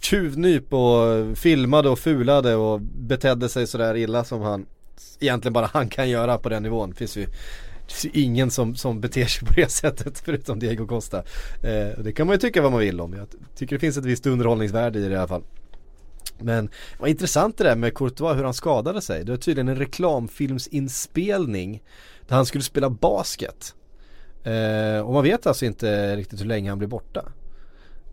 tjuvnyp 0.00 0.72
och 0.72 1.38
filmade 1.38 1.88
och 1.88 1.98
fulade 1.98 2.54
och 2.54 2.80
betedde 2.80 3.48
sig 3.48 3.66
sådär 3.66 3.96
illa 3.96 4.24
som 4.24 4.40
han 4.40 4.66
egentligen 5.20 5.52
bara 5.52 5.70
han 5.72 5.88
kan 5.88 6.10
göra 6.10 6.38
på 6.38 6.48
den 6.48 6.62
nivån. 6.62 6.90
Det 6.90 6.96
finns 6.96 7.16
ju 7.16 7.26
det 7.86 7.92
finns 7.92 8.16
ju 8.16 8.22
ingen 8.22 8.50
som, 8.50 8.74
som 8.74 9.00
beter 9.00 9.26
sig 9.26 9.48
på 9.48 9.54
det 9.54 9.70
sättet 9.72 10.22
förutom 10.24 10.58
Diego 10.58 10.86
Costa. 10.86 11.18
Eh, 11.62 11.98
det 11.98 12.12
kan 12.16 12.26
man 12.26 12.34
ju 12.34 12.38
tycka 12.38 12.62
vad 12.62 12.72
man 12.72 12.80
vill 12.80 13.00
om. 13.00 13.12
Jag 13.12 13.26
tycker 13.56 13.76
det 13.76 13.80
finns 13.80 13.96
ett 13.96 14.04
visst 14.04 14.26
underhållningsvärde 14.26 14.98
i 14.98 15.02
det 15.08 15.14
i 15.14 15.16
alla 15.16 15.28
fall. 15.28 15.42
Men 16.38 16.70
vad 16.98 17.10
intressant 17.10 17.58
det 17.58 17.64
där 17.64 17.76
med 17.76 17.94
Courtois 17.94 18.38
hur 18.38 18.44
han 18.44 18.54
skadade 18.54 19.00
sig. 19.00 19.24
Det 19.24 19.32
var 19.32 19.36
tydligen 19.36 19.68
en 19.68 19.76
reklamfilmsinspelning 19.76 21.82
där 22.28 22.36
han 22.36 22.46
skulle 22.46 22.64
spela 22.64 22.90
basket. 22.90 23.74
Eh, 24.42 25.06
och 25.06 25.12
man 25.12 25.22
vet 25.22 25.46
alltså 25.46 25.64
inte 25.64 26.16
riktigt 26.16 26.40
hur 26.40 26.46
länge 26.46 26.70
han 26.70 26.78
blir 26.78 26.88
borta. 26.88 27.24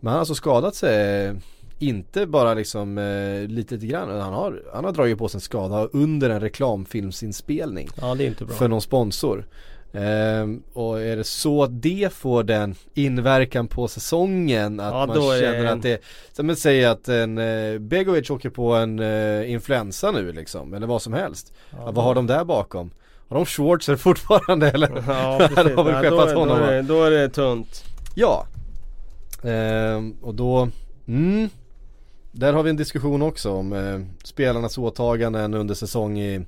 Men 0.00 0.08
han 0.08 0.12
har 0.12 0.20
alltså 0.20 0.34
skadat 0.34 0.74
sig, 0.74 1.26
eh, 1.26 1.34
inte 1.78 2.26
bara 2.26 2.54
liksom 2.54 2.98
eh, 2.98 3.48
lite, 3.48 3.74
lite 3.74 3.86
grann. 3.86 4.20
Han 4.20 4.32
har, 4.32 4.62
han 4.74 4.84
har 4.84 4.92
dragit 4.92 5.18
på 5.18 5.28
sig 5.28 5.38
en 5.38 5.42
skada 5.42 5.88
under 5.92 6.30
en 6.30 6.40
reklamfilmsinspelning 6.40 7.88
Ja 8.00 8.14
det 8.14 8.24
är 8.24 8.28
inte 8.28 8.44
bra. 8.44 8.56
för 8.56 8.68
någon 8.68 8.80
sponsor. 8.80 9.46
Ehm, 9.94 10.62
och 10.72 11.00
är 11.02 11.16
det 11.16 11.24
så 11.24 11.62
att 11.62 11.82
det 11.82 12.12
får 12.12 12.42
den 12.42 12.74
inverkan 12.94 13.68
på 13.68 13.88
säsongen 13.88 14.80
att 14.80 14.94
Ja, 14.94 15.06
man 15.06 15.16
är 15.16 15.40
känner 15.40 15.64
att 15.64 15.82
det, 15.82 16.02
som 16.32 16.50
att 16.50 16.58
säga 16.58 16.90
att 16.90 17.08
en 17.08 17.38
eh, 17.38 17.78
Begovic 17.78 18.30
åker 18.30 18.50
på 18.50 18.74
en 18.74 18.98
eh, 18.98 19.50
influensa 19.50 20.10
nu 20.10 20.32
liksom, 20.32 20.74
eller 20.74 20.86
vad 20.86 21.02
som 21.02 21.12
helst. 21.12 21.52
Ja, 21.70 21.90
vad 21.90 22.04
har 22.04 22.14
de 22.14 22.26
där 22.26 22.44
bakom? 22.44 22.90
Har 23.28 23.36
de 23.36 23.46
Schwarzer 23.46 23.96
fortfarande 24.06 24.70
eller? 24.70 25.02
Ja 25.06 25.38
precis. 25.38 25.56
har 25.76 25.84
väl 25.84 26.04
Ja, 26.04 26.10
då, 26.10 26.40
honom, 26.40 26.58
då, 26.58 26.64
är, 26.64 26.82
då 26.82 27.04
är 27.04 27.10
det 27.10 27.28
tunt. 27.28 27.84
Ja. 28.14 28.46
Ehm, 29.44 30.16
och 30.22 30.34
då, 30.34 30.68
mm, 31.08 31.48
där 32.32 32.52
har 32.52 32.62
vi 32.62 32.70
en 32.70 32.76
diskussion 32.76 33.22
också 33.22 33.52
om 33.52 33.72
eh, 33.72 34.00
spelarnas 34.24 34.78
åtaganden 34.78 35.54
under 35.54 35.74
säsong 35.74 36.18
i 36.18 36.46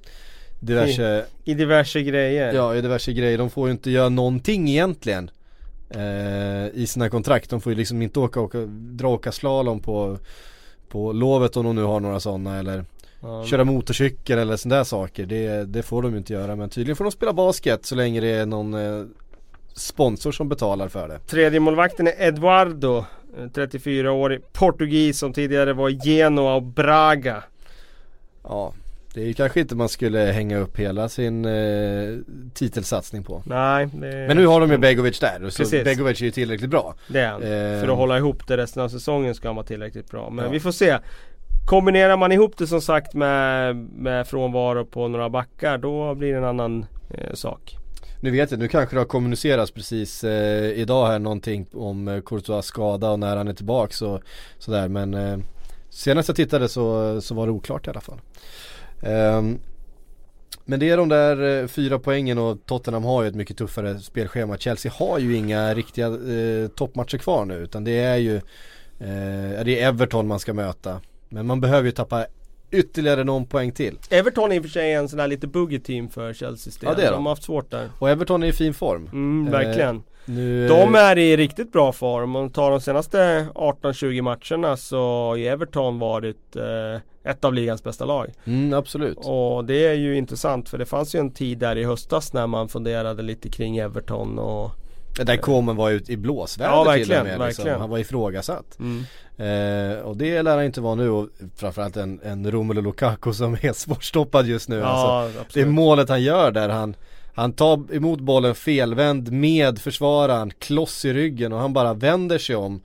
diverse 0.60 1.24
I 1.44 1.54
diverse 1.54 2.02
grejer. 2.02 2.52
Ja, 2.54 2.74
i 2.76 2.80
diverse 2.80 3.12
grejer. 3.12 3.38
De 3.38 3.50
får 3.50 3.68
ju 3.68 3.72
inte 3.72 3.90
göra 3.90 4.08
någonting 4.08 4.68
egentligen 4.68 5.30
eh, 5.90 6.66
i 6.74 6.86
sina 6.88 7.08
kontrakt. 7.10 7.50
De 7.50 7.60
får 7.60 7.72
ju 7.72 7.78
liksom 7.78 8.02
inte 8.02 8.20
åka, 8.20 8.40
åka 8.40 8.58
dra 8.68 9.08
åka 9.08 9.32
slalom 9.32 9.80
på, 9.80 10.18
på 10.88 11.12
lovet 11.12 11.56
om 11.56 11.64
de 11.64 11.76
nu 11.76 11.82
har 11.82 12.00
några 12.00 12.20
sådana 12.20 12.58
eller 12.58 12.84
Ja. 13.20 13.44
köra 13.44 13.64
motorcykel 13.64 14.38
eller 14.38 14.56
sådana 14.56 14.76
där 14.76 14.84
saker. 14.84 15.26
Det, 15.26 15.64
det 15.64 15.82
får 15.82 16.02
de 16.02 16.12
ju 16.12 16.18
inte 16.18 16.32
göra. 16.32 16.56
Men 16.56 16.68
tydligen 16.70 16.96
får 16.96 17.04
de 17.04 17.10
spela 17.12 17.32
basket 17.32 17.86
så 17.86 17.94
länge 17.94 18.20
det 18.20 18.28
är 18.30 18.46
någon 18.46 18.74
eh, 18.74 19.04
sponsor 19.74 20.32
som 20.32 20.48
betalar 20.48 20.88
för 20.88 21.08
det. 21.08 21.18
Tredje 21.18 21.60
målvakten 21.60 22.06
är 22.06 22.12
Eduardo, 22.18 22.96
eh, 23.38 23.42
34-årig 23.44 24.52
portugis 24.52 25.18
som 25.18 25.32
tidigare 25.32 25.72
var 25.72 25.88
i 25.90 25.98
Genoa 26.04 26.54
och 26.54 26.62
Braga. 26.62 27.42
Ja, 28.42 28.72
det 29.16 29.28
är 29.28 29.32
kanske 29.32 29.60
inte 29.60 29.74
man 29.74 29.88
skulle 29.88 30.18
hänga 30.18 30.58
upp 30.58 30.78
hela 30.78 31.08
sin 31.08 31.44
eh, 31.44 32.18
titelsatsning 32.54 33.22
på. 33.24 33.42
Nej, 33.46 33.86
det, 33.92 34.24
Men 34.28 34.36
nu 34.36 34.46
har 34.46 34.60
de 34.60 34.70
ju 34.70 34.78
Begovic 34.78 35.18
där 35.20 35.44
och 35.44 35.52
så 35.52 35.62
Precis. 35.62 35.84
Begovic 35.84 36.20
är 36.20 36.24
ju 36.24 36.30
tillräckligt 36.30 36.70
bra. 36.70 36.94
det 37.08 37.20
är 37.20 37.28
han. 37.28 37.42
Eh, 37.42 37.80
För 37.80 37.88
att 37.88 37.96
hålla 37.96 38.18
ihop 38.18 38.46
det 38.46 38.56
resten 38.56 38.82
av 38.82 38.88
säsongen 38.88 39.34
ska 39.34 39.48
han 39.48 39.56
vara 39.56 39.66
tillräckligt 39.66 40.10
bra. 40.10 40.30
Men 40.30 40.44
Ja. 40.44 40.50
vi 40.50 40.60
får 40.60 40.70
se. 40.72 40.98
Kombinerar 41.66 42.16
man 42.16 42.32
ihop 42.32 42.56
det 42.58 42.66
som 42.66 42.80
sagt 42.80 43.14
med, 43.14 43.76
med 43.76 44.26
frånvaro 44.26 44.84
på 44.84 45.08
några 45.08 45.30
backar 45.30 45.78
då 45.78 46.14
blir 46.14 46.32
det 46.32 46.38
en 46.38 46.44
annan 46.44 46.86
eh, 47.10 47.34
sak. 47.34 47.76
Nu 48.22 48.30
vet 48.30 48.50
jag, 48.50 48.60
nu 48.60 48.68
kanske 48.68 48.96
det 48.96 49.00
har 49.00 49.06
kommunicerats 49.06 49.70
precis 49.70 50.24
eh, 50.24 50.64
idag 50.70 51.06
här 51.06 51.18
någonting 51.18 51.66
om 51.72 52.08
eh, 52.08 52.20
Courtois 52.20 52.66
skada 52.66 53.10
och 53.10 53.18
när 53.18 53.36
han 53.36 53.48
är 53.48 53.52
tillbaks 53.54 54.02
och 54.02 54.20
sådär 54.58 54.88
men 54.88 55.14
eh, 55.14 55.38
senast 55.90 56.28
jag 56.28 56.36
tittade 56.36 56.68
så, 56.68 57.20
så 57.20 57.34
var 57.34 57.46
det 57.46 57.52
oklart 57.52 57.86
i 57.86 57.90
alla 57.90 58.00
fall. 58.00 58.20
Ehm, 59.02 59.58
men 60.64 60.80
det 60.80 60.90
är 60.90 60.96
de 60.96 61.08
där 61.08 61.62
eh, 61.62 61.66
fyra 61.66 61.98
poängen 61.98 62.38
och 62.38 62.66
Tottenham 62.66 63.04
har 63.04 63.22
ju 63.22 63.28
ett 63.28 63.34
mycket 63.34 63.56
tuffare 63.56 63.98
spelschema. 63.98 64.56
Chelsea 64.56 64.92
har 64.94 65.18
ju 65.18 65.36
inga 65.36 65.74
riktiga 65.74 66.06
eh, 66.06 66.68
toppmatcher 66.68 67.18
kvar 67.18 67.44
nu 67.44 67.54
utan 67.54 67.84
det 67.84 67.98
är 67.98 68.16
ju 68.16 68.36
eh, 68.36 69.64
det 69.64 69.80
är 69.80 69.88
Everton 69.88 70.26
man 70.26 70.40
ska 70.40 70.54
möta. 70.54 71.00
Men 71.28 71.46
man 71.46 71.60
behöver 71.60 71.84
ju 71.86 71.92
tappa 71.92 72.26
ytterligare 72.70 73.24
någon 73.24 73.46
poäng 73.46 73.72
till. 73.72 73.98
Everton 74.10 74.52
är 74.52 74.56
i 74.56 74.58
och 74.58 74.62
för 74.62 74.70
sig 74.70 74.92
en 74.92 75.08
sån 75.08 75.16
där 75.18 75.26
lite 75.28 75.46
buggy 75.46 75.78
team 75.78 76.08
för 76.08 76.32
Chelseas 76.34 76.76
del. 76.76 76.88
Ja, 76.90 76.94
det 76.94 77.02
är 77.02 77.06
de. 77.10 77.14
de 77.14 77.26
har 77.26 77.32
haft 77.32 77.42
svårt 77.42 77.70
där. 77.70 77.90
Och 77.98 78.10
Everton 78.10 78.42
är 78.42 78.46
i 78.46 78.52
fin 78.52 78.74
form. 78.74 79.08
Mm, 79.12 79.46
Eh, 79.46 79.52
verkligen. 79.52 80.02
Nu, 80.28 80.68
De 80.68 80.94
är 80.94 81.18
i 81.18 81.36
riktigt 81.36 81.72
bra 81.72 81.92
form. 81.92 82.22
Om 82.24 82.30
man 82.30 82.50
tar 82.50 82.70
de 82.70 82.80
senaste 82.80 83.46
18-20 83.54 84.22
matcherna 84.22 84.76
så 84.76 84.98
har 84.98 85.38
Everton 85.38 85.98
varit 85.98 86.56
eh, 86.56 87.00
ett 87.30 87.44
av 87.44 87.54
ligans 87.54 87.84
bästa 87.84 88.04
lag. 88.04 88.30
Mm, 88.44 88.72
absolut. 88.72 89.18
Och 89.24 89.64
det 89.64 89.86
är 89.86 89.94
ju 89.94 90.16
intressant 90.16 90.68
för 90.68 90.78
det 90.78 90.86
fanns 90.86 91.14
ju 91.14 91.18
en 91.18 91.30
tid 91.30 91.58
där 91.58 91.78
i 91.78 91.84
höstas 91.84 92.32
när 92.32 92.46
man 92.46 92.68
funderade 92.68 93.22
lite 93.22 93.48
kring 93.48 93.78
Everton 93.78 94.38
och 94.38 94.70
Där 95.24 95.36
Coman 95.36 95.76
var 95.76 95.90
ute 95.90 96.12
i 96.12 96.16
blåsväder 96.16 96.70
Ja, 96.70 96.92
till 96.94 97.02
och 97.02 97.08
med. 97.08 97.24
Liksom. 97.24 97.38
verkligen. 97.38 97.80
Han 97.80 97.90
var 97.90 97.98
ifrågasatt. 97.98 98.78
mm. 98.78 99.04
Eh, 99.38 99.98
och 99.98 100.16
det 100.16 100.42
lär 100.42 100.56
han 100.56 100.64
inte 100.64 100.80
vara 100.80 100.94
nu 100.94 101.10
och 101.10 101.28
framförallt 101.56 101.96
en, 101.96 102.20
en 102.24 102.50
Romelu 102.50 102.80
Lukaku 102.80 103.32
som 103.32 103.54
är 103.54 103.72
svårstoppad 103.74 104.46
just 104.46 104.68
nu. 104.68 104.82
alltså. 104.82 105.38
Ja, 105.38 105.44
Det 105.54 105.60
är 105.60 105.66
målet 105.66 106.08
han 106.08 106.22
gör 106.22 106.50
där 106.50 106.68
han 106.68 106.96
han 107.34 107.52
tar 107.52 107.94
emot 107.94 108.20
bollen 108.20 108.54
felvänd 108.54 109.32
med 109.32 109.78
försvararen, 109.78 110.50
kloss 110.58 111.04
i 111.04 111.12
ryggen 111.12 111.52
och 111.52 111.58
han 111.58 111.72
bara 111.72 111.94
vänder 111.94 112.38
sig 112.38 112.56
om 112.56 112.82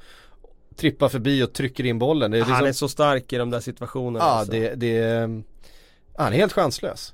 Trippar 0.75 1.09
förbi 1.09 1.43
och 1.43 1.53
trycker 1.53 1.86
in 1.86 1.99
bollen. 1.99 2.34
Är 2.34 2.39
Han 2.41 2.49
liksom, 2.49 2.67
är 2.67 2.71
så 2.71 2.88
stark 2.89 3.34
i 3.34 3.38
de 3.38 3.49
där 3.49 3.59
situationerna. 3.59 4.25
Ja 4.25 4.29
alltså. 4.32 4.51
det, 4.51 4.75
det 4.75 4.97
är, 4.97 5.43
han 6.17 6.34
är 6.34 6.38
helt 6.38 6.53
chanslös. 6.53 7.13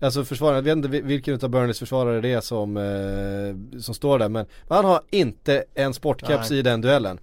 Alltså 0.00 0.24
försvararen, 0.24 0.56
jag 0.56 0.62
vet 0.62 0.76
inte 0.76 0.88
vil- 0.88 1.02
vilken 1.04 1.34
av 1.42 1.48
Burnleys 1.48 1.78
försvarare 1.78 2.20
det 2.20 2.32
är 2.32 2.40
som, 2.40 2.76
eh, 2.76 3.80
som 3.80 3.94
står 3.94 4.18
där 4.18 4.28
men 4.28 4.46
han 4.68 4.84
har 4.84 5.00
inte 5.10 5.64
en 5.74 5.94
sportcaps 5.94 6.50
i 6.50 6.62
den 6.62 6.80
duellen. 6.80 7.18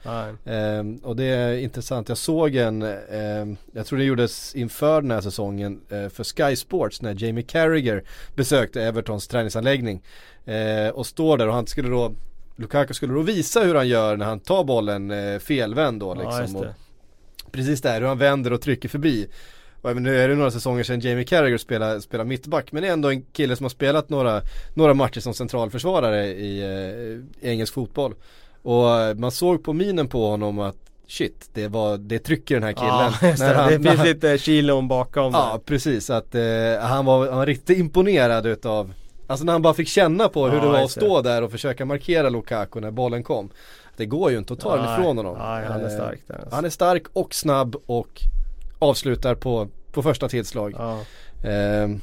Ehm, 0.46 0.96
och 0.98 1.16
det 1.16 1.24
är 1.24 1.54
intressant, 1.58 2.10
jag 2.10 2.18
såg 2.18 2.56
en, 2.56 2.82
ehm, 2.82 3.58
jag 3.74 3.86
tror 3.86 4.00
det 4.00 4.06
gjordes 4.06 4.56
inför 4.56 5.02
den 5.02 5.12
här 5.12 5.22
säsongen 5.22 5.82
eh, 5.90 6.10
för 6.10 6.24
Sky 6.24 6.56
Sports 6.56 7.02
när 7.02 7.24
Jamie 7.24 7.44
Carragher 7.44 8.04
besökte 8.36 8.84
Evertons 8.84 9.28
träningsanläggning. 9.28 10.02
Eh, 10.46 10.90
och 10.94 11.06
står 11.06 11.38
där 11.38 11.48
och 11.48 11.54
han 11.54 11.68
skulle 11.68 11.90
då, 11.90 12.14
Lukaku 12.56 12.94
skulle 12.94 13.14
då 13.14 13.22
visa 13.22 13.62
hur 13.64 13.76
han 13.76 13.88
gör 13.88 14.18
när 14.18 14.26
han 14.26 14.40
tar 14.40 14.64
bollen 14.64 15.12
eh, 15.12 15.40
felvänd 15.40 16.00
då 16.00 16.18
Ja, 16.24 16.40
liksom. 16.40 16.62
det. 16.62 16.76
precis 17.52 17.82
där, 17.82 18.02
hur 18.02 18.08
han 18.08 18.18
vänder 18.18 18.54
och 18.54 18.62
trycker 18.62 18.90
förbi. 18.90 19.28
Och 19.84 19.90
även 19.90 20.04
nu 20.04 20.18
är 20.18 20.28
det 20.30 20.36
några 20.36 20.52
säsonger 20.52 20.84
sedan 20.84 21.00
Jamie 21.00 21.24
Carragher 21.26 21.58
spelade, 21.58 22.02
spelade 22.02 22.28
mittback 22.30 22.72
men 22.72 22.82
det 22.84 22.90
är 22.90 22.94
ändå 22.94 23.10
en 23.10 23.22
kille 23.22 23.56
som 23.56 23.64
har 23.64 23.70
spelat 23.70 24.10
några, 24.10 24.42
några 24.74 24.94
matcher 24.94 25.20
som 25.20 25.34
centralförsvarare 25.34 26.26
i, 26.28 26.62
eh, 26.62 26.70
i 26.70 27.24
engelsk 27.52 27.74
fotboll. 27.74 28.14
Och 28.62 29.00
eh, 29.02 29.16
man 29.16 29.32
såg 29.32 29.64
på 29.64 29.74
minen 29.74 30.08
på 30.08 30.28
honom 30.30 30.60
att 30.60 30.76
shit, 31.08 31.50
det, 31.54 31.68
var, 31.68 31.98
det 31.98 32.20
trycker 32.20 32.56
den 32.56 32.64
här 32.64 32.74
killen. 32.74 33.34
Ja. 33.40 33.46
När 33.48 33.54
han- 33.56 33.72
det 33.72 33.80
finns 33.90 33.98
han- 33.98 34.08
lite 34.08 34.38
kilon 34.38 34.88
bakom 34.88 35.34
Ja, 35.34 35.50
där. 35.54 35.60
precis. 35.60 36.10
Att 36.10 36.36
eh, 36.36 36.42
han, 36.82 37.06
var, 37.06 37.28
han 37.28 37.38
var 37.38 37.46
riktigt 37.46 37.78
imponerad 37.78 38.46
utav 38.46 38.94
Alltså 39.28 39.46
när 39.46 39.54
han 39.54 39.62
bara 39.62 39.74
fick 39.74 39.88
känna 39.88 40.30
på 40.30 40.48
hur 40.48 40.58
Ja, 40.58 40.64
det 40.64 40.70
var 40.70 40.84
att 40.84 40.92
stå 40.92 41.22
där 41.22 41.42
och 41.42 41.52
försöka 41.52 41.86
markera 41.86 42.30
Lukaku 42.30 42.80
när 42.80 42.92
bollen 42.92 43.24
kom. 43.24 43.50
Det 43.98 44.06
går 44.06 44.32
ju 44.32 44.38
inte 44.38 44.54
att 44.54 44.60
ta 44.60 44.76
den 44.78 44.94
ifrån 44.94 45.18
honom. 45.18 45.38
Nej, 45.40 45.66
han 45.68 45.82
är 45.82 45.86
Eh, 45.90 45.96
stark 45.96 46.20
där. 46.28 46.36
Alltså. 46.36 46.56
Han 46.56 46.66
är 46.66 46.70
stark 46.70 47.04
och 47.14 47.34
snabb 47.36 47.76
och 47.86 48.22
avslutar 48.84 49.36
på, 49.36 49.68
på 49.92 50.04
första 50.04 50.30
tillslag. 50.30 50.74
Ja. 50.78 51.00
Ehm, 51.50 52.02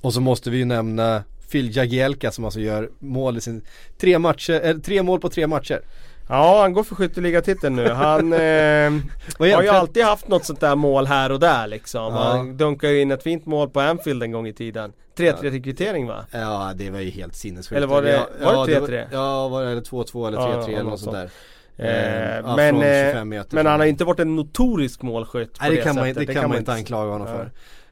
och 0.00 0.12
så 0.14 0.20
måste 0.20 0.50
vi 0.50 0.58
ju 0.58 0.64
nämna 0.64 1.22
Phil 1.50 1.76
Jagielka 1.76 2.30
som 2.30 2.44
alltså 2.44 2.60
gör 2.60 2.90
mål 2.98 3.36
i 3.36 3.40
sin, 3.40 3.62
tre 3.98 4.18
matcher, 4.18 4.52
eller 4.52 4.80
tre 4.80 5.02
mål 5.02 5.20
på 5.20 5.28
tre 5.28 5.46
matcher. 5.46 5.80
ja, 6.28 6.60
han 6.62 6.72
går 6.72 6.84
för 6.84 6.94
skytteligatiteln 6.94 7.76
nu. 7.76 7.88
Han 7.88 8.32
eh, 8.32 8.92
har 9.38 9.62
ju 9.62 9.68
alltid 9.68 10.04
haft 10.04 10.28
något 10.28 10.44
sånt 10.44 10.60
där 10.60 10.76
mål 10.76 11.06
här 11.06 11.32
och 11.32 11.40
där 11.40 11.66
liksom. 11.66 12.14
Ja. 12.14 12.22
Han 12.22 12.56
dunkar 12.56 12.88
ju 12.88 13.00
in 13.00 13.10
ett 13.10 13.22
fint 13.22 13.46
mål 13.46 13.70
på 13.70 13.80
Anfield 13.80 14.22
en 14.22 14.32
gång 14.32 14.46
i 14.48 14.52
tiden. 14.52 14.92
3-3 15.16 15.50
till 15.50 15.62
kvittering 15.62 16.06
va? 16.06 16.24
Ja 16.30 16.72
det 16.76 16.90
var 16.90 17.00
ju 17.00 17.10
helt 17.10 17.34
sinnessjukt. 17.34 17.76
Eller 17.76 17.86
var 17.86 18.02
det- 18.02 18.26
ja, 18.40 18.52
var 18.54 18.66
det 18.66 18.72
ja, 18.72 18.80
3-3? 18.80 19.48
Var 19.48 19.64
det 19.64 19.70
eller 19.70 19.80
2-2 19.82 20.28
eller 20.28 20.38
Ja, 20.38 20.46
3-3 20.46 20.70
ja, 20.72 20.78
eller 20.78 20.90
något 20.90 21.00
sånt 21.00 21.16
där. 21.16 21.30
Eh, 21.76 22.36
ja, 22.36 22.56
men, 22.56 22.74
eh, 22.76 22.82
25 23.10 23.28
meter. 23.28 23.54
men 23.56 23.66
han 23.66 23.80
har 23.80 23.86
inte 23.86 24.04
varit 24.04 24.20
en 24.20 24.36
notorisk 24.36 25.02
målskytt 25.02 25.56
Nej 25.60 25.70
det 25.70 25.76
kan 25.76 25.94
man, 25.94 26.04
sättet. 26.04 26.26
det 26.26 26.34
kan 26.34 26.48
man 26.48 26.58
inte 26.58 26.72
anklaga 26.72 27.10
honom 27.12 27.26
Nej. 27.28 27.36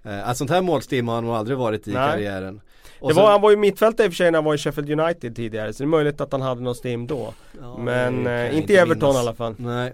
för. 0.03 0.11
Eh, 0.11 0.29
Att 0.29 0.37
sånt 0.37 0.51
här 0.51 0.63
målstim 0.63 1.09
har 1.09 1.15
han 1.15 1.25
nog 1.25 1.35
aldrig 1.35 1.59
varit 1.59 1.89
i 1.89 1.93
Nej. 1.93 2.11
karriären. 2.11 2.61
Och 3.01 3.09
Det 3.09 3.15
så- 3.15 3.21
var, 3.23 3.31
han 3.31 3.41
var 3.41 3.51
ju 3.51 3.57
mittfältare 3.57 4.05
i 4.07 4.09
och 4.09 4.13
för 4.13 4.17
sig 4.17 4.31
när 4.31 4.39
han 4.39 4.45
var 4.45 4.55
i 4.55 4.59
Sheffield 4.59 5.01
United 5.01 5.37
tidigare 5.37 5.73
så 5.73 5.83
det 5.83 5.85
är 5.85 5.89
möjligt 5.89 6.21
att 6.21 6.33
han 6.33 6.43
hade 6.43 6.61
någon 6.63 6.75
stim 6.75 7.07
då. 7.07 7.35
Ja, 7.61 7.79
men 7.79 8.25
det 8.25 8.49
eh, 8.49 8.57
inte 8.59 8.73
i 8.73 8.77
Everton 8.77 9.09
minnas. 9.09 9.17
i 9.17 9.19
alla 9.29 9.35
fall. 9.35 9.55
Nej. 9.59 9.93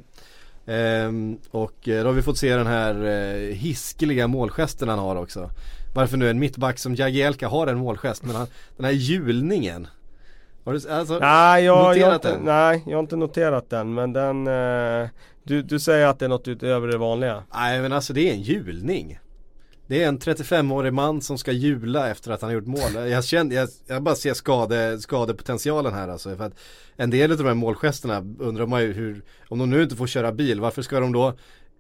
Ehm, 0.67 1.39
och 1.51 1.89
eh, 1.89 2.03
då 2.03 2.09
har 2.09 2.13
vi 2.15 2.23
fått 2.23 2.39
se 2.39 2.55
den 2.57 2.67
här 2.67 3.05
eh, 3.05 3.55
hiskeliga 3.55 4.27
målgesten 4.27 4.89
han 4.89 4.99
har 4.99 5.17
också. 5.17 5.51
Varför 5.95 6.17
nu 6.17 6.31
en 6.31 6.39
mittback 6.39 6.79
som 6.79 6.95
Jagielka 6.95 7.49
har 7.49 7.67
en 7.67 7.79
målgest 7.79 8.25
men 8.25 8.37
han, 8.37 8.47
den 8.77 8.85
här 8.85 8.93
hjulningen. 8.93 9.87
Har 10.69 10.75
du, 10.75 10.91
alltså, 10.91 11.19
Nej 11.19 11.65
jag, 11.65 11.77
jag, 11.77 11.85
har 11.85 11.95
noterat 11.95 12.15
inte, 12.15 12.31
den? 12.31 12.45
nej, 12.45 12.83
jag 12.87 12.97
har 12.97 13.01
inte 13.01 13.17
noterat 13.17 13.71
den 13.71 13.95
men 13.95 14.13
den 14.13 14.47
eh, 14.47 15.09
du, 15.43 15.63
du 15.63 15.79
säger 15.79 16.07
att 16.07 16.19
det 16.19 16.25
är 16.25 16.29
något 16.29 16.49
utöver 16.49 16.89
det 16.89 16.99
vanliga? 16.99 17.43
Nej 17.55 17.81
men 17.81 17.93
alltså 17.93 18.13
det 18.13 18.31
är 18.31 18.33
en 18.33 18.43
julning. 18.43 19.19
Det 19.87 20.03
är 20.03 20.09
en 20.09 20.19
35-årig 20.19 20.93
man 20.93 21.21
som 21.21 21.39
ska 21.39 21.53
jula 21.53 22.11
efter 22.11 22.31
att 22.31 22.41
han 22.41 22.51
har 22.51 22.55
gjort 22.55 22.67
mål. 22.67 23.11
Jag 23.11 23.25
känner, 23.25 23.57
jag, 23.57 23.69
jag 23.87 24.03
bara 24.03 24.15
ser 24.15 24.35
skade, 24.35 24.99
skadepotentialen 25.01 25.95
här 25.95 26.09
alltså. 26.09 26.37
För 26.37 26.45
att 26.45 26.59
en 26.97 27.11
del 27.11 27.33
av 27.33 27.39
de 27.39 27.47
här 27.47 27.55
målgesterna 27.55 28.25
undrar 28.39 28.67
man 28.67 28.83
ju 28.83 28.93
hur, 28.93 29.23
om 29.49 29.59
de 29.59 29.71
nu 29.71 29.83
inte 29.83 29.97
får 29.97 30.07
köra 30.07 30.33
bil, 30.33 30.61
varför 30.61 30.83
ska 30.83 31.01
de 31.01 31.13
då 31.13 31.35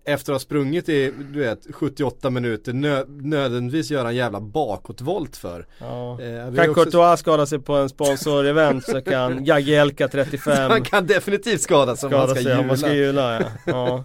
efter 0.09 0.33
att 0.33 0.35
ha 0.35 0.41
sprungit 0.41 0.89
i, 0.89 1.13
du 1.33 1.39
vet, 1.41 1.59
78 1.75 2.31
minuter 2.31 2.73
nö, 2.73 3.05
nödvändigtvis 3.09 3.91
göra 3.91 4.09
en 4.09 4.15
jävla 4.17 4.41
bakåtvolt 4.41 5.37
för? 5.37 5.67
Ja. 5.79 6.21
Eh, 6.23 6.55
Kan 6.55 6.71
också- 6.71 6.75
Courtois 6.85 7.21
skada 7.21 7.47
sig 7.47 7.59
på 7.59 7.75
en 7.77 7.89
sponsor-event 7.89 8.81
så 8.81 9.01
kan 9.01 9.45
Jagielka 9.45 10.09
35 10.09 10.71
Han 10.71 10.83
kan 10.83 11.07
definitivt 11.07 11.61
skadas 11.61 12.05
om 12.05 12.13
han 12.13 12.21
skada 12.29 12.35
ska 12.41 12.43
sig 12.51 12.59
om 12.59 12.67
man 12.67 12.79
ska 12.79 12.93
jula. 12.95 13.35
jula 13.39 13.51
ja. 13.65 14.03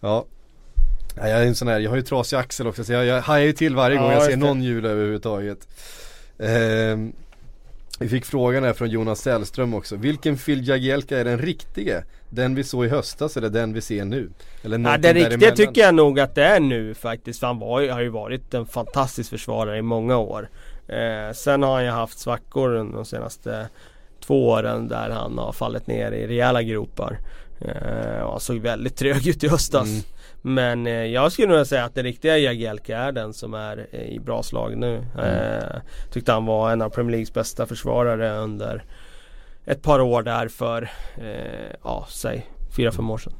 Ja. 0.00 0.24
Ja, 1.16 1.28
jag 1.28 1.42
är 1.42 1.46
en 1.46 1.54
sån 1.54 1.68
här, 1.68 1.80
jag 1.80 1.90
har 1.90 1.96
ju 1.96 2.02
trasig 2.02 2.36
axel 2.36 2.66
också 2.66 2.84
så 2.84 2.92
jag, 2.92 3.04
jag 3.06 3.20
hajar 3.22 3.46
ju 3.46 3.52
till 3.52 3.74
varje 3.76 3.96
Ja, 3.96 4.02
gång 4.02 4.12
jag 4.12 4.22
ser 4.22 4.36
någon 4.36 4.62
jul 4.62 4.84
överhuvudtaget. 4.84 5.68
Ehm, 6.38 7.12
vi 8.02 8.08
fick 8.08 8.24
frågan 8.24 8.64
här 8.64 8.72
från 8.72 8.90
Jonas 8.90 9.20
Sällström 9.20 9.74
också. 9.74 9.96
Vilken 9.96 10.36
Phil 10.36 10.68
Jagielka 10.68 11.18
är 11.18 11.24
den 11.24 11.38
riktige? 11.38 12.04
Den 12.28 12.54
vi 12.54 12.64
såg 12.64 12.84
i 12.84 12.88
höstas 12.88 13.36
eller 13.36 13.48
den 13.48 13.72
vi 13.72 13.80
ser 13.80 14.04
nu? 14.04 14.30
Eller 14.62 14.78
Ja, 14.78 14.98
det 14.98 15.12
riktiga 15.12 15.50
tycker 15.50 15.80
jag 15.80 15.94
nog 15.94 16.20
att 16.20 16.34
det 16.34 16.44
är 16.44 16.60
nu 16.60 16.94
faktiskt. 16.94 17.40
För 17.40 17.46
han 17.46 17.58
var, 17.58 17.88
har 17.88 18.00
ju 18.00 18.08
varit 18.08 18.54
en 18.54 18.66
fantastisk 18.66 19.30
försvarare 19.30 19.78
i 19.78 19.82
många 19.82 20.16
år. 20.16 20.48
Eh, 20.88 21.32
sen 21.34 21.62
har 21.62 21.74
han 21.74 21.84
ju 21.84 21.90
haft 21.90 22.18
svackor 22.18 22.74
under 22.74 22.96
de 22.96 23.04
senaste 23.04 23.68
två 24.20 24.48
åren 24.48 24.88
där 24.88 25.10
han 25.10 25.38
har 25.38 25.52
fallit 25.52 25.86
ner 25.86 26.12
i 26.12 26.26
rejäla 26.26 26.62
gropar. 26.62 27.18
Eh, 27.60 28.22
och 28.22 28.30
han 28.30 28.40
såg 28.40 28.58
väldigt 28.58 28.96
trög 28.96 29.26
ut 29.26 29.44
i 29.44 29.48
höstas. 29.48 29.88
Mm. 29.88 30.02
Men 30.42 30.86
eh, 30.86 30.92
jag 30.92 31.32
skulle 31.32 31.56
nog 31.56 31.66
säga 31.66 31.84
att 31.84 31.94
den 31.94 32.04
riktiga 32.04 32.38
Jagielka 32.38 32.98
är 32.98 33.12
den 33.12 33.32
som 33.32 33.54
är 33.54 33.86
eh, 33.90 34.00
i 34.00 34.20
bra 34.20 34.42
slag 34.42 34.76
nu. 34.76 35.04
Eh, 35.18 35.80
tyckte 36.12 36.32
han 36.32 36.46
var 36.46 36.72
en 36.72 36.82
av 36.82 36.90
Premier 36.90 37.10
Leagues 37.10 37.34
bästa 37.34 37.66
försvarare 37.66 38.38
under 38.38 38.84
ett 39.64 39.82
par 39.82 40.00
år 40.00 40.22
där 40.22 40.48
för, 40.48 40.90
eh, 41.16 41.76
ja 41.82 42.06
säg 42.10 42.46
fyra, 42.76 42.92
fem 42.92 43.10
år 43.10 43.18
sedan. 43.18 43.32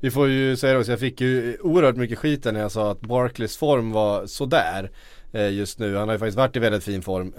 Vi 0.00 0.10
får 0.10 0.28
ju 0.28 0.56
säga 0.56 0.72
det 0.72 0.78
också, 0.78 0.92
jag 0.92 1.00
fick 1.00 1.20
ju 1.20 1.56
oerhört 1.60 1.96
mycket 1.96 2.18
skit 2.18 2.44
när 2.44 2.60
jag 2.60 2.72
sa 2.72 2.90
att 2.90 3.00
Barclays 3.00 3.56
form 3.56 3.92
var 3.92 4.26
sådär 4.26 4.90
eh, 5.32 5.50
just 5.52 5.78
nu. 5.78 5.96
Han 5.96 6.08
har 6.08 6.14
ju 6.14 6.18
faktiskt 6.18 6.38
varit 6.38 6.56
i 6.56 6.58
väldigt 6.58 6.84
fin 6.84 7.02
form. 7.02 7.32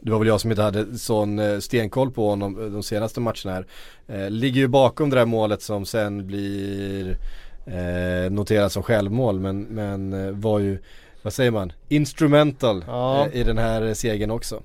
Det 0.00 0.10
var 0.10 0.18
väl 0.18 0.28
jag 0.28 0.40
som 0.40 0.50
inte 0.50 0.62
hade 0.62 0.98
sån 0.98 1.38
eh, 1.38 1.58
stenkoll 1.58 2.10
på 2.10 2.28
honom 2.28 2.60
eh, 2.60 2.66
de 2.66 2.82
senaste 2.82 3.20
matcherna 3.20 3.52
här. 3.52 3.66
Eh, 4.06 4.30
ligger 4.30 4.60
ju 4.60 4.68
bakom 4.68 5.10
det 5.10 5.16
där 5.16 5.26
målet 5.26 5.62
som 5.62 5.86
sen 5.86 6.26
blir 6.26 7.16
eh, 7.66 8.30
noterat 8.30 8.72
som 8.72 8.82
självmål 8.82 9.40
men, 9.40 9.62
men 9.62 10.40
var 10.40 10.58
ju, 10.58 10.78
vad 11.22 11.32
säger 11.32 11.50
man, 11.50 11.72
instrumental 11.88 12.84
Ja. 12.86 13.26
i 13.32 13.42
den 13.42 13.58
här 13.58 13.94
segern 13.94 14.30
också. 14.30 14.62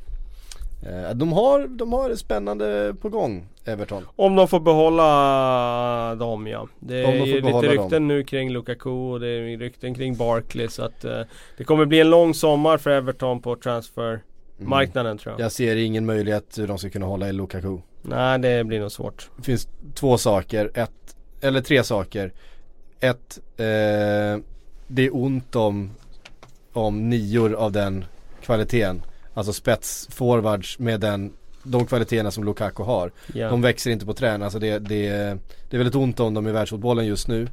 De, 1.15 1.32
har, 1.34 1.67
de 1.67 1.93
har 1.93 2.09
det 2.09 2.17
spännande 2.17 2.95
på 3.01 3.09
gång, 3.09 3.45
Everton. 3.65 4.05
Om 4.15 4.36
de 4.36 4.47
får 4.47 4.59
behålla 4.59 6.15
dem 6.15 6.47
ja. 6.47 6.67
Det 6.80 7.01
de 7.01 7.07
är 7.07 7.17
får 7.19 7.27
ju 7.27 7.41
lite 7.41 7.57
rykten 7.57 7.89
dem. 7.89 8.07
nu 8.07 8.23
kring 8.23 8.49
Lukaku 8.51 8.89
och 8.89 9.19
det 9.19 9.27
är 9.27 9.57
rykten 9.57 9.93
kring 9.95 10.15
Barkley 10.17 10.67
så 10.67 10.84
att 10.84 11.05
eh, 11.05 11.21
Det 11.57 11.63
kommer 11.63 11.86
bli 11.86 11.99
en 11.99 12.09
lång 12.09 12.34
sommar 12.34 12.77
för 12.77 12.89
Everton 12.89 13.41
på 13.41 13.55
transfermarknaden 14.60 15.18
tror 15.18 15.34
jag. 15.34 15.45
Jag 15.45 15.51
ser 15.51 15.76
ingen 15.76 16.05
möjlighet 16.05 16.57
hur 16.57 16.68
de 16.68 16.78
ska 16.78 16.89
kunna 16.89 17.05
hålla 17.05 17.30
i 17.30 17.34
Lukaku. 17.34 17.78
Nej 18.01 18.39
det 18.39 18.64
blir 18.64 18.80
nog 18.80 18.91
svårt. 18.91 19.30
Det 19.38 19.43
finns 19.43 19.68
två 19.95 20.18
saker, 20.18 20.72
ett, 20.74 21.16
eller 21.41 21.62
tre 21.62 21.84
saker. 21.84 22.34
Ett, 22.99 23.39
eh, 23.57 24.43
det 24.88 25.05
är 25.05 25.16
ont 25.16 25.55
om, 25.55 25.91
om 26.74 27.10
nior 27.10 27.53
av 27.53 27.72
den 27.72 28.05
kvaliteten. 28.41 29.01
Alltså 29.34 29.53
spetsforwards 29.53 30.80
med 30.80 30.99
den, 30.99 31.34
de 31.64 31.86
kvaliteterna 31.86 32.32
som 32.32 32.43
Lukaku 32.43 32.84
har. 32.84 33.12
Ja. 33.34 33.49
De 33.49 33.62
växer 33.62 33.91
inte 33.91 34.05
på 34.05 34.14
trän, 34.14 34.43
alltså 34.43 34.60
det, 34.60 34.80
det, 34.80 35.10
det 35.70 35.76
är 35.76 35.78
väldigt 35.78 35.95
ont 35.95 36.20
om 36.20 36.34
dem 36.34 36.47
i 36.47 36.51
världsfotbollen 36.51 37.05
just 37.05 37.28
nu. 37.28 37.47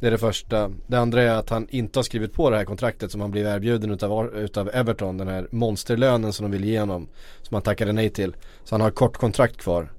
Det 0.00 0.06
är 0.06 0.10
det 0.10 0.18
första. 0.18 0.70
Det 0.86 0.96
andra 0.96 1.22
är 1.22 1.30
att 1.30 1.50
han 1.50 1.66
inte 1.70 1.98
har 1.98 2.04
skrivit 2.04 2.32
på 2.32 2.50
det 2.50 2.56
här 2.56 2.64
kontraktet 2.64 3.10
som 3.10 3.20
han 3.20 3.30
blev 3.30 3.46
erbjuden 3.46 3.90
utav, 3.90 4.36
utav 4.36 4.70
Everton. 4.72 5.18
Den 5.18 5.28
här 5.28 5.48
monsterlönen 5.50 6.32
som 6.32 6.50
de 6.50 6.52
vill 6.52 6.64
ge 6.64 6.80
honom. 6.80 7.08
Som 7.42 7.54
han 7.54 7.62
tackade 7.62 7.92
nej 7.92 8.10
till. 8.10 8.36
Så 8.64 8.74
han 8.74 8.80
har 8.80 8.90
kort 8.90 9.16
kontrakt 9.16 9.56
kvar. 9.56 9.92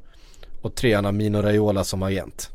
Och 0.62 0.76
tre, 0.76 0.93
han 0.93 1.06
har 1.06 1.12
Mino 1.12 1.41
Raiola 1.41 1.84
som 1.84 2.04
agent. 2.04 2.50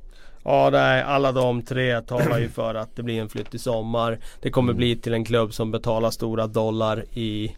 Ja 0.45 0.69
nej, 0.73 1.03
alla 1.03 1.33
de 1.33 1.63
tre 1.63 2.01
talar 2.01 2.39
ju 2.39 2.49
för 2.49 2.75
att 2.75 2.97
det 2.97 3.03
blir 3.03 3.21
en 3.21 3.29
flytt 3.29 3.55
i 3.55 3.59
sommar. 3.59 4.19
Det 4.41 4.51
kommer 4.51 4.73
bli 4.73 4.97
till 4.97 5.15
en 5.15 5.25
klubb 5.25 5.55
som 5.55 5.71
betalar 5.71 6.11
stora 6.11 6.47
dollar 6.47 7.05
i 7.13 7.57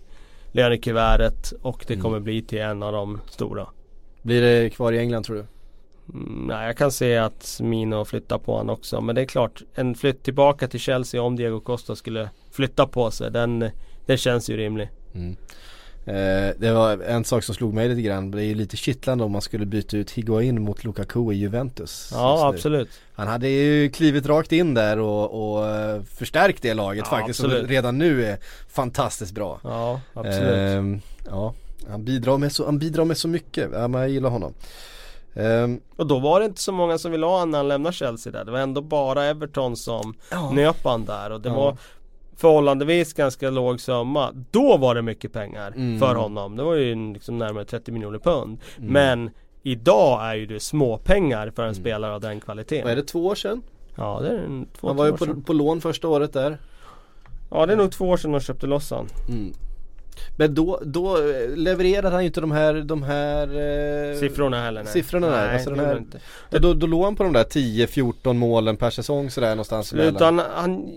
lönekuvertet 0.52 1.52
och 1.62 1.84
det 1.86 1.96
kommer 1.96 2.20
bli 2.20 2.42
till 2.42 2.60
en 2.60 2.82
av 2.82 2.92
de 2.92 3.20
stora. 3.28 3.66
Blir 4.22 4.42
det 4.42 4.70
kvar 4.70 4.92
i 4.92 4.98
England 4.98 5.22
tror 5.22 5.36
du? 5.36 5.46
Mm, 6.08 6.46
nej, 6.46 6.66
jag 6.66 6.76
kan 6.76 6.92
se 6.92 7.16
att 7.16 7.58
Mino 7.62 8.04
flyttar 8.04 8.38
på 8.38 8.56
honom 8.56 8.74
också. 8.74 9.00
Men 9.00 9.14
det 9.14 9.20
är 9.20 9.24
klart, 9.26 9.62
en 9.74 9.94
flytt 9.94 10.22
tillbaka 10.22 10.68
till 10.68 10.80
Chelsea 10.80 11.22
om 11.22 11.36
Diego 11.36 11.60
Costa 11.60 11.96
skulle 11.96 12.30
flytta 12.50 12.86
på 12.86 13.10
sig. 13.10 13.30
Den, 13.30 13.70
den 14.06 14.16
känns 14.16 14.50
ju 14.50 14.56
rimlig. 14.56 14.88
Eh, 16.04 16.50
det 16.58 16.72
var 16.72 17.02
en 17.02 17.24
sak 17.24 17.44
som 17.44 17.54
slog 17.54 17.74
mig 17.74 17.88
lite 17.88 18.02
grann. 18.02 18.30
Det 18.30 18.42
är 18.42 18.44
ju 18.44 18.54
lite 18.54 18.76
kittlande 18.76 19.24
om 19.24 19.32
man 19.32 19.42
skulle 19.42 19.66
byta 19.66 19.96
ut 19.96 20.10
Higuain 20.10 20.62
mot 20.62 20.84
Lukaku 20.84 21.32
i 21.32 21.36
Juventus. 21.36 22.10
Ja, 22.12 22.48
absolut. 22.48 22.88
Han 23.14 23.28
hade 23.28 23.48
ju 23.48 23.90
klivit 23.90 24.26
rakt 24.26 24.52
in 24.52 24.74
där 24.74 24.98
och, 24.98 25.54
och 25.56 25.66
eh, 25.68 26.02
förstärkt 26.02 26.62
det 26.62 26.74
laget 26.74 27.04
Ja, 27.10 27.16
faktiskt. 27.18 27.40
absolut. 27.40 27.60
Som 27.60 27.68
redan 27.68 27.98
nu 27.98 28.24
är 28.24 28.38
fantastiskt 28.68 29.32
bra. 29.32 29.60
Ja, 29.64 30.00
absolut. 30.14 30.56
Ehm, 30.56 31.00
ja, 31.26 31.54
han 31.90 32.04
bidrar, 32.04 32.38
med 32.38 32.52
så, 32.52 32.64
han 32.64 32.78
bidrar 32.78 33.04
med 33.04 33.16
så 33.16 33.28
mycket. 33.28 33.68
Ja, 33.72 33.88
men 33.88 34.00
jag 34.00 34.10
gillar 34.10 34.30
honom. 34.30 34.54
Ehm, 35.34 35.80
Och 35.96 36.06
då 36.06 36.18
var 36.18 36.40
det 36.40 36.46
inte 36.46 36.60
så 36.60 36.72
många 36.72 36.98
som 36.98 37.12
ville 37.12 37.26
ha 37.26 37.32
honom 37.32 37.50
när 37.50 37.58
han 37.58 37.68
lämnade 37.68 37.92
Chelsea 37.96 38.32
där. 38.32 38.44
Det 38.44 38.50
var 38.50 38.58
ändå 38.58 38.80
bara 38.80 39.24
Everton 39.24 39.76
som 39.76 40.14
Ja. 40.30 40.50
nöp 40.50 40.84
han 40.84 41.04
där. 41.04 41.30
Och 41.30 41.40
det 41.40 41.48
Ja. 41.48 41.54
var 41.54 41.76
förhållandevis 42.36 43.12
ganska 43.12 43.50
låg 43.50 43.80
summa. 43.80 44.32
Då 44.50 44.76
var 44.76 44.94
det 44.94 45.02
mycket 45.02 45.32
pengar 45.32 45.72
Mm. 45.76 45.98
för 45.98 46.14
honom. 46.14 46.56
Det 46.56 46.62
var 46.62 46.74
ju 46.74 47.12
liksom 47.12 47.38
närmare 47.38 47.64
30 47.64 47.92
miljoner 47.92 48.18
pund. 48.18 48.58
Men 48.78 49.30
idag 49.62 50.24
är 50.24 50.34
ju 50.34 50.46
det 50.46 50.60
småpengar 50.60 51.50
för 51.56 51.62
en 51.66 51.74
spelare 51.74 52.14
av 52.14 52.20
den 52.20 52.40
kvaliteten. 52.40 52.78
Mm. 52.78 52.84
vad 52.88 52.92
är 52.92 52.96
det, 52.96 53.08
två 53.08 53.26
år 53.26 53.34
sedan? 53.34 53.62
Ja 53.96 54.18
det 54.22 54.28
är 54.28 54.38
en, 54.38 54.66
två, 54.80 54.86
Han 54.86 54.96
var 54.96 55.06
ju 55.06 55.12
på, 55.12 55.40
på 55.40 55.52
lån 55.52 55.80
första 55.80 56.08
året 56.08 56.32
där. 56.32 56.58
Ja 57.50 57.66
det 57.66 57.72
är 57.72 57.76
nog 57.76 57.92
två 57.92 58.08
år 58.08 58.16
sedan 58.16 58.32
de 58.32 58.40
köpte 58.40 58.66
loss 58.66 58.90
han. 58.90 59.06
Men 60.36 60.54
då, 60.54 60.80
då 60.84 61.16
eh, 61.16 61.56
levererade 61.56 62.08
han 62.08 62.20
ju 62.22 62.26
inte 62.26 62.40
de 62.40 62.50
här, 62.52 62.74
de 62.74 63.02
här 63.02 63.42
eh, 64.12 64.16
Siffrorna 64.18 64.62
heller 64.62 64.82
nej. 64.82 64.92
Siffrorna 64.92 65.26
där, 65.30 65.46
nej, 65.46 65.54
alltså 65.54 65.70
det 65.70 65.76
den 65.76 65.84
här- 65.86 65.96
inte. 65.98 66.20
Ja, 66.50 66.58
då, 66.58 66.74
då 66.74 66.86
låg 66.86 67.04
han 67.04 67.16
på 67.16 67.22
de 67.22 67.32
där 67.32 67.44
10-14 67.44 68.32
målen 68.32 68.76
per 68.76 68.90
säsong 68.90 69.30
sådär 69.30 69.48
någonstans. 69.50 69.92
Utan 69.92 70.38
han, 70.38 70.88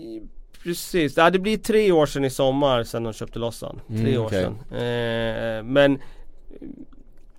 precis, 0.62 1.16
ja, 1.16 1.30
det 1.30 1.38
blir 1.38 1.56
tre 1.58 1.92
år 1.92 2.06
sedan 2.06 2.24
i 2.24 2.30
sommar 2.30 2.84
sedan 2.84 3.04
de 3.04 3.12
köpte 3.12 3.38
loss 3.38 3.62
han. 3.62 3.80
Tre 3.88 4.10
Mm, 4.14 4.22
år 4.22 4.28
sedan. 4.28 4.54
Eh, 4.72 5.62
men 5.64 5.98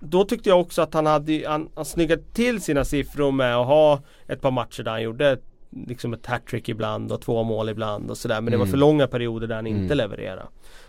då 0.00 0.24
tyckte 0.24 0.48
jag 0.48 0.60
också 0.60 0.82
att 0.82 0.94
han 0.94 1.06
hade, 1.06 1.44
han, 1.46 1.68
han 1.74 1.84
snyggade 1.84 2.22
till 2.32 2.60
sina 2.62 2.84
siffror 2.84 3.32
med 3.32 3.56
att 3.56 3.66
ha 3.66 4.00
ett 4.28 4.40
par 4.40 4.50
matcher 4.50 4.82
där 4.82 4.90
han 4.90 5.02
gjorde 5.02 5.38
liksom 5.86 6.12
ett 6.14 6.26
hattrick 6.26 6.68
ibland 6.68 7.12
och 7.12 7.20
två 7.20 7.42
mål 7.42 7.68
ibland 7.68 8.10
och 8.10 8.16
sådär. 8.18 8.40
Men 8.40 8.50
det 8.50 8.56
var 8.56 8.64
Mm. 8.64 8.70
för 8.70 8.78
långa 8.78 9.06
perioder 9.06 9.46
där 9.46 9.54
han 9.54 9.66
inte 9.66 9.94
Mm. 9.94 9.96
levererade. 9.98 10.42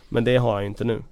Men 0.09 0.23
det 0.23 0.37
har 0.37 0.53
han 0.53 0.61
ju 0.63 0.67
inte 0.67 0.83
nu. 0.83 1.03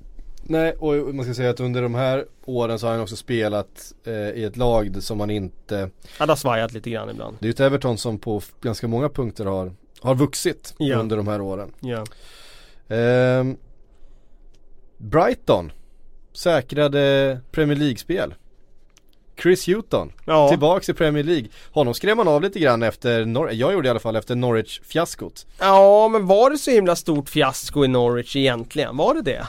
Nej, 0.43 0.73
och 0.79 1.15
man 1.15 1.25
ska 1.25 1.33
säga 1.33 1.49
att 1.49 1.59
under 1.59 1.81
de 1.81 1.95
här 1.95 2.25
åren 2.45 2.79
så 2.79 2.85
har 2.87 2.91
han 2.93 3.01
också 3.01 3.15
spelat 3.15 3.93
eh, 4.03 4.13
i 4.13 4.43
ett 4.43 4.57
lag 4.57 5.03
som 5.03 5.17
man 5.17 5.29
inte 5.29 5.89
Han 6.17 6.29
har 6.29 6.35
svajat 6.35 6.73
lite 6.73 6.89
grann 6.89 7.09
ibland. 7.09 7.37
Det 7.39 7.45
är 7.45 7.47
ju 7.47 7.51
ett 7.51 7.59
Everton 7.59 7.97
som 7.97 8.19
på 8.19 8.41
ganska 8.61 8.87
många 8.87 9.09
punkter 9.09 9.45
har, 9.45 9.73
har 10.01 10.15
vuxit 10.15 10.73
Ja. 10.77 10.97
under 10.97 11.17
de 11.17 11.27
här 11.27 11.41
åren. 11.41 11.71
Ja. 11.79 12.03
Ehm, 12.95 13.57
Brighton 14.97 15.71
säkrade 16.33 17.39
Premier 17.51 17.77
League-spel. 17.77 18.33
Chris 19.41 19.67
Hutton, 19.67 20.11
Ja. 20.25 20.49
tillbaks 20.49 20.89
i 20.89 20.93
Premier 20.93 21.23
League. 21.23 21.47
Honom 21.71 21.93
skrev 21.93 22.17
man 22.17 22.27
av 22.27 22.41
lite 22.41 22.59
grann 22.59 22.83
efter, 22.83 23.25
Nor- 23.25 23.51
jag 23.51 23.73
gjorde 23.73 23.87
i 23.87 23.89
alla 23.91 23.99
fall 23.99 24.15
efter 24.15 24.35
Norwich-fiaskot. 24.35 25.45
ja 25.59 26.07
men 26.07 26.27
var 26.27 26.49
det 26.49 26.57
så 26.57 26.71
himla 26.71 26.95
stort 26.95 27.29
fiasko 27.29 27.85
i 27.85 27.87
Norwich 27.87 28.35
egentligen? 28.35 28.97
Var 28.97 29.13
det 29.13 29.21
det? 29.21 29.47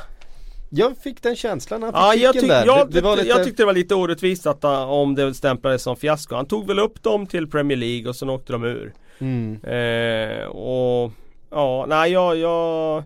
Jag 0.71 0.97
fick 0.97 1.23
den 1.23 1.37
känslan 1.37 1.83
han 1.83 1.93
Ja, 1.95 2.15
jag, 2.15 2.33
tyck, 2.35 2.49
där. 2.49 2.67
jag, 2.67 2.91
det, 2.91 3.01
det 3.01 3.17
lite... 3.17 3.29
jag 3.29 3.45
tyckte 3.45 3.63
det 3.63 3.67
var 3.67 3.73
lite 3.73 3.95
orättvist 3.95 4.47
att 4.47 4.65
uh, 4.65 4.71
om 4.91 5.15
det 5.15 5.35
stämplades 5.35 5.83
som 5.83 5.97
fiasko. 5.97 6.35
Han 6.35 6.47
tog 6.47 6.67
väl 6.67 6.79
upp 6.79 7.03
dem 7.03 7.27
till 7.27 7.51
Premier 7.51 7.79
League 7.79 8.09
och 8.09 8.17
sen 8.17 8.31
åkte 8.31 8.53
de 8.53 8.65
ur. 8.65 8.93
Mm. 9.19 9.61
Eh, 9.65 10.47
och 10.47 11.13
ja, 11.51 11.87
nej 11.89 12.13
jag, 12.13 12.37
jag 12.37 13.03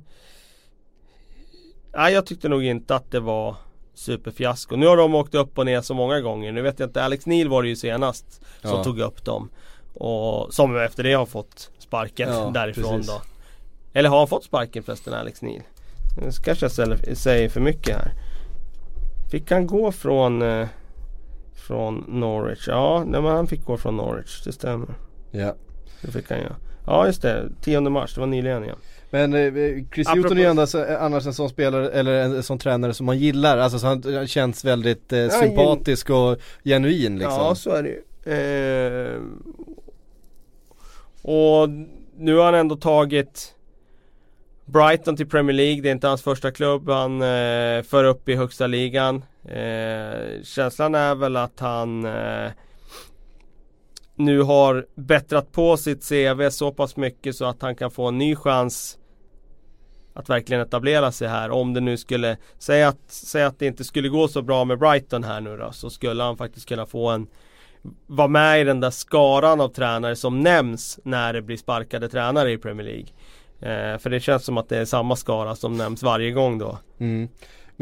Nej 1.96 2.12
jag 2.14 2.26
tyckte 2.26 2.48
nog 2.48 2.64
inte 2.64 2.94
att 2.94 3.10
det 3.10 3.20
var 3.20 3.56
superfiasko. 3.94 4.76
Nu 4.76 4.86
har 4.86 4.96
de 4.96 5.14
åkt 5.14 5.34
upp 5.34 5.58
och 5.58 5.66
ner 5.66 5.80
så 5.80 5.94
många 5.94 6.20
gånger. 6.20 6.52
Nu 6.52 6.62
vet 6.62 6.78
jag 6.80 6.88
inte, 6.88 7.04
Alex 7.04 7.26
Neil 7.26 7.48
var 7.48 7.62
det 7.62 7.68
ju 7.68 7.76
senast 7.76 8.40
som 8.62 8.70
Ja. 8.70 8.84
tog 8.84 8.98
upp 9.00 9.24
dem. 9.24 9.50
Och 9.94 10.54
som 10.54 10.76
efter 10.76 11.02
det 11.02 11.12
har 11.12 11.26
fått 11.26 11.70
sparken 11.78 12.28
Ja, 12.28 12.50
därifrån 12.54 12.92
precis. 12.96 13.06
då. 13.06 13.22
Eller 13.92 14.08
har 14.08 14.18
han 14.18 14.28
fått 14.28 14.44
sparken 14.44 14.82
förresten 14.82 15.14
Alex 15.14 15.42
Neil? 15.42 15.62
Nu 16.22 16.30
kanske 16.44 16.64
jag 16.64 16.72
ställer, 16.72 17.14
säger 17.14 17.48
för 17.48 17.60
mycket 17.60 17.96
här. 17.96 18.12
Fick 19.30 19.50
han 19.50 19.66
gå 19.66 19.92
från 19.92 20.42
eh, 20.42 20.66
Från 21.54 22.04
Norwich? 22.08 22.68
Ja, 22.68 23.04
nej, 23.06 23.22
men 23.22 23.30
han 23.36 23.46
fick 23.46 23.64
gå 23.64 23.76
från 23.76 23.96
Norwich, 23.96 24.42
det 24.44 24.52
stämmer. 24.52 24.88
Ja. 25.30 25.54
Det 26.02 26.12
fick 26.12 26.30
han 26.30 26.38
ja. 26.40 26.56
Ja 26.86 27.06
just 27.06 27.22
det, 27.22 27.48
10 27.60 27.80
mars, 27.80 28.14
det 28.14 28.20
var 28.20 28.26
nyligen 28.26 28.64
ja. 28.64 28.74
Men 29.10 29.34
eh, 29.34 29.52
Chris 29.94 30.08
Apropå- 30.08 30.22
Hutton 30.22 30.38
är 30.38 30.42
ju 30.42 30.48
annars, 30.48 30.74
annars 30.74 31.26
en 31.26 31.34
sån 31.34 31.48
spelare, 31.48 31.90
eller 31.90 32.12
en 32.12 32.42
sån 32.42 32.58
tränare 32.58 32.94
som 32.94 33.06
man 33.06 33.18
gillar. 33.18 33.58
Alltså 33.58 33.78
så 33.78 33.86
han 33.86 34.02
han 34.14 34.26
känns 34.26 34.64
väldigt 34.64 35.12
eh, 35.12 35.28
sympatisk 35.28 36.10
och 36.10 36.36
genuin 36.64 37.18
liksom. 37.18 37.34
Ja 37.34 37.54
så 37.54 37.70
är 37.70 37.82
det 37.82 37.88
ju. 37.88 38.02
Eh, 38.34 39.20
och 41.22 41.68
nu 42.16 42.36
har 42.36 42.44
han 42.44 42.54
ändå 42.54 42.76
tagit 42.76 43.54
Brighton 44.64 45.16
till 45.16 45.28
Premier 45.28 45.56
League, 45.56 45.82
det 45.82 45.88
är 45.88 45.92
inte 45.92 46.08
hans 46.08 46.22
första 46.22 46.50
klubb. 46.50 46.88
Han 46.88 47.22
eh, 47.22 47.82
för 47.82 48.04
upp 48.04 48.28
i 48.28 48.34
högsta 48.34 48.66
ligan. 48.66 49.24
Eh, 49.44 50.42
känslan 50.42 50.94
är 50.94 51.14
väl 51.14 51.36
att 51.36 51.60
han 51.60 52.04
eh, 52.04 52.50
nu 54.16 54.42
har 54.42 54.86
bättrat 54.94 55.52
på 55.52 55.76
sitt 55.76 56.08
CV 56.08 56.50
så 56.50 56.72
pass 56.72 56.96
mycket 56.96 57.36
så 57.36 57.44
att 57.44 57.62
han 57.62 57.76
kan 57.76 57.90
få 57.90 58.08
en 58.08 58.18
ny 58.18 58.36
chans 58.36 58.98
att 60.14 60.30
verkligen 60.30 60.62
etablera 60.62 61.12
sig 61.12 61.28
här. 61.28 61.50
Om 61.50 61.74
det 61.74 61.80
nu 61.80 61.96
skulle, 61.96 62.36
säga 62.58 62.88
att, 62.88 63.10
säga 63.10 63.46
att 63.46 63.58
det 63.58 63.66
inte 63.66 63.84
skulle 63.84 64.08
gå 64.08 64.28
så 64.28 64.42
bra 64.42 64.64
med 64.64 64.78
Brighton 64.78 65.24
här 65.24 65.40
nu 65.40 65.56
då, 65.56 65.72
så 65.72 65.90
skulle 65.90 66.22
han 66.22 66.36
faktiskt 66.36 66.68
kunna 66.68 66.86
få 66.86 67.08
en 67.08 67.26
vara 68.06 68.28
med 68.28 68.60
i 68.60 68.64
den 68.64 68.80
där 68.80 68.90
skaran 68.90 69.60
av 69.60 69.68
tränare 69.68 70.16
som 70.16 70.40
nämns 70.40 71.00
när 71.04 71.32
det 71.32 71.42
blir 71.42 71.56
sparkade 71.56 72.08
tränare 72.08 72.52
i 72.52 72.58
Premier 72.58 72.86
League. 72.86 73.08
Eh, 73.60 73.98
för 73.98 74.10
det 74.10 74.20
känns 74.20 74.44
som 74.44 74.58
att 74.58 74.68
det 74.68 74.78
är 74.78 74.84
samma 74.84 75.16
skara 75.16 75.56
som 75.56 75.76
nämns 75.76 76.02
varje 76.02 76.30
gång 76.30 76.58
då. 76.58 76.78
Mm. 76.98 77.28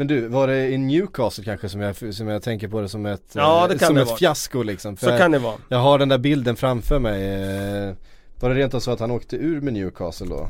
Men 0.01 0.07
du, 0.07 0.27
var 0.27 0.47
det 0.47 0.69
i 0.69 0.77
Newcastle 0.77 1.43
kanske 1.43 1.69
som 1.69 1.81
jag, 1.81 2.13
som 2.15 2.27
jag 2.27 2.43
tänker 2.43 2.67
på 2.67 2.81
det 2.81 2.89
som 2.89 3.05
ett, 3.05 3.21
Ja, 3.33 3.67
det 3.67 3.73
eh, 3.73 3.79
kan 3.79 3.87
som 3.87 3.95
det 3.95 4.01
ett 4.01 4.07
vara. 4.07 4.17
fiasko 4.17 4.63
liksom? 4.63 4.97
För 4.97 5.11
Så 5.11 5.17
kan 5.17 5.31
det 5.31 5.39
vara. 5.39 5.55
Jag 5.69 5.77
har 5.77 5.99
den 5.99 6.09
där 6.09 6.17
bilden 6.17 6.55
framför 6.55 6.99
mig. 6.99 7.23
eh, 7.23 7.93
Var 8.39 8.49
det 8.49 8.55
rent 8.55 8.73
av 8.73 8.79
så 8.79 8.91
att 8.91 8.99
han 8.99 9.11
åkte 9.11 9.35
ur 9.35 9.61
med 9.61 9.73
Newcastle 9.73 10.27
då? 10.27 10.47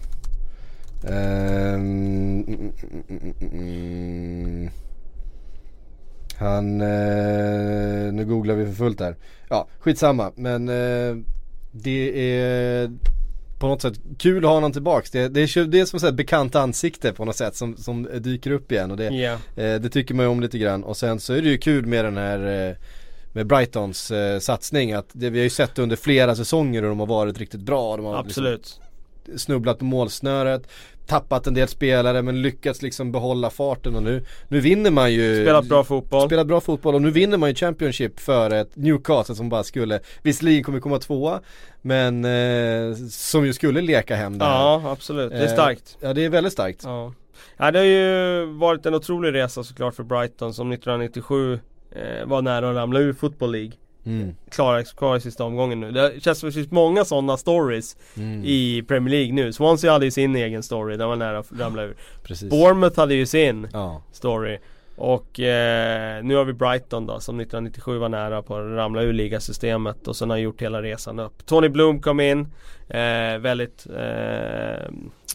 Mm, 1.08 2.43
mm, 2.47 2.72
mm, 3.10 3.34
mm. 3.52 4.70
Han, 6.38 6.82
eh, 6.82 8.14
nu 8.14 8.26
googlar 8.26 8.56
vi 8.56 8.66
för 8.66 8.74
fullt 8.74 8.99
här. 8.99 9.16
Ja, 9.49 9.68
skitsamma. 9.80 10.32
Men 10.36 10.70
eh, 10.70 11.16
det 11.72 12.32
är 12.39 12.91
på 13.62 13.68
något 13.68 13.82
sätt 13.82 13.93
kul 14.18 14.38
att 14.45 14.49
ha 14.49 14.53
honom 14.55 14.72
tillbaks. 14.74 15.12
Det, 15.12 15.28
det, 15.28 15.41
är, 15.41 15.66
det 15.66 15.80
är 15.80 15.86
som 15.86 16.07
ett 16.09 16.16
bekant 16.16 16.55
ansikte 16.55 17.14
på 17.14 17.26
något 17.26 17.36
sätt 17.36 17.55
som, 17.55 17.78
som 17.78 18.07
dyker 18.20 18.51
upp 18.51 18.72
igen. 18.72 18.91
Och 18.91 18.97
det, 18.97 19.05
Ja. 19.05 19.32
eh, 19.32 19.82
det 19.82 19.89
tycker 19.89 20.14
man 20.14 20.26
ju 20.26 20.30
om 20.30 20.39
lite 20.41 20.57
grann. 20.57 20.84
Och 20.84 20.97
sen 20.97 21.20
så 21.20 21.34
är 21.34 21.41
det 21.41 21.49
ju 21.49 21.57
kul 21.57 21.86
med 21.86 22.05
den 22.05 22.18
här 22.18 22.68
eh, 22.70 22.76
med 23.34 23.47
Brightons 23.47 24.12
eh, 24.12 24.39
satsning 24.39 24.93
att 24.93 25.05
det, 25.12 25.30
vi 25.30 25.39
har 25.39 25.43
ju 25.43 25.49
sett 25.49 25.80
under 25.80 25.95
flera 25.95 26.36
säsonger 26.36 26.82
hur 26.82 26.89
de 26.89 26.99
har 26.99 27.07
varit 27.07 27.39
riktigt 27.39 27.62
bra. 27.62 27.97
De 27.97 28.05
har 28.05 28.20
Absolut. 28.20 28.80
Liksom 29.26 29.39
snubblat 29.39 29.80
på 29.80 29.86
målsnöret, 29.86 30.68
tappat 31.12 31.47
en 31.47 31.53
del 31.53 31.68
spelare 31.68 32.22
men 32.22 32.41
lyckats 32.41 32.82
liksom 32.82 33.12
behålla 33.12 33.49
farten 33.49 33.95
och 33.95 34.03
nu, 34.03 34.26
nu 34.47 34.59
vinner 34.59 34.91
man 34.91 35.14
ju 35.14 35.43
Spelat 35.43 35.66
bra 35.66 35.84
fotboll. 35.84 36.28
Spelat 36.28 36.47
bra 36.47 36.62
fotboll 36.62 36.95
och 36.95 37.01
nu 37.01 37.12
vinner 37.12 37.38
man 37.38 37.49
ju 37.49 37.55
Championship 37.55 38.20
för 38.20 38.49
ett 38.51 38.76
Newcastle 38.76 39.36
som 39.36 39.49
bara 39.49 39.64
skulle, 39.64 39.99
visserligen 40.24 40.64
kommer 40.64 40.80
komma 40.80 40.97
tvåa 40.99 41.41
men 41.82 42.26
eh, 42.26 42.95
som 43.09 43.45
ju 43.45 43.53
skulle 43.53 43.82
leka 43.82 44.16
hem 44.16 44.38
det 44.38 44.45
här. 44.45 44.51
Ja, 44.51 44.82
absolut. 44.86 45.32
Det 45.32 45.38
är 45.38 45.43
Eh, 45.43 45.53
starkt. 45.53 45.97
Ja 46.01 46.14
det 46.14 46.26
är 46.26 46.30
väldigt 46.30 46.53
starkt. 46.53 46.82
Ja. 46.84 47.14
ja, 47.57 47.72
det 47.72 47.80
har 47.80 47.86
ju 47.86 48.45
varit 48.45 48.86
en 48.86 48.95
otrolig 48.95 49.34
resa 49.34 49.64
såklart 49.64 49.95
för 49.95 50.03
Brighton 50.03 50.53
som 50.53 50.72
1997 50.72 51.59
eh, 51.91 52.26
var 52.26 52.41
nära 52.41 52.70
att 52.70 52.76
ramla 52.76 52.99
ur 52.99 53.14
Football 53.14 53.51
League. 53.51 53.72
Mm. 54.06 54.36
Klara 54.49 55.18
i 55.18 55.22
sista 55.22 55.43
omgången 55.43 55.80
nu. 55.80 55.91
Det 55.91 56.24
känns 56.24 56.39
som 56.39 56.49
det 56.49 56.54
finns 56.54 56.72
många 56.72 57.06
sådana 57.06 57.38
stories 57.38 57.97
Mm. 58.18 58.43
i 58.45 58.84
Premier 58.88 59.10
League 59.12 59.34
nu. 59.34 59.54
Swansea 59.54 59.91
hade 59.91 60.06
ju 60.06 60.12
sin 60.12 60.36
egen 60.36 60.64
story, 60.64 60.97
den 60.97 61.08
var 61.10 61.16
nära 61.16 61.39
att 61.39 61.52
ramla 61.60 61.84
ur. 61.84 61.95
Precis. 62.24 62.49
Bournemouth 62.49 62.99
hade 62.99 63.16
ju 63.16 63.26
sin 63.26 63.68
Ja. 63.74 64.02
story. 64.12 64.60
Och 64.96 65.39
eh, 65.39 66.24
nu 66.24 66.36
har 66.36 66.44
vi 66.46 66.54
Brighton 66.54 67.06
då 67.06 67.20
som 67.20 67.39
1997 67.39 67.98
var 67.98 68.10
nära 68.10 68.42
på 68.42 68.56
att 68.56 68.66
ramla 68.66 69.02
ur 69.02 69.14
ligasystemet 69.14 70.08
och 70.08 70.16
sen 70.16 70.30
har 70.30 70.38
gjort 70.38 70.62
hela 70.62 70.82
resan 70.82 71.20
upp. 71.20 71.46
Tony 71.46 71.70
Bloom 71.70 72.02
kom 72.02 72.20
in, 72.20 72.39
eh, 72.89 73.38
väldigt 73.39 73.88
eh, 73.96 74.86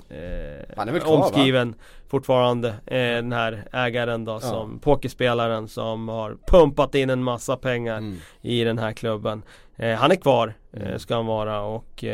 eh, 0.09 0.75
kvar, 0.75 1.01
va? 1.01 1.25
omskriven 1.25 1.75
fortfarande. 2.09 2.69
Eh, 2.69 2.99
den 2.99 3.33
här 3.33 3.65
ägaren 3.73 4.25
då 4.25 4.41
som 4.41 4.79
pokerspelaren 4.79 5.69
som 5.69 6.09
har 6.09 6.37
pumpat 6.47 6.95
in 6.95 7.11
en 7.11 7.23
massa 7.23 7.57
pengar 7.57 7.99
Mm. 7.99 8.17
i 8.43 8.65
den 8.65 8.79
här 8.79 8.93
klubben. 8.93 9.43
Eh, 9.77 9.95
han 9.95 10.11
är 10.11 10.17
kvar, 10.17 10.55
eh, 10.73 10.97
ska 10.97 11.15
han 11.15 11.27
vara 11.27 11.61
och 11.61 12.05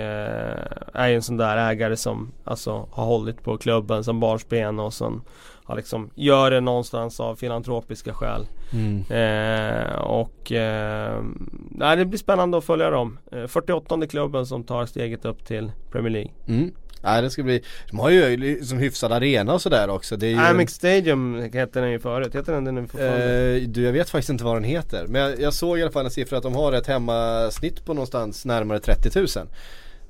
är 0.92 1.08
ju 1.08 1.14
en 1.14 1.22
sån 1.22 1.36
där 1.36 1.56
ägare 1.56 1.96
som 1.96 2.32
alltså 2.44 2.88
har 2.92 3.04
hållit 3.04 3.42
på 3.42 3.56
klubben 3.58 4.04
som 4.04 4.20
barnsben 4.20 4.78
och 4.80 4.94
som 4.94 5.22
har 5.64 5.76
liksom 5.76 6.10
gör 6.14 6.50
det 6.50 6.60
någonstans 6.60 7.20
av 7.20 7.36
filantropiska 7.36 8.14
skäl. 8.14 8.46
Mm. 8.72 9.04
Eh, 9.10 9.94
och 9.94 10.52
eh, 10.52 11.22
nej, 11.70 11.96
det 11.96 12.04
blir 12.04 12.18
spännande 12.18 12.58
att 12.58 12.64
följa 12.64 12.90
dem. 12.90 13.18
Eh, 13.32 13.46
48 13.46 14.06
klubben 14.06 14.46
som 14.46 14.64
tar 14.64 14.86
steget 14.86 15.24
upp 15.24 15.44
till 15.44 15.72
Premier 15.90 16.10
League. 16.10 16.32
Mm. 16.48 16.72
Nej 17.04 17.22
det 17.22 17.30
ska 17.30 17.42
bli, 17.42 17.62
de 17.90 17.98
har 17.98 18.10
ju 18.10 18.36
liksom 18.36 18.78
hyfsad 18.78 19.12
arena 19.12 19.54
och 19.54 19.62
sådär 19.62 19.90
också. 19.90 20.16
Det 20.16 20.26
är 20.26 20.30
ju 20.30 20.38
Amex 20.38 20.74
Stadium 20.74 21.50
hette 21.52 21.80
den 21.80 21.90
ju 21.90 21.98
förut, 21.98 22.34
heter 22.34 22.52
den 22.52 22.64
det 22.64 22.72
nu 22.72 22.86
fortfarande? 22.86 23.56
Eh, 23.56 23.68
du 23.68 23.82
jag 23.82 23.92
vet 23.92 24.10
faktiskt 24.10 24.30
inte 24.30 24.44
vad 24.44 24.56
den 24.56 24.64
heter. 24.64 25.06
Men 25.06 25.22
jag, 25.22 25.40
jag 25.40 25.54
såg 25.54 25.78
i 25.78 25.82
alla 25.82 25.90
fall 25.90 26.04
en 26.04 26.10
siffra 26.10 26.36
att 26.36 26.42
de 26.42 26.54
har 26.54 26.72
ett 26.72 26.86
hemmasnitt 26.86 27.84
på 27.84 27.94
någonstans 27.94 28.44
närmare 28.44 28.80
30 28.80 29.18
000. 29.18 29.26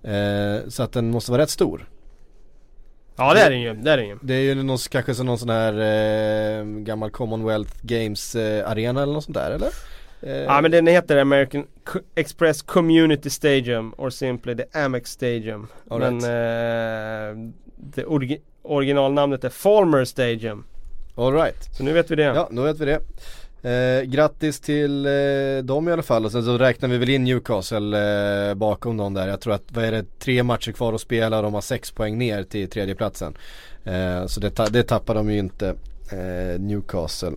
Eh, 0.02 0.68
så 0.68 0.82
att 0.82 0.92
den 0.92 1.10
måste 1.10 1.30
vara 1.30 1.42
rätt 1.42 1.50
stor. 1.50 1.88
Ja 3.28 3.34
det 3.34 3.40
är 3.40 3.50
den 3.50 3.60
ju, 3.60 3.74
det 3.74 3.90
är 3.90 3.96
den 3.96 4.06
ju. 4.08 4.18
Det 4.22 4.34
är 4.34 4.40
ju 4.40 4.62
någon, 4.62 4.78
kanske 4.90 5.14
som 5.14 5.26
någon 5.26 5.38
sån 5.38 5.50
här 5.50 5.72
eh, 6.60 6.64
gammal 6.64 7.10
Commonwealth 7.10 7.72
Games 7.82 8.34
eh, 8.34 8.70
arena 8.70 9.02
eller 9.02 9.12
något 9.12 9.24
sånt 9.24 9.34
där 9.36 9.50
eller? 9.50 9.68
Eh, 10.22 10.42
Ja 10.42 10.60
men 10.60 10.70
den 10.70 10.86
heter 10.86 11.16
American 11.16 11.66
Express 12.14 12.62
Community 12.62 13.30
Stadium 13.30 13.94
or 13.98 14.10
simply 14.10 14.56
the 14.56 14.64
Amex 14.78 15.10
Stadium. 15.10 15.66
All 15.90 15.98
men 16.00 16.14
eh, 16.16 17.52
det 17.76 18.04
orgi- 18.04 18.40
originalnamnet 18.62 19.44
är 19.44 19.48
Falmer 19.48 20.04
Stadium. 20.04 20.64
All 21.14 21.32
right. 21.32 21.68
Så 21.76 21.84
nu 21.84 21.92
vet 21.92 22.10
vi 22.10 22.16
det. 22.16 22.22
Ja, 22.22 22.48
då 22.52 22.62
vet 22.62 22.80
vi 22.80 22.84
det. 22.84 22.98
Eh, 23.64 24.02
grattis 24.02 24.60
till 24.60 25.06
eh, 25.06 25.12
dem 25.64 25.88
i 25.88 25.92
alla 25.92 26.02
fall 26.02 26.24
och 26.24 26.32
sen 26.32 26.44
så 26.44 26.58
räknar 26.58 26.88
vi 26.88 26.98
väl 26.98 27.08
in 27.08 27.24
Newcastle 27.24 28.48
eh, 28.48 28.54
bakom 28.54 28.96
dem 28.96 29.14
där. 29.14 29.28
Jag 29.28 29.40
tror 29.40 29.54
att, 29.54 29.62
vad 29.68 29.84
är 29.84 29.92
det, 29.92 30.04
tre 30.18 30.42
matcher 30.42 30.72
kvar 30.72 30.92
att 30.92 31.00
spela 31.00 31.36
och 31.36 31.42
de 31.42 31.54
har 31.54 31.60
sex 31.60 31.90
poäng 31.90 32.18
ner 32.18 32.42
till 32.42 32.70
tredjeplatsen. 32.70 33.34
Eh, 33.84 34.26
så 34.26 34.40
det, 34.40 34.50
ta- 34.50 34.66
det 34.66 34.82
tappar 34.82 35.14
de 35.14 35.30
ju 35.30 35.38
inte, 35.38 35.68
eh, 36.12 36.60
Newcastle. 36.60 37.32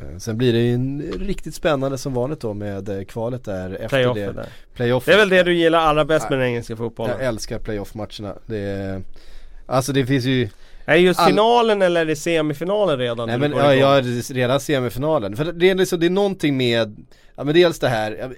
Eh, 0.00 0.18
sen 0.18 0.36
blir 0.38 0.52
det 0.52 0.58
ju 0.58 0.74
en 0.74 1.12
riktigt 1.20 1.54
spännande 1.54 1.98
som 1.98 2.14
vanligt 2.14 2.40
då 2.40 2.54
med 2.54 2.88
eh, 2.88 3.04
kvalet 3.04 3.44
där 3.44 3.70
efter 3.74 3.88
Playoffen 3.88 4.22
det. 4.26 4.32
där. 4.32 4.48
Playoff. 4.74 5.04
Det 5.04 5.12
är 5.12 5.16
väl 5.18 5.28
det 5.28 5.42
du 5.42 5.54
gillar 5.54 5.78
allra 5.78 6.04
bäst 6.04 6.30
med 6.30 6.38
den 6.38 6.48
engelska 6.48 6.76
fotbollen? 6.76 7.16
Jag 7.18 7.28
älskar 7.28 7.58
playoff-matcherna. 7.58 8.34
Det 8.46 8.58
är, 8.58 9.02
alltså 9.66 9.92
det 9.92 10.06
finns 10.06 10.24
ju 10.24 10.48
Är 10.88 10.92
det 10.94 11.00
just 11.00 11.20
All- 11.20 11.28
finalen 11.30 11.82
eller 11.82 12.00
är 12.00 12.06
det 12.06 12.16
semifinalen 12.16 12.98
redan? 12.98 13.28
Nej 13.28 13.38
men 13.38 13.50
ja, 13.52 13.74
jag 13.74 13.98
är 13.98 14.34
redan 14.34 14.60
semifinalen. 14.60 15.36
För 15.36 15.52
det 15.52 15.70
är, 15.70 15.74
liksom, 15.74 16.00
det 16.00 16.06
är 16.06 16.10
någonting 16.10 16.56
med, 16.56 17.06
ja 17.36 17.44
men 17.44 17.54
dels 17.54 17.78
det 17.78 17.88
här, 17.88 18.34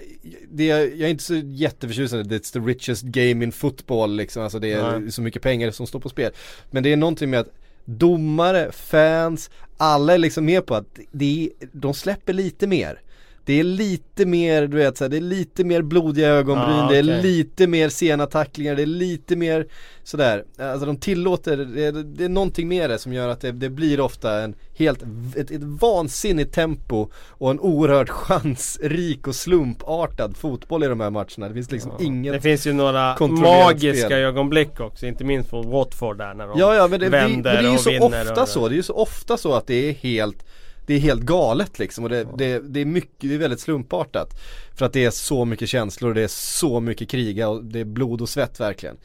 det, 0.50 0.66
jag 0.66 1.00
är 1.00 1.08
inte 1.08 1.24
så 1.24 1.34
jätteförtjust 1.34 2.14
i 2.14 2.22
det, 2.22 2.38
it's 2.38 2.52
the 2.52 2.58
richest 2.58 3.02
game 3.02 3.44
in 3.44 3.52
football 3.52 4.16
liksom, 4.16 4.42
alltså 4.42 4.58
det 4.58 4.72
är 4.72 4.98
Nej. 4.98 5.12
så 5.12 5.22
mycket 5.22 5.42
pengar 5.42 5.70
som 5.70 5.86
står 5.86 6.00
på 6.00 6.08
spel. 6.08 6.32
Men 6.70 6.82
det 6.82 6.92
är 6.92 6.96
någonting 6.96 7.30
med 7.30 7.40
att 7.40 7.52
domare, 7.84 8.72
fans, 8.72 9.50
alla 9.76 10.14
är 10.14 10.18
liksom 10.18 10.44
med 10.44 10.66
på 10.66 10.74
att 10.74 10.98
det 11.12 11.44
är, 11.60 11.66
de 11.72 11.94
släpper 11.94 12.32
lite 12.32 12.66
mer. 12.66 13.00
Det 13.48 13.60
är 13.60 13.64
lite 13.64 14.26
mer, 14.26 14.66
du 14.66 14.76
vet 14.76 14.96
så 14.96 15.04
här, 15.04 15.08
det 15.08 15.16
är 15.16 15.20
lite 15.20 15.64
mer 15.64 15.82
blodiga 15.82 16.28
ögonbryn, 16.28 16.78
Ah, 16.78 16.88
det 16.90 16.98
är 16.98 17.02
lite 17.02 17.66
mer 17.66 17.88
sena 17.88 18.26
tacklingar, 18.26 18.76
det 18.76 18.82
är 18.82 18.86
lite 18.86 19.36
mer 19.36 19.66
sådär, 20.04 20.44
alltså 20.58 20.86
de 20.86 20.96
tillåter, 20.96 21.56
det 21.56 21.84
är, 21.84 21.92
det 21.92 22.24
är 22.24 22.28
någonting 22.28 22.68
med 22.68 22.90
det 22.90 22.98
som 22.98 23.12
gör 23.12 23.28
att 23.28 23.40
det, 23.40 23.52
det 23.52 23.70
blir 23.70 24.00
ofta 24.00 24.42
en 24.42 24.54
helt, 24.74 25.02
ett, 25.36 25.50
ett 25.50 25.62
vansinnigt 25.62 26.54
tempo 26.54 27.10
och 27.28 27.50
en 27.50 27.60
oerhört 27.60 28.08
chansrik 28.26 29.26
och 29.26 29.34
slumpartad 29.34 30.36
fotboll 30.36 30.84
i 30.84 30.86
de 30.86 31.00
här 31.00 31.10
matcherna. 31.10 31.48
Det 31.48 31.54
finns 31.54 31.70
liksom 31.70 31.92
inget 32.00 32.32
Det 32.32 32.40
finns 32.40 32.66
ju 32.66 32.72
några 32.72 33.16
magiska 33.20 34.06
spel. 34.06 34.12
ögonblick 34.18 34.80
också, 34.80 35.06
inte 35.06 35.24
minst 35.24 35.50
från 35.50 35.70
Watford 35.70 36.18
där 36.18 36.34
när 36.34 36.46
de 36.46 36.58
Ja 36.58 36.74
ja 36.74 36.88
men 36.88 37.00
det, 37.00 37.06
det, 37.06 37.10
men 37.10 37.30
vänder 37.30 37.52
det 37.52 37.58
är 37.58 37.62
ju 37.62 37.74
och 37.74 37.80
så 37.80 37.98
ofta 37.98 38.42
och, 38.42 38.48
så, 38.48 38.68
det 38.68 38.74
är 38.74 38.76
ju 38.76 38.82
så 38.82 38.94
ofta 38.94 39.36
så 39.36 39.54
att 39.54 39.66
det 39.66 39.88
är 39.88 39.92
helt 39.92 40.44
det 40.88 40.94
är 40.94 40.98
helt 40.98 41.22
galet 41.22 41.78
liksom 41.78 42.04
och 42.04 42.10
det, 42.10 42.28
det, 42.38 42.58
det 42.58 42.80
är 42.80 42.84
mycket, 42.84 43.20
det 43.20 43.34
är 43.34 43.38
väldigt 43.38 43.60
slumpartat. 43.60 44.40
För 44.74 44.86
att 44.86 44.92
det 44.92 45.04
är 45.04 45.10
så 45.10 45.44
mycket 45.44 45.68
känslor, 45.68 46.14
det 46.14 46.22
är 46.22 46.28
så 46.28 46.80
mycket 46.80 47.08
kriga 47.08 47.48
och 47.48 47.64
det 47.64 47.80
är 47.80 47.84
blod 47.84 48.20
och 48.20 48.28
svett 48.28 48.60
verkligen. 48.60 48.96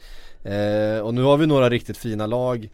Eh, 0.42 0.98
och 0.98 1.14
nu 1.14 1.22
har 1.22 1.36
vi 1.36 1.46
några 1.46 1.70
riktigt 1.70 1.96
fina 1.96 2.26
lag 2.26 2.70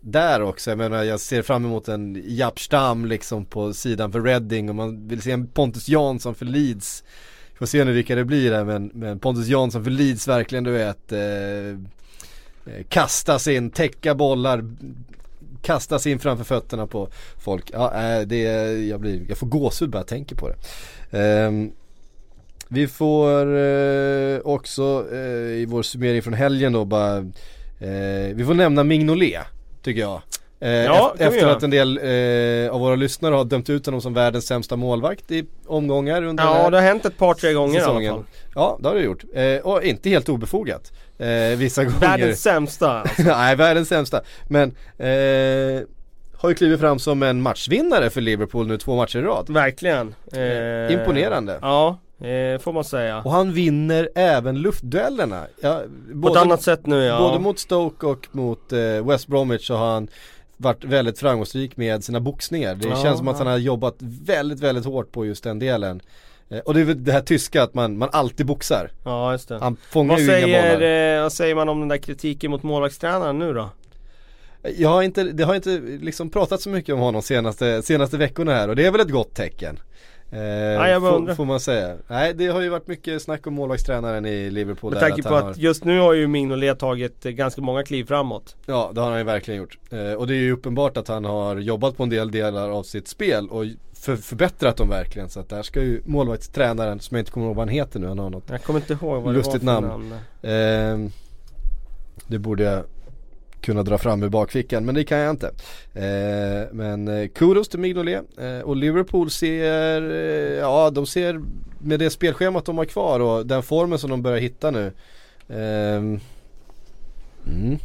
där 0.00 0.42
också. 0.42 0.70
Jag 0.70 0.78
menar 0.78 1.04
jag 1.04 1.20
ser 1.20 1.42
fram 1.42 1.64
emot 1.64 1.88
en 1.88 2.22
Japp 2.26 2.60
Stam 2.60 3.04
liksom 3.04 3.44
på 3.44 3.74
sidan 3.74 4.12
för 4.12 4.20
Reading 4.20 4.68
och 4.68 4.74
man 4.74 5.08
vill 5.08 5.22
se 5.22 5.30
en 5.30 5.46
Pontus 5.46 5.88
Jansson 5.88 6.34
för 6.34 6.44
Leeds. 6.44 7.04
Vi 7.52 7.58
får 7.58 7.66
se 7.66 7.84
nu 7.84 7.92
vilka 7.92 8.14
det 8.14 8.24
blir 8.24 8.50
där 8.50 8.64
men, 8.64 8.90
men 8.94 9.18
Pontus 9.18 9.46
Jansson 9.46 9.84
för 9.84 9.90
Leeds 9.90 10.28
verkligen 10.28 10.64
du 10.64 10.70
vet 10.70 11.12
eh, 11.12 11.20
eh, 12.74 12.84
Kastas 12.88 13.48
in, 13.48 13.70
täcka 13.70 14.14
bollar 14.14 14.64
Kastas 15.62 16.06
in 16.06 16.18
framför 16.18 16.44
fötterna 16.44 16.86
på 16.86 17.08
folk. 17.44 17.70
Ja, 17.72 17.94
äh, 17.94 18.20
det, 18.26 18.42
jag, 18.88 19.00
blir, 19.00 19.20
jag 19.28 19.38
får 19.38 19.46
gåshud 19.46 19.90
bara 19.90 19.98
jag 19.98 20.06
tänker 20.06 20.36
på 20.36 20.48
det. 20.48 20.56
Ehm, 21.18 21.70
vi 22.68 22.88
får 22.88 23.56
eh, 23.56 24.38
också 24.44 25.06
eh, 25.12 25.18
i 25.60 25.66
vår 25.68 25.82
summering 25.82 26.22
från 26.22 26.34
helgen 26.34 26.72
då 26.72 26.84
bara 26.84 27.16
eh, 27.18 28.34
Vi 28.34 28.44
får 28.46 28.54
nämna 28.54 28.84
Mignolet 28.84 29.42
tycker 29.82 30.00
jag. 30.00 30.22
Eh, 30.60 30.70
Ja, 30.70 31.14
efter 31.18 31.46
att 31.46 31.62
en 31.62 31.70
del 31.70 31.98
eh, 31.98 32.70
av 32.74 32.80
våra 32.80 32.96
lyssnare 32.96 33.34
har 33.34 33.44
dömt 33.44 33.70
ut 33.70 33.86
honom 33.86 34.00
som 34.00 34.14
världens 34.14 34.46
sämsta 34.46 34.76
målvakt 34.76 35.30
i 35.30 35.46
omgångar 35.66 36.22
under 36.22 36.44
Ja 36.44 36.70
det 36.70 36.76
har 36.76 36.84
hänt 36.84 37.04
ett 37.04 37.18
par 37.18 37.34
tre 37.34 37.52
gånger 37.52 37.74
i 37.74 37.76
alla 37.76 37.84
säsongen. 37.84 38.14
fall 38.14 38.24
Ja, 38.54 38.78
det 38.82 38.88
har 38.88 38.94
det 38.94 39.02
gjort. 39.02 39.24
Eh, 39.34 39.56
och 39.56 39.82
inte 39.82 40.08
helt 40.08 40.28
obefogat. 40.28 40.92
Eh, 41.18 41.56
vissa 41.58 41.84
gånger. 41.84 41.98
Världens 42.00 42.42
sämsta 42.42 43.00
alltså. 43.00 43.22
Nej, 43.26 43.56
världens 43.56 43.88
sämsta. 43.88 44.20
Men 44.48 44.68
eh, 44.98 45.82
har 46.36 46.48
ju 46.48 46.54
klivit 46.54 46.80
fram 46.80 46.98
som 46.98 47.22
en 47.22 47.42
matchvinnare 47.42 48.10
för 48.10 48.20
Liverpool 48.20 48.66
nu 48.66 48.78
två 48.78 48.96
matcher 48.96 49.18
i 49.18 49.22
rad. 49.22 49.50
Verkligen 49.50 50.14
eh, 50.32 50.92
Imponerande. 50.92 51.58
Ja 51.62 51.98
eh, 52.20 52.60
får 52.60 52.72
man 52.72 52.84
säga. 52.84 53.22
Och 53.24 53.32
han 53.32 53.52
vinner 53.52 54.08
även 54.14 54.58
luftduellerna. 54.58 55.46
Ja, 55.60 55.82
På 56.22 56.28
ett 56.28 56.36
annat 56.36 56.62
sätt 56.62 56.86
nu 56.86 57.02
ja. 57.02 57.18
Både 57.18 57.38
mot 57.38 57.58
Stoke 57.58 58.06
och 58.06 58.28
mot 58.32 58.72
eh, 58.72 59.06
West 59.06 59.26
Bromwich 59.26 59.66
så 59.66 59.76
har 59.76 59.92
han 59.92 60.08
varit 60.56 60.84
väldigt 60.84 61.18
framgångsrik 61.18 61.76
med 61.76 62.04
sina 62.04 62.20
boxningar. 62.20 62.74
Det 62.74 62.88
Ja, 62.88 63.02
känns 63.02 63.18
som 63.18 63.28
att 63.28 63.38
han 63.38 63.46
har 63.46 63.56
jobbat 63.58 63.96
väldigt, 64.00 64.60
väldigt 64.60 64.84
hårt 64.84 65.12
på 65.12 65.26
just 65.26 65.44
den 65.44 65.58
delen. 65.58 66.00
Eh, 66.50 66.58
och 66.58 66.74
det 66.74 66.80
är 66.80 66.84
väl 66.84 67.04
det 67.04 67.12
här 67.12 67.20
tyska 67.20 67.62
att 67.62 67.74
man, 67.74 67.98
man 67.98 68.08
alltid 68.12 68.46
boxar. 68.46 68.90
Ja 69.04 69.32
just 69.32 69.48
det. 69.48 69.58
Han 69.58 69.76
fångar 69.90 70.14
Vad 70.14 70.20
ju 70.20 70.24
inga 70.24 70.32
säger, 70.34 70.76
bollar. 70.76 71.16
eh, 71.16 71.22
vad 71.22 71.32
säger 71.32 71.54
man 71.54 71.68
om 71.68 71.80
den 71.80 71.88
där 71.88 71.96
kritiken 71.96 72.50
mot 72.50 72.62
målvaktstränaren 72.62 73.38
nu 73.38 73.52
då? 73.52 73.70
Jag 74.76 74.88
har 74.88 75.02
inte, 75.02 75.22
det 75.24 75.44
har 75.44 75.54
inte 75.54 75.70
liksom 76.00 76.30
pratat 76.30 76.60
så 76.60 76.70
mycket 76.70 76.94
om 76.94 77.00
honom 77.00 77.22
senaste, 77.22 77.82
senaste 77.82 78.16
veckorna 78.16 78.52
här 78.54 78.68
och 78.68 78.76
det 78.76 78.86
är 78.86 78.90
väl 78.90 79.00
ett 79.00 79.10
gott 79.10 79.34
tecken. 79.34 79.78
Eh, 80.32 80.40
jag 80.40 81.02
bara 81.02 81.26
får, 81.26 81.34
får 81.34 81.44
man 81.44 81.60
säga. 81.60 81.96
Nej 82.08 82.34
det 82.34 82.46
har 82.46 82.60
ju 82.60 82.68
varit 82.68 82.86
mycket 82.86 83.22
snack 83.22 83.46
om 83.46 83.54
målvaktstränaren 83.54 84.26
i 84.26 84.50
Liverpool 84.50 84.92
Med 84.92 85.00
tanke 85.00 85.22
på 85.22 85.34
att 85.34 85.44
har, 85.44 85.54
just 85.54 85.84
nu 85.84 86.00
har 86.00 86.12
ju 86.12 86.26
Mignolet 86.26 86.78
tagit 86.78 87.26
eh, 87.26 87.32
ganska 87.32 87.60
många 87.62 87.82
kliv 87.82 88.04
framåt. 88.04 88.56
Ja 88.66 88.90
det 88.94 89.00
har 89.00 89.08
han 89.08 89.18
ju 89.18 89.24
verkligen 89.24 89.60
gjort. 89.60 89.78
Eh, 89.90 90.12
och 90.12 90.26
det 90.26 90.34
är 90.34 90.38
ju 90.38 90.52
uppenbart 90.52 90.96
att 90.96 91.08
han 91.08 91.24
har 91.24 91.56
jobbat 91.56 91.96
på 91.96 92.02
en 92.02 92.08
del 92.10 92.30
delar 92.30 92.70
av 92.70 92.82
sitt 92.82 93.08
spel 93.08 93.48
och 93.48 93.64
för, 94.00 94.16
förbättrat 94.16 94.76
dem 94.76 94.88
verkligen. 94.88 95.28
Så 95.28 95.40
att 95.40 95.48
där 95.48 95.62
ska 95.62 95.82
ju 95.82 96.02
målvaktstränaren, 96.04 97.00
som 97.00 97.16
jag 97.16 97.22
inte 97.22 97.30
kommer 97.32 97.46
ihåg 97.46 97.56
vad 97.56 97.66
han 97.66 97.74
heter 97.74 98.00
nu, 98.00 98.06
han 98.06 98.18
har 98.18 98.30
något 98.30 98.44
Jag 98.50 98.62
kommer 98.62 98.80
inte 98.80 98.92
ihåg 98.92 99.22
vad 99.22 99.34
Lustigt 99.34 99.60
det 99.60 99.66
var 99.66 99.74
för 99.74 99.88
namn. 99.88 100.08
namn. 100.42 101.04
Eh, 101.06 101.10
det 102.26 102.38
borde 102.38 102.62
jag 102.62 102.84
kunna 103.60 103.82
dra 103.82 103.98
fram 103.98 104.22
ur 104.22 104.28
bakfickan 104.28 104.84
men 104.84 104.94
det 104.94 105.04
kan 105.04 105.18
jag 105.18 105.30
inte. 105.30 105.46
Eh, 105.94 106.72
men 106.72 107.28
kudos 107.28 107.68
till 107.68 107.78
Mignolet 107.78 108.24
eh, 108.38 108.58
och 108.58 108.76
Liverpool 108.76 109.30
ser, 109.30 110.10
eh, 110.10 110.58
ja 110.58 110.90
de 110.90 111.06
ser 111.06 111.40
med 111.78 111.98
det 111.98 112.10
spelschemat 112.10 112.64
de 112.64 112.78
har 112.78 112.84
kvar 112.84 113.20
och 113.20 113.46
den 113.46 113.62
formen 113.62 113.98
som 113.98 114.10
de 114.10 114.22
börjar 114.22 114.38
hitta 114.38 114.70
nu. 114.70 114.92
Eh, 115.48 115.96
mm, 115.96 117.78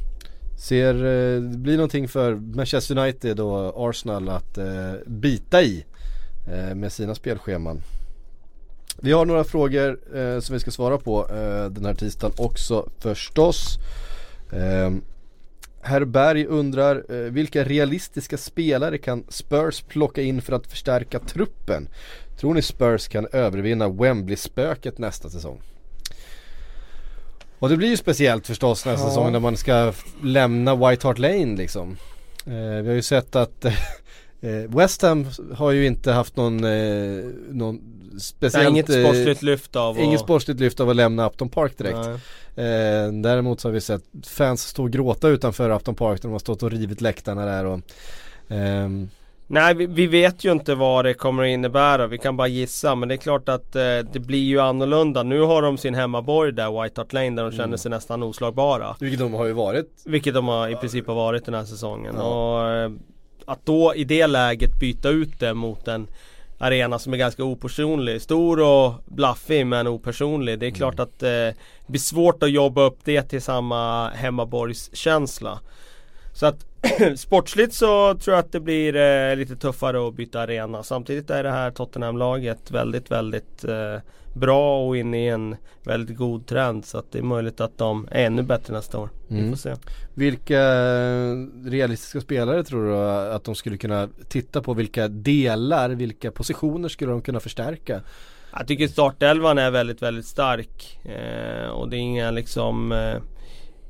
ser, 0.60 0.96
eh, 0.96 1.42
det 1.42 1.58
blir 1.58 1.76
någonting 1.76 2.08
för 2.08 2.36
Manchester 2.36 2.98
United 2.98 3.40
och 3.40 3.90
Arsenal 3.90 4.30
att 4.30 4.58
eh, 4.58 4.94
bita 5.06 5.62
i 5.64 5.86
med 6.76 6.92
sina 6.92 7.16
spelscheman. 7.16 7.82
Vi 9.02 9.12
har 9.12 9.26
några 9.26 9.44
frågor 9.44 10.00
eh, 10.16 10.40
som 10.40 10.54
vi 10.54 10.60
ska 10.60 10.72
svara 10.72 10.98
på 10.98 11.28
eh, 11.30 11.66
den 11.66 11.86
här 11.86 11.94
tisdagen 11.94 12.36
också 12.38 12.90
förstås. 13.00 13.78
Eh, 14.52 14.92
Herr 15.82 16.06
Berg 16.06 16.46
undrar 16.46 17.04
eh, 17.10 17.32
vilka 17.32 17.64
realistiska 17.64 18.38
spelare 18.38 18.98
kan 18.98 19.24
Spurs 19.30 19.82
plocka 19.82 20.22
in 20.22 20.42
för 20.42 20.54
att 20.54 20.68
förstärka 20.68 21.20
truppen? 21.20 21.88
Tror 22.40 22.54
ni 22.54 22.62
Spurs 22.62 23.08
kan 23.08 23.28
övervinna 23.32 23.90
Wembley-spöket 23.90 24.98
nästa 24.98 25.30
säsong? 25.30 25.62
Och 27.60 27.70
det 27.70 27.78
blir 27.78 27.90
ju 27.90 27.98
speciellt 27.98 28.48
förstås 28.48 28.86
nästa 28.86 29.06
Ja. 29.06 29.10
säsong 29.10 29.32
när 29.32 29.40
man 29.40 29.58
ska 29.58 29.94
lämna 30.24 30.76
White 30.76 31.08
Hart 31.08 31.20
Lane 31.20 31.56
liksom. 31.58 31.98
Eh, 32.46 32.82
vi 32.82 32.88
har 32.88 32.96
ju 32.96 33.02
sett 33.02 33.36
att 33.36 33.66
eh, 33.66 33.74
West 34.68 35.02
Ham 35.02 35.26
har 35.56 35.72
ju 35.72 35.86
inte 35.86 36.12
haft 36.12 36.36
någon, 36.38 36.64
eh, 36.64 37.24
någon 37.50 37.80
speciellt 38.22 38.70
inget 38.70 38.90
eh, 38.90 39.04
sportsligt 39.04 39.42
lyft 39.42 39.76
av 39.76 40.00
Inget 40.00 40.20
och- 40.20 40.26
sportsligt 40.26 40.60
lyft 40.60 40.80
av 40.80 40.90
att 40.90 40.96
lämna 40.96 41.28
Upton 41.28 41.50
Park 41.50 41.78
direkt. 41.78 42.08
Eh, 42.56 43.12
däremot 43.24 43.60
så 43.60 43.68
har 43.68 43.74
vi 43.74 43.82
sett 43.82 44.04
fans 44.28 44.62
stå 44.68 44.84
och 44.84 44.92
gråta 44.92 45.28
utanför 45.30 45.70
Upton 45.70 45.96
Park 45.96 46.24
när 46.24 46.28
de 46.30 46.32
har 46.32 46.40
stått 46.40 46.64
och 46.64 46.72
rivit 46.72 47.02
läktarna 47.02 47.46
där 47.46 47.66
och 47.66 47.80
ehm, 48.50 49.10
Nej 49.48 49.74
vi, 49.74 49.86
vi 49.86 50.08
vet 50.08 50.44
ju 50.44 50.52
inte 50.52 50.76
vad 50.76 51.06
det 51.06 51.14
kommer 51.14 51.44
att 51.44 51.50
innebära, 51.50 52.08
vi 52.08 52.18
kan 52.18 52.38
bara 52.38 52.48
gissa 52.48 52.96
men 52.96 53.10
det 53.10 53.16
är 53.16 53.18
klart 53.18 53.50
att 53.50 53.76
eh, 53.76 53.82
det 54.14 54.20
blir 54.20 54.44
ju 54.44 54.60
annorlunda. 54.60 55.24
Nu 55.24 55.42
har 55.42 55.62
de 55.62 55.78
sin 55.78 55.96
hemmaborg 55.96 56.52
där, 56.52 56.84
White 56.84 57.02
Hart 57.02 57.14
Lane, 57.14 57.30
där 57.30 57.44
de 57.44 57.52
känner 57.52 57.64
Mm. 57.66 57.78
sig 57.78 57.92
nästan 57.92 58.24
oslagbara. 58.24 58.96
Vilket 59.00 59.20
de 59.20 59.34
har 59.34 59.46
ju 59.46 59.52
varit. 59.54 60.02
Vilket 60.06 60.34
de 60.34 60.48
har, 60.48 60.70
i 60.70 60.76
princip 60.76 61.08
har 61.08 61.16
varit 61.16 61.46
den 61.46 61.54
här 61.54 61.64
säsongen. 61.66 62.16
Ja. 62.18 62.24
Och, 62.24 62.70
eh, 62.72 62.92
att 63.48 63.66
då 63.66 63.96
i 63.96 64.04
det 64.04 64.28
läget 64.28 64.80
byta 64.80 65.10
ut 65.10 65.40
det 65.40 65.54
mot 65.54 65.88
en 65.88 66.08
arena 66.58 67.00
som 67.00 67.14
är 67.14 67.18
ganska 67.18 67.44
opersonlig. 67.44 68.22
Stor 68.22 68.60
och 68.62 68.94
blaffig 69.06 69.68
men 69.68 69.88
opersonlig. 69.88 70.60
Det 70.60 70.68
är 70.68 70.72
klart 70.72 70.94
Mm. 70.94 71.04
att 71.04 71.24
eh, 71.24 71.30
det 71.30 71.56
blir 71.88 72.00
svårt 72.00 72.44
att 72.44 72.52
jobba 72.52 72.82
upp 72.84 73.00
det 73.04 73.22
till 73.22 73.42
samma 73.42 74.10
hemmaborgskänsla. 74.10 75.60
Så 76.34 76.46
att 76.46 76.66
sportsligt 77.18 77.74
så 77.74 78.16
tror 78.16 78.36
jag 78.36 78.40
att 78.46 78.52
det 78.52 78.60
blir 78.60 78.96
eh, 78.96 79.36
lite 79.36 79.56
tuffare 79.56 80.08
att 80.08 80.14
byta 80.14 80.42
arena. 80.42 80.84
Samtidigt 80.84 81.30
är 81.30 81.44
det 81.44 81.52
här 81.52 81.72
Tottenham-laget 81.72 82.72
väldigt, 82.72 83.12
väldigt 83.12 83.64
eh, 83.64 83.98
bra 84.34 84.88
och 84.88 84.98
inne 84.98 85.26
i 85.26 85.28
en 85.30 85.56
väldigt 85.84 86.18
god 86.18 86.46
trend. 86.48 86.86
Så 86.86 86.98
att 86.98 87.12
det 87.12 87.20
är 87.20 87.24
möjligt 87.24 87.62
att 87.62 87.78
de 87.78 88.08
är 88.12 88.26
ännu 88.26 88.42
bättre 88.44 88.74
nästa 88.74 89.00
år. 89.00 89.10
Vi 89.28 89.38
Mm. 89.40 89.50
får 89.50 89.58
se. 89.58 89.76
Vilka 90.14 90.60
realistiska 91.66 92.22
spelare 92.22 92.64
tror 92.64 92.86
du 92.86 92.96
att 93.36 93.44
de 93.44 93.56
skulle 93.56 93.78
kunna 93.78 94.10
titta 94.28 94.62
på? 94.62 94.74
Vilka 94.74 95.08
delar, 95.08 95.90
vilka 95.90 96.32
positioner 96.32 96.90
skulle 96.90 97.12
de 97.12 97.22
kunna 97.22 97.40
förstärka? 97.40 98.02
Jag 98.58 98.68
tycker 98.68 98.88
startelvan 98.88 99.58
är 99.58 99.72
väldigt, 99.72 100.02
väldigt 100.02 100.26
stark. 100.26 101.00
Eh, 101.06 101.68
och 101.70 101.90
det 101.90 101.98
är 101.98 102.00
inga 102.00 102.32
liksom 102.32 102.92
eh, 102.92 103.16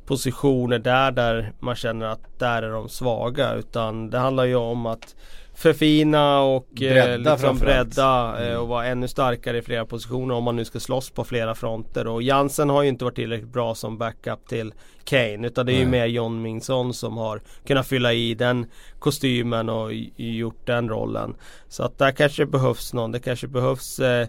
positioner 0.06 0.80
där, 0.80 1.12
där 1.12 1.54
man 1.60 1.76
känner 1.76 2.06
att 2.06 2.40
där 2.40 2.64
är 2.64 2.72
de 2.72 2.90
svaga. 2.90 3.54
Utan 3.54 4.10
det 4.10 4.18
handlar 4.18 4.44
ju 4.46 4.56
om 4.56 4.86
att 4.86 5.16
förfina 5.56 6.40
och 6.42 6.68
eh, 6.74 6.94
Bredda 6.94 7.18
liksom 7.18 7.38
framförallt. 7.38 7.96
bredda 7.96 8.36
eh, 8.42 8.48
Mm. 8.48 8.62
och 8.62 8.68
vara 8.68 8.86
ännu 8.86 9.08
starkare 9.08 9.58
i 9.58 9.62
flera 9.62 9.86
positioner 9.86 10.36
om 10.36 10.44
man 10.44 10.56
nu 10.56 10.66
ska 10.66 10.80
slåss 10.80 11.10
på 11.10 11.24
flera 11.24 11.56
fronter. 11.56 12.08
Och 12.08 12.22
Jansen 12.24 12.70
har 12.70 12.84
ju 12.84 12.90
inte 12.90 13.06
varit 13.06 13.16
tillräckligt 13.16 13.54
bra 13.54 13.76
som 13.76 13.98
backup 13.98 14.48
till 14.48 14.74
Kane. 15.04 15.48
Utan 15.48 15.66
det 15.66 15.72
är 15.74 15.78
ju 15.78 15.86
Nej. 15.86 15.92
mer 15.92 16.06
John 16.06 16.42
Mingsson 16.42 16.94
som 16.94 17.18
har 17.18 17.42
kunnat 17.68 17.88
fylla 17.88 18.14
i 18.14 18.34
den 18.36 18.66
kostymen 19.00 19.70
och 19.70 19.94
gjort 20.16 20.66
den 20.66 20.90
rollen. 20.90 21.36
Så 21.68 21.84
att 21.84 21.98
där 21.98 22.12
kanske 22.12 22.46
behövs 22.46 22.94
någon. 22.94 23.12
Det 23.12 23.20
kanske 23.20 23.48
behövs 23.48 24.00
eh, 24.00 24.28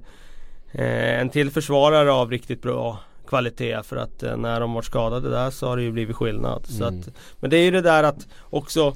Eh, 0.79 1.21
en 1.21 1.31
till 1.31 1.51
försvarare 1.51 2.13
av 2.13 2.31
riktigt 2.31 2.63
bra 2.63 2.99
kvalitet 3.29 3.83
för 3.83 3.97
att 3.97 4.23
eh, 4.23 4.37
när 4.37 4.61
de 4.61 4.75
var 4.75 4.83
skadade 4.83 5.31
där 5.31 5.51
så 5.51 5.67
har 5.69 5.77
det 5.77 5.83
ju 5.83 5.93
blivit 5.93 6.17
skillnad. 6.17 6.67
Så 6.67 6.85
Mm. 6.85 7.01
att, 7.01 7.09
men 7.41 7.51
det 7.51 7.57
är 7.57 7.65
ju 7.65 7.71
det 7.71 7.81
där 7.81 8.03
att 8.03 8.27
också 8.51 8.95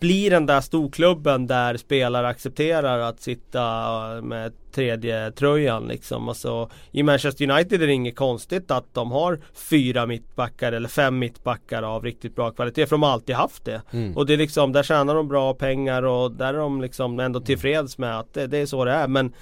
bli 0.00 0.28
den 0.28 0.46
där 0.46 0.60
storklubben 0.60 1.46
där 1.46 1.76
spelare 1.76 2.28
accepterar 2.28 2.98
att 2.98 3.20
sitta 3.20 3.62
med 4.22 4.52
tredje 4.72 5.30
tröjan 5.30 5.88
liksom. 5.88 6.28
Alltså, 6.28 6.70
I 6.92 7.02
Manchester 7.02 7.50
United 7.50 7.82
är 7.82 7.86
det 7.86 7.92
inget 7.92 8.16
konstigt 8.16 8.70
att 8.70 8.94
de 8.94 9.10
har 9.12 9.40
fyra 9.54 10.06
mittbackar 10.06 10.72
eller 10.72 10.88
fem 10.88 11.18
mittbackar 11.18 11.82
av 11.82 12.04
riktigt 12.04 12.36
bra 12.36 12.50
kvalitet. 12.50 12.86
För 12.86 12.90
de 12.90 13.02
har 13.02 13.10
alltid 13.10 13.34
haft 13.36 13.64
det. 13.64 13.82
Mm. 13.90 14.16
Och 14.16 14.26
det 14.26 14.32
är 14.32 14.36
liksom, 14.36 14.72
där 14.72 14.82
tjänar 14.82 15.14
de 15.14 15.28
bra 15.28 15.54
pengar 15.54 16.02
och 16.02 16.32
där 16.32 16.54
är 16.54 16.58
de 16.58 16.80
liksom 16.80 17.20
ändå 17.20 17.40
tillfreds 17.40 17.98
med 17.98 18.18
att 18.18 18.34
det, 18.34 18.46
det 18.46 18.58
är 18.58 18.66
så 18.66 18.84
det 18.84 18.92
är. 18.92 19.08
Men 19.08 19.32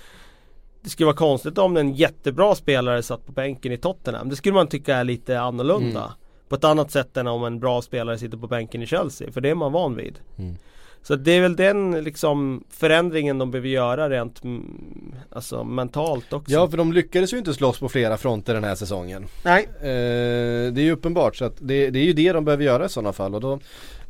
det 0.87 0.91
skulle 0.91 1.07
vara 1.07 1.17
konstigt 1.17 1.59
om 1.59 1.77
en 1.77 1.95
jättebra 1.95 2.55
spelare 2.55 3.03
satt 3.03 3.27
på 3.27 3.33
bänken 3.33 3.73
i 3.73 3.77
Tottenham. 3.77 4.29
Det 4.29 4.37
skulle 4.37 4.55
man 4.55 4.67
tycka 4.67 4.97
är 4.97 5.05
lite 5.05 5.41
annorlunda. 5.41 6.01
Mm. 6.01 6.13
På 6.49 6.55
ett 6.55 6.65
annat 6.65 6.91
sätt 6.91 7.17
än 7.17 7.27
om 7.27 7.45
en 7.45 7.61
bra 7.61 7.83
spelare 7.83 8.19
sitter 8.19 8.39
på 8.39 8.47
bänken 8.47 8.83
i 8.83 8.87
Chelsea. 8.87 9.33
För 9.33 9.41
det 9.41 9.51
är 9.51 9.55
man 9.55 9.73
van 9.73 9.97
vid. 9.97 10.19
Mm. 10.39 10.57
Så 11.03 11.17
det 11.17 11.33
är 11.33 11.41
väl 11.41 11.57
den 11.57 12.05
liksom 12.05 12.65
förändringen 12.71 13.39
de 13.39 13.51
behöver 13.51 13.69
göra 13.69 14.11
rent 14.11 14.45
mm, 14.45 15.15
alltså 15.31 15.65
mentalt 15.65 16.33
också. 16.33 16.53
Ja 16.53 16.69
för 16.69 16.77
de 16.77 16.93
lyckades 16.93 17.33
ju 17.33 17.39
inte 17.39 17.55
slåss 17.55 17.79
på 17.79 17.89
flera 17.89 18.17
fronter 18.17 18.55
den 18.55 18.65
här 18.65 18.75
säsongen. 18.75 19.27
Nej. 19.45 19.69
Eh, 19.81 20.73
det 20.73 20.81
är 20.81 20.85
ju 20.85 20.93
uppenbart 20.93 21.37
så 21.37 21.45
att 21.45 21.57
det, 21.61 21.91
det 21.91 21.99
är 21.99 22.05
ju 22.05 22.13
det 22.13 22.33
de 22.33 22.45
behöver 22.45 22.65
göra 22.65 22.87
i 22.87 22.89
sådana 22.89 23.13
fall 23.13 23.35
och 23.35 23.41
då 23.41 23.59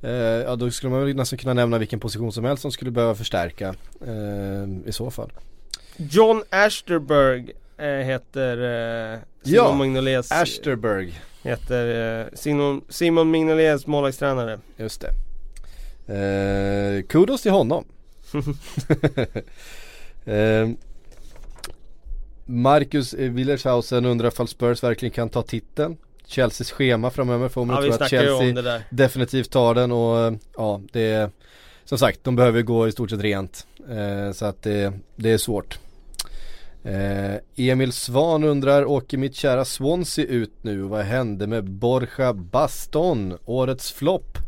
eh, 0.03 0.11
Ja 0.13 0.57
då 0.57 0.71
skulle 0.71 0.91
man 0.91 1.05
väl 1.05 1.17
nästan 1.17 1.39
kunna 1.39 1.55
nämna 1.55 1.79
vilken 1.79 2.01
position 2.01 2.33
som 2.33 2.45
helst 2.45 2.63
som 2.63 2.73
skulle 2.73 2.91
behöva 2.91 3.15
förstärka 3.15 3.75
eh, 4.07 4.89
i 4.89 4.93
så 4.93 5.11
fall. 5.11 5.31
John 5.97 6.43
Ashterberg 6.51 7.51
eh, 7.79 7.87
heter 7.87 8.57
eh, 9.15 9.19
Simon 9.43 9.55
Ja, 9.55 9.79
Mignolets 9.79 10.33
Ashterberg, 10.33 11.21
Heter 11.43 12.21
eh, 12.21 12.27
Simon, 12.35 12.85
Simon 12.89 13.31
Mignolets 13.31 13.87
målvaktstränare. 13.87 14.59
just 14.77 15.01
det. 15.01 15.13
Eh, 16.09 17.03
kudos 17.03 17.43
till 17.43 17.51
honom. 17.53 17.85
eh, 20.25 20.69
Marcus 22.45 23.15
Willershausen 23.15 24.05
undrar 24.05 24.29
ifall 24.29 24.49
Spurs 24.49 24.83
verkligen 24.83 25.13
kan 25.13 25.29
ta 25.29 25.43
titeln. 25.43 25.97
Chelseas 26.27 26.71
schema 26.71 27.11
framöver 27.11 27.49
får 27.49 27.65
man 27.65 27.77
Ja 27.85 27.93
tro 27.93 28.05
att 28.05 28.11
Chelsea 28.11 28.81
definitivt 28.91 29.51
tar 29.51 29.75
den 29.75 29.93
och 29.93 30.35
ja 30.57 30.81
det 30.93 31.01
är 31.01 31.31
Som 31.85 31.99
sagt 31.99 32.25
de 32.25 32.37
behöver 32.37 32.63
gå 32.63 32.89
i 32.89 32.93
stort 32.93 33.11
sett 33.11 33.21
rent 33.21 33.67
eh, 33.91 34.33
Så 34.33 34.47
att 34.47 34.63
det, 34.63 34.93
det 35.17 35.31
är 35.31 35.39
svårt 35.39 35.79
eh, 36.87 37.71
Emil 37.71 37.93
Svan 37.93 38.45
undrar 38.45 38.85
Åker 38.85 39.19
mitt 39.19 39.35
kära 39.35 39.65
Swansea 39.65 40.25
ut 40.27 40.53
nu? 40.63 40.83
Vad 40.83 41.05
hände 41.05 41.47
med 41.47 41.65
Borja 41.65 42.33
Baston? 42.33 43.39
Årets 43.45 43.93
flopp? 43.93 44.39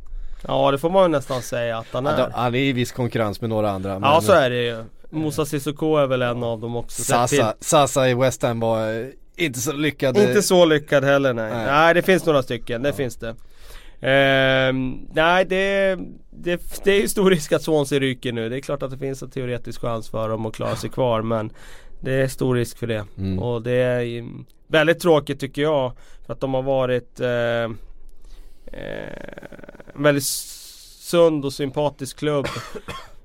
Ja 0.46 0.70
det 0.70 0.78
får 0.78 0.90
man 0.90 1.02
ju 1.02 1.08
nästan 1.08 1.42
säga 1.42 1.78
att 1.78 1.86
han 1.92 2.04
Ja, 2.04 2.10
är. 2.10 2.30
han 2.30 2.54
är 2.54 2.58
i 2.58 2.72
viss 2.72 2.92
konkurrens 2.92 3.40
med 3.40 3.50
några 3.50 3.70
andra 3.70 3.90
Ja 3.90 3.98
men- 3.98 4.22
så 4.22 4.32
är 4.32 4.50
det 4.50 4.62
ju. 4.64 4.84
Musa 5.10 5.46
Sissoko 5.46 5.96
är 5.96 6.06
väl 6.06 6.22
en 6.22 6.42
av 6.42 6.60
dem 6.60 6.76
också. 6.76 7.02
Sasa, 7.02 7.54
Sasa 7.60 8.08
i 8.08 8.14
West 8.14 8.42
Ham 8.42 8.60
var 8.60 9.00
eh, 9.00 9.06
inte 9.36 9.58
så 9.58 9.72
lyckad. 9.72 10.18
Inte 10.18 10.42
så 10.42 10.64
lyckad 10.64 11.04
heller 11.04 11.34
nej. 11.34 11.50
Nej. 11.52 11.66
nej. 11.66 11.94
det 11.94 12.02
finns 12.02 12.26
några 12.26 12.42
stycken, 12.42 12.82
det 12.82 12.92
finns 12.92 13.16
det. 13.16 13.34
Ehm, 14.00 14.98
nej 15.12 15.44
det, 15.44 15.96
det, 16.30 16.60
det 16.84 16.92
är 16.92 17.00
ju 17.00 17.08
stor 17.08 17.30
risk 17.30 17.52
att 17.52 17.62
Swansea 17.62 17.98
ryker 18.00 18.32
nu. 18.32 18.48
Det 18.48 18.56
är 18.56 18.60
klart 18.60 18.82
att 18.82 18.90
det 18.90 18.98
finns 18.98 19.22
en 19.22 19.30
teoretisk 19.30 19.80
chans 19.80 20.08
för 20.08 20.28
dem 20.28 20.46
att 20.46 20.54
klara 20.54 20.76
sig 20.76 20.90
kvar 20.90 21.22
men 21.22 21.50
det 22.00 22.12
är 22.12 22.28
stor 22.28 22.54
risk 22.54 22.78
för 22.78 22.86
det. 22.86 23.04
Mm. 23.18 23.38
Och 23.38 23.62
det 23.62 23.72
är 23.72 24.28
väldigt 24.66 25.00
tråkigt 25.00 25.40
tycker 25.40 25.62
jag. 25.62 25.92
För 26.26 26.32
att 26.32 26.40
de 26.40 26.54
har 26.54 26.62
varit 26.62 27.20
eh, 27.20 27.64
eh, 28.80 29.38
väldigt 29.94 30.24
sund 30.24 31.44
och 31.44 31.52
sympatisk 31.52 32.18
klubb. 32.18 32.46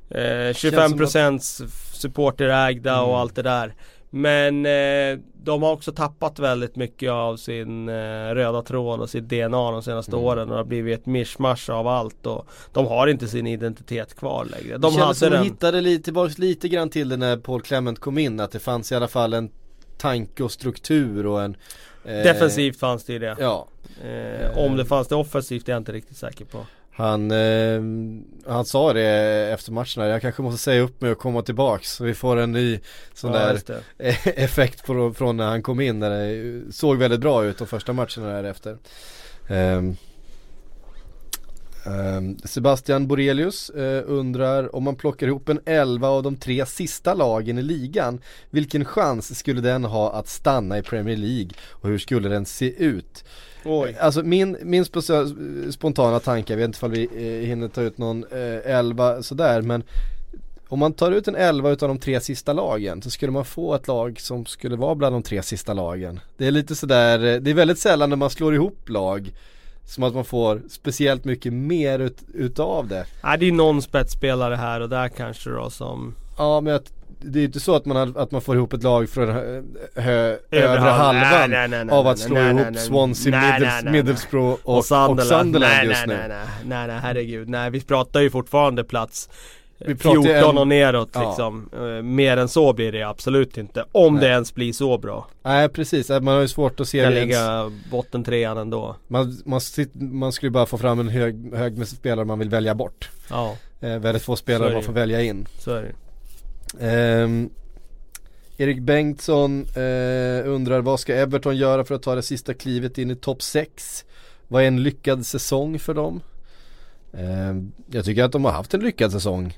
Eh, 0.09 0.53
25% 0.53 1.39
supporterägda 1.93 3.01
och 3.01 3.07
Mm. 3.07 3.19
allt 3.21 3.35
det 3.35 3.41
där. 3.41 3.73
Men 4.15 4.65
eh, 4.65 5.19
de 5.43 5.63
har 5.63 5.71
också 5.71 5.91
tappat 5.91 6.39
väldigt 6.39 6.75
mycket 6.75 7.11
av 7.11 7.37
sin 7.37 7.89
eh, 7.89 7.93
röda 8.33 8.61
tråd 8.61 8.99
och 9.01 9.09
sitt 9.09 9.23
DNA 9.29 9.71
de 9.71 9.83
senaste 9.83 10.11
Mm. 10.11 10.25
åren. 10.25 10.41
Och 10.49 10.55
det 10.55 10.55
har 10.59 10.63
blivit 10.65 10.99
ett 10.99 11.05
mischmasch 11.05 11.69
av 11.69 11.87
allt. 11.87 12.25
Och 12.25 12.47
de 12.73 12.85
har 12.87 13.07
inte 13.07 13.27
sin 13.27 13.47
identitet 13.47 14.15
kvar 14.15 14.45
längre. 14.45 14.77
De 14.77 14.81
De 14.81 14.87
det 14.87 14.91
som 14.93 15.01
hade 15.01 15.19
de 15.29 15.29
den. 15.29 15.43
hittade 15.43 15.81
lite, 15.81 16.03
tillbaks 16.03 16.37
lite 16.37 16.69
grann 16.69 16.89
till 16.89 17.09
det 17.09 17.17
när 17.17 17.37
Paul 17.37 17.61
Clement 17.61 17.99
kom 17.99 18.17
in. 18.17 18.39
Att 18.39 18.51
det 18.51 18.59
fanns 18.59 18.91
i 18.91 18.95
alla 18.95 19.07
fall 19.07 19.33
en 19.33 19.49
tanke 19.97 20.43
och 20.43 20.51
struktur 20.51 21.25
och 21.25 21.41
en 21.43 21.55
eh, 22.05 22.11
Defensivt 22.13 22.79
fanns 22.79 23.03
det 23.05 23.13
ju 23.13 23.19
det. 23.19 23.35
Ja, 23.39 23.67
Eh, 24.03 24.57
om 24.57 24.77
det 24.77 24.85
fanns 24.85 25.07
det 25.07 25.15
offensivt 25.15 25.69
är 25.69 25.73
jag 25.73 25.79
inte 25.79 25.91
riktigt 25.91 26.17
säker 26.17 26.45
på. 26.45 26.65
Han, 26.95 27.31
eh, 27.31 27.81
han 28.53 28.65
sa 28.65 28.93
det 28.93 29.07
efter 29.53 29.71
matcherna, 29.71 30.07
jag 30.07 30.21
kanske 30.21 30.41
måste 30.41 30.63
säga 30.63 30.81
upp 30.81 31.01
mig 31.01 31.11
och 31.11 31.17
komma 31.17 31.41
tillbaks 31.41 31.91
så 31.91 32.03
vi 32.03 32.13
får 32.13 32.37
en 32.37 32.51
ny 32.51 32.79
sån 33.13 33.33
Ja, 33.33 33.39
där 33.39 33.83
effekt 34.23 34.85
på, 34.85 35.13
från 35.13 35.37
när 35.37 35.45
han 35.45 35.61
kom 35.61 35.79
in 35.79 35.99
när 35.99 36.09
det 36.09 36.73
såg 36.73 36.97
väldigt 36.97 37.19
bra 37.19 37.45
ut 37.45 37.57
de 37.57 37.67
första 37.67 37.93
matcherna 37.93 38.41
därefter. 38.41 38.77
Ehm, 39.49 39.95
Sebastian 42.43 43.07
Borelius 43.07 43.69
eh, 43.69 44.03
undrar 44.07 44.75
om 44.75 44.83
man 44.83 44.95
plockar 44.95 45.27
ihop 45.27 45.49
en 45.49 45.59
11 45.65 46.07
av 46.07 46.23
de 46.23 46.35
tre 46.35 46.65
sista 46.65 47.13
lagen 47.13 47.57
i 47.57 47.61
ligan 47.61 48.19
Vilken 48.49 48.85
chans 48.85 49.39
skulle 49.39 49.61
den 49.61 49.83
ha 49.83 50.13
att 50.13 50.27
stanna 50.27 50.77
i 50.77 50.81
Premier 50.81 51.17
League 51.17 51.49
och 51.69 51.89
hur 51.89 51.97
skulle 51.97 52.29
den 52.29 52.45
se 52.45 52.83
ut? 52.85 53.23
Oj. 53.65 53.97
Alltså 53.99 54.23
min, 54.23 54.57
min 54.63 54.83
sp- 54.83 55.71
spontana 55.71 56.19
tanke, 56.19 56.53
jag 56.53 56.57
vet 56.57 56.65
inte 56.65 56.77
ifall 56.77 56.91
vi 56.91 57.03
eh, 57.03 57.47
hinner 57.47 57.67
ta 57.67 57.81
ut 57.81 57.97
någon 57.97 58.23
eh, 58.23 58.71
11 58.77 59.23
sådär 59.23 59.61
men 59.61 59.83
om 60.67 60.79
man 60.79 60.93
tar 60.93 61.11
ut 61.11 61.27
en 61.27 61.35
11 61.35 61.69
utav 61.71 61.89
de 61.89 61.99
tre 61.99 62.19
sista 62.19 62.53
lagen 62.53 63.01
så 63.01 63.09
skulle 63.09 63.31
man 63.31 63.45
få 63.45 63.75
ett 63.75 63.87
lag 63.87 64.19
som 64.19 64.45
skulle 64.45 64.75
vara 64.75 64.95
bland 64.95 65.15
de 65.15 65.23
tre 65.23 65.43
sista 65.43 65.73
lagen. 65.73 66.19
Det 66.37 66.47
är 66.47 66.51
lite 66.51 66.75
sådär, 66.75 67.33
eh, 67.33 67.41
det 67.41 67.49
är 67.51 67.55
väldigt 67.55 67.79
sällan 67.79 68.09
när 68.09 68.17
man 68.17 68.29
slår 68.29 68.55
ihop 68.55 68.89
lag 68.89 69.31
som 69.85 70.03
att 70.03 70.13
man 70.13 70.25
får 70.25 70.61
speciellt 70.69 71.25
mycket 71.25 71.53
mer 71.53 71.99
ut, 71.99 72.17
utav 72.33 72.87
det. 72.87 73.05
Nej, 73.23 73.37
det 73.37 73.45
är 73.45 73.49
ju 73.49 73.53
någon 73.55 73.81
spetsspelare 73.81 74.55
här 74.55 74.81
och 74.81 74.89
där 74.89 75.07
kanske 75.09 75.49
då 75.49 75.69
som 75.69 76.15
Ja 76.37 76.61
men 76.61 76.75
att, 76.75 76.91
det 77.21 77.39
är 77.39 77.41
ju 77.41 77.45
inte 77.45 77.59
så 77.59 77.75
att 77.75 77.85
man, 77.85 77.97
har- 77.97 78.21
att 78.21 78.31
man 78.31 78.41
får 78.41 78.55
ihop 78.55 78.73
ett 78.73 78.83
lag 78.83 79.09
från 79.09 79.27
hö, 79.29 79.41
Övre 79.95 80.37
övre 80.51 80.79
halv- 80.79 81.17
halvan 81.17 81.49
nej, 81.49 81.67
nej, 81.67 81.85
nej, 81.85 81.95
av 81.95 82.07
att 82.07 82.19
slå 82.19 82.37
ihop 82.37 82.77
Swansea, 82.77 83.31
nej, 83.31 83.41
nej, 83.41 83.51
Middles, 83.59 83.73
nej, 83.73 83.83
nej. 83.83 83.93
Middlesbrough 83.93 84.59
och, 84.63 84.77
och 84.77 84.85
Sunderland, 84.85 85.59
nej, 85.59 85.85
just 85.87 86.05
nej, 86.07 86.17
nu. 86.17 86.27
nej, 86.27 86.27
nej, 86.29 86.47
nej, 86.65 86.87
nej, 86.87 86.99
herregud. 87.01 87.49
Nej, 87.49 87.69
vi 87.71 87.81
pratar 87.81 88.21
ju 88.21 88.29
fortfarande 88.29 88.83
plats 88.83 89.29
Vi 89.87 89.95
pratar 89.95 90.17
ju 90.17 90.23
14 90.33 90.49
en- 90.51 90.57
och 90.57 90.67
neråt 90.67 91.09
Ja. 91.13 91.27
liksom. 91.27 91.69
Eh, 91.73 92.03
Mer 92.03 92.37
än 92.37 92.47
så 92.49 92.73
blir 92.73 92.91
det 92.91 93.03
absolut 93.03 93.57
inte. 93.57 93.85
Om 93.91 94.13
Nej. 94.15 94.23
det 94.23 94.29
ens 94.29 94.55
blir 94.55 94.73
så 94.73 94.97
bra. 94.97 95.27
Nej 95.43 95.69
precis, 95.69 96.09
man 96.09 96.27
har 96.27 96.41
ju 96.41 96.47
svårt 96.47 96.79
att 96.79 96.87
se 96.87 97.03
Kan 97.03 97.11
det 97.11 97.17
ens. 97.19 97.27
ligga 97.27 97.71
botten 97.91 98.23
trean 98.23 98.57
ändå. 98.57 98.95
Man, 99.07 99.37
man, 99.45 99.61
man 99.95 100.31
skulle 100.31 100.51
bara 100.51 100.65
få 100.65 100.77
fram 100.77 100.99
en 100.99 101.09
hög, 101.09 101.55
hög 101.55 101.77
med 101.77 101.87
spelare 101.87 102.25
man 102.25 102.39
vill 102.39 102.49
välja 102.49 102.75
bort. 102.75 103.09
Ja, 103.29 103.55
Eh, 103.81 103.99
väldigt 103.99 104.23
få 104.23 104.35
spelare 104.35 104.73
man 104.73 104.83
får 104.83 104.93
välja 104.93 105.21
in. 105.21 105.47
så 105.59 105.71
är 105.71 105.81
det 105.81 105.91
Ehm, 106.87 107.49
Erik 108.57 108.79
Bengtsson 108.81 109.61
eh, 109.75 110.47
undrar 110.49 110.81
vad 110.81 110.99
ska 110.99 111.15
Everton 111.15 111.57
göra 111.57 111.83
för 111.83 111.95
att 111.95 112.01
ta 112.03 112.15
det 112.15 112.21
sista 112.21 112.53
klivet 112.53 112.97
in 112.97 113.11
i 113.11 113.15
topp 113.15 113.41
6? 113.41 114.05
Vad 114.47 114.63
är 114.63 114.67
en 114.67 114.83
lyckad 114.83 115.25
säsong 115.25 115.79
för 115.79 115.93
dem? 115.93 116.21
Ehm, 117.17 117.71
jag 117.91 118.05
tycker 118.05 118.23
att 118.23 118.31
de 118.31 118.45
har 118.45 118.51
haft 118.51 118.73
en 118.73 118.79
lyckad 118.81 119.11
säsong 119.11 119.57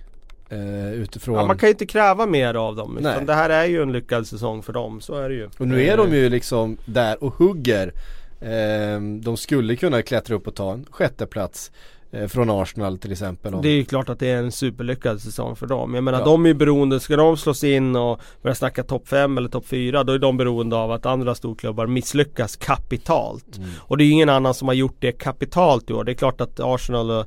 eh, 0.50 0.94
utifrån 0.94 1.36
Ja, 1.36 1.46
man 1.46 1.58
kan 1.58 1.68
ju 1.68 1.72
inte 1.72 1.86
kräva 1.86 2.26
mer 2.26 2.54
av 2.54 2.76
dem. 2.76 2.98
Nej. 3.02 3.14
Utan 3.14 3.26
det 3.26 3.34
här 3.34 3.50
är 3.50 3.66
ju 3.66 3.82
en 3.82 3.92
lyckad 3.92 4.28
säsong 4.28 4.64
för 4.64 4.74
dem, 4.74 5.02
så 5.02 5.16
är 5.16 5.30
det 5.30 5.36
ju. 5.36 5.50
Och 5.58 5.68
nu 5.68 5.84
är 5.84 5.98
de 5.98 6.08
Eh, 6.08 6.14
ju 6.16 6.30
liksom 6.30 6.78
där 6.86 7.24
och 7.24 7.34
hugger 7.34 7.94
Ehm, 8.42 9.22
De 9.22 9.38
skulle 9.38 9.76
kunna 9.76 10.02
klättra 10.02 10.36
upp 10.36 10.48
och 10.48 10.56
ta 10.56 10.74
en 10.74 10.86
sjätte 10.90 11.26
plats 11.26 11.72
eh, 12.12 12.28
Från 12.28 12.50
Arsenal 12.50 12.98
till 12.98 13.12
exempel 13.12 13.54
om, 13.54 13.62
Det 13.62 13.70
är 13.70 13.74
ju 13.76 13.86
klart 13.86 14.10
att 14.10 14.20
det 14.20 14.28
är 14.32 14.38
en 14.38 14.52
superlyckad 14.52 15.22
säsong 15.22 15.56
för 15.56 15.68
dem. 15.68 15.94
Jag 15.94 16.04
menar 16.04 16.20
Ja. 16.20 16.26
de 16.26 16.46
är 16.46 16.50
ju 16.50 16.54
beroende, 16.54 17.00
ska 17.00 17.16
de 17.16 17.38
slås 17.38 17.64
in 17.64 17.96
och 17.96 18.22
börja 18.42 18.56
snacka 18.56 18.84
topp 18.84 19.08
5 19.08 19.38
eller 19.38 19.50
topp 19.50 19.66
4 19.68 20.04
då 20.04 20.14
är 20.14 20.20
de 20.20 20.38
beroende 20.38 20.76
av 20.76 20.92
att 20.92 21.06
andra 21.06 21.36
storklubbar 21.36 21.88
misslyckas 21.88 22.56
kapitalt. 22.56 23.58
Mm. 23.58 23.70
Och 23.80 23.98
det 23.98 24.04
är 24.04 24.06
ju 24.06 24.12
ingen 24.12 24.30
annan 24.30 24.54
som 24.54 24.68
har 24.68 24.76
gjort 24.76 24.96
det 25.00 25.12
kapitalt 25.12 25.90
i 25.90 25.94
år. 25.94 26.04
Det 26.04 26.12
är 26.12 26.14
klart 26.16 26.42
att 26.42 26.60
Arsenal 26.60 27.12
och 27.12 27.26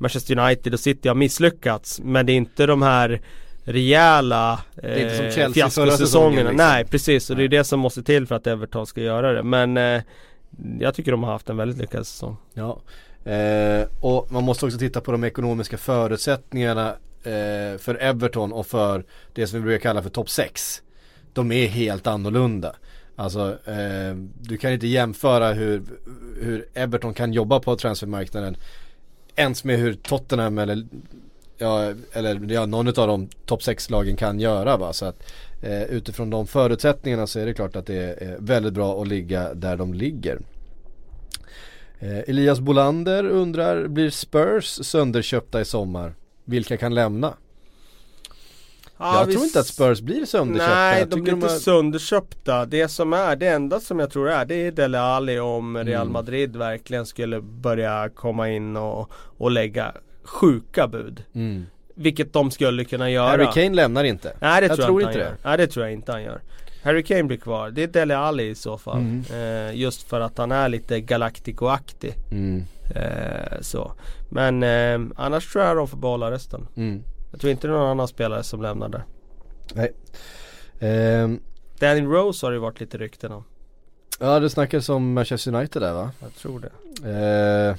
Manchester 0.00 0.38
United 0.38 0.74
och 0.74 0.80
City 0.80 1.08
har 1.08 1.14
misslyckats. 1.14 2.00
Men 2.04 2.26
det 2.26 2.32
är 2.32 2.36
inte 2.36 2.66
de 2.66 2.82
här 2.82 3.20
rejäla 3.64 4.60
eh, 4.82 5.52
fiaskosäsongerna. 5.52 6.50
liksom. 6.50 6.66
Nej 6.66 6.84
precis 6.84 7.30
och 7.30 7.36
det 7.36 7.44
är 7.44 7.48
det 7.48 7.64
som 7.64 7.80
måste 7.80 8.02
till 8.02 8.26
för 8.26 8.34
att 8.34 8.46
Everton 8.46 8.86
ska 8.86 9.00
göra 9.00 9.32
det. 9.32 9.42
Men 9.42 9.76
eh, 9.76 10.02
jag 10.80 10.94
tycker 10.94 11.10
de 11.10 11.22
har 11.22 11.32
haft 11.32 11.48
en 11.48 11.56
väldigt 11.56 11.78
lyckad 11.78 12.06
säsong. 12.06 12.36
Ja, 12.54 12.80
eh, 13.30 13.88
och 14.00 14.32
man 14.32 14.44
måste 14.44 14.66
också 14.66 14.78
titta 14.78 15.00
på 15.00 15.12
de 15.12 15.24
ekonomiska 15.24 15.78
förutsättningarna 15.78 16.88
eh, 17.22 17.78
för 17.78 17.94
Everton 18.00 18.52
och 18.52 18.66
för 18.66 19.04
det 19.32 19.46
som 19.46 19.58
vi 19.58 19.64
brukar 19.64 19.82
kalla 19.82 20.02
för 20.02 20.10
topp 20.10 20.30
6. 20.30 20.82
De 21.32 21.52
är 21.52 21.66
helt 21.66 22.06
annorlunda. 22.06 22.74
Alltså, 23.16 23.58
eh, 23.64 24.14
du 24.40 24.56
kan 24.56 24.72
inte 24.72 24.86
jämföra 24.86 25.52
hur, 25.52 25.82
hur 26.40 26.66
Everton 26.74 27.14
kan 27.14 27.32
jobba 27.32 27.60
på 27.60 27.76
transfermarknaden 27.76 28.56
ens 29.36 29.64
med 29.64 29.78
hur 29.78 29.94
Tottenham 29.94 30.58
eller 30.58 30.84
Ja, 31.62 31.94
eller 32.12 32.52
ja, 32.52 32.66
någon 32.66 32.88
av 32.88 33.06
de 33.06 33.28
topp 33.46 33.60
6-lagen 33.60 34.16
kan 34.16 34.40
göra 34.40 34.76
va. 34.76 34.92
Så 34.92 35.06
att 35.06 35.32
eh, 35.62 35.82
utifrån 35.82 36.30
de 36.30 36.46
förutsättningarna 36.46 37.26
så 37.26 37.38
är 37.40 37.46
det 37.46 37.54
klart 37.54 37.76
att 37.76 37.86
det 37.86 37.96
är 37.96 38.36
väldigt 38.38 38.72
bra 38.72 39.02
att 39.02 39.08
ligga 39.08 39.54
där 39.54 39.76
de 39.76 39.94
ligger. 39.94 40.38
Eh, 41.98 42.18
Elias 42.18 42.60
Bolander 42.60 43.24
undrar, 43.24 43.86
blir 43.88 44.10
Spurs 44.10 44.64
sönderköpta 44.86 45.60
i 45.60 45.64
sommar? 45.64 46.14
Vilka 46.44 46.76
kan 46.76 46.94
lämna? 46.94 47.34
Jag 49.00 49.30
tror 49.32 49.44
inte 49.44 49.60
att 49.60 49.66
Spurs 49.66 50.00
blir 50.00 50.24
sönderköpta. 50.26 50.74
Nej, 50.74 50.98
Jag 50.98 51.08
de 51.08 51.20
blir 51.22 51.32
inte 51.34 51.46
har- 51.46 51.54
sönderköpta. 51.58 52.66
Det 52.66 52.88
som 52.88 53.12
är, 53.12 53.36
det 53.36 53.46
enda 53.48 53.80
som 53.80 53.98
jag 53.98 54.10
tror 54.10 54.30
är, 54.30 54.44
det 54.44 54.54
är 54.54 54.72
Dele 54.72 55.00
Alli 55.00 55.38
om 55.38 55.76
Real 55.78 56.02
Mm. 56.02 56.12
Madrid 56.12 56.56
verkligen 56.56 57.06
skulle 57.06 57.40
börja 57.40 58.08
komma 58.14 58.48
in 58.50 58.76
och, 58.76 59.10
och 59.38 59.50
lägga 59.50 59.92
sjuka 60.24 60.88
bud. 60.88 61.24
Mm. 61.34 61.66
Vilket 61.94 62.32
de 62.32 62.50
skulle 62.50 62.84
kunna 62.84 63.10
göra. 63.10 63.28
Harry 63.28 63.46
Kane 63.54 63.76
lämnar 63.76 64.04
inte. 64.04 64.32
Nej 64.40 64.60
det 64.60 64.66
jag 64.66 64.76
tror, 64.76 64.86
tror 64.86 65.02
jag 65.02 65.10
inte 65.10 65.18
inte 65.18 65.22
han 65.22 65.32
gör. 65.32 65.38
Nej 65.44 65.56
det 65.58 65.66
tror 65.66 65.84
jag 65.86 65.92
inte 65.92 66.12
han 66.12 66.22
gör. 66.22 66.40
Harry 66.82 67.02
Kane 67.02 67.22
blir 67.24 67.36
kvar. 67.38 67.70
Det 67.70 67.82
är 67.82 67.86
Dele 67.86 68.16
Alli 68.16 68.48
i 68.48 68.54
så 68.54 68.78
fall. 68.78 68.98
Mm. 68.98 69.24
Eh, 69.68 69.76
just 69.76 70.02
för 70.08 70.20
att 70.20 70.38
han 70.38 70.52
är 70.52 70.68
lite 70.68 71.00
Galactico-aktig. 71.00 72.14
Mm. 72.30 72.64
Eh, 72.94 73.60
så. 73.60 73.92
Men 74.30 74.62
eh, 74.62 75.00
annars 75.16 75.52
tror 75.52 75.64
jag 75.64 75.76
de 75.76 75.88
får 75.88 75.98
behålla 75.98 76.30
resten. 76.30 76.66
Mm. 76.76 77.02
Jag 77.30 77.40
tror 77.40 77.50
inte 77.50 77.66
det 77.66 77.72
är 77.74 77.78
någon 77.78 77.90
annan 77.90 78.08
spelare 78.08 78.42
som 78.42 78.62
lämnar 78.62 78.88
där. 78.88 79.04
Nej. 79.74 79.92
Ehm, 80.80 81.40
Danny 81.78 82.00
Rose 82.02 82.46
har 82.46 82.50
det 82.50 82.54
ju 82.56 82.60
varit 82.60 82.80
lite 82.80 82.98
rykten 82.98 83.32
om. 83.32 83.44
ja 84.20 84.40
det 84.40 84.50
snackades 84.50 84.88
om 84.88 85.12
Manchester 85.12 85.54
United 85.54 85.82
där 85.82 85.92
va? 85.92 86.10
Jag 86.20 86.34
tror 86.34 86.60
det. 86.60 87.10
Eh, 87.70 87.76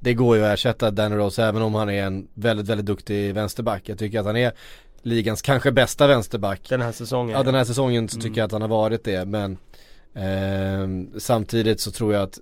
det 0.00 0.14
går 0.14 0.36
ju 0.36 0.44
att 0.44 0.54
ersätta 0.54 0.90
Danny 0.90 1.16
Rose 1.16 1.44
även 1.44 1.62
om 1.62 1.74
han 1.74 1.90
är 1.90 2.02
en 2.04 2.28
väldigt, 2.34 2.66
väldigt 2.68 2.86
duktig 2.86 3.34
vänsterback. 3.34 3.82
Jag 3.88 3.98
tycker 3.98 4.20
att 4.20 4.26
han 4.26 4.36
är 4.36 4.52
ligans 5.02 5.42
kanske 5.42 5.72
bästa 5.72 6.06
vänsterback. 6.06 6.66
Den 6.68 6.80
här 6.82 6.92
säsongen. 6.92 7.36
Ja 7.36 7.42
den 7.42 7.54
här 7.54 7.64
säsongen 7.64 8.08
så 8.08 8.16
Mm. 8.16 8.22
tycker 8.22 8.40
jag 8.40 8.46
att 8.46 8.52
han 8.52 8.62
har 8.62 8.68
varit 8.68 9.04
det 9.04 9.24
men 9.24 9.58
ehm, 10.14 11.10
Samtidigt 11.18 11.80
så 11.80 11.90
tror 11.90 12.14
jag 12.14 12.22
att 12.22 12.38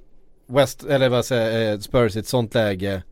West, 0.47 0.85
eller 0.85 1.09
vad 1.09 1.25
säger 1.25 1.73
eh, 1.73 1.79
Spurs 1.79 2.17
i 2.17 2.19
ett 2.19 2.27
sånt 2.27 2.55
läge 2.55 3.03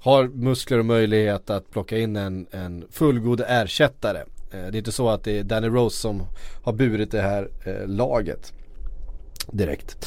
Har 0.00 0.28
muskler 0.28 0.78
och 0.78 0.84
möjlighet 0.84 1.50
att 1.50 1.70
plocka 1.70 1.98
in 1.98 2.16
en, 2.16 2.46
en 2.50 2.84
fullgod 2.90 3.42
ersättare 3.48 4.18
eh, 4.18 4.26
Det 4.50 4.58
är 4.58 4.76
inte 4.76 4.92
så 4.92 5.08
att 5.08 5.24
det 5.24 5.38
är 5.38 5.44
Danny 5.44 5.68
Rose 5.68 5.96
som 5.96 6.22
har 6.62 6.72
burit 6.72 7.10
det 7.10 7.20
här 7.20 7.50
eh, 7.64 7.86
laget 7.86 8.52
Direkt 9.52 10.06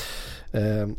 Ehm, 0.54 0.96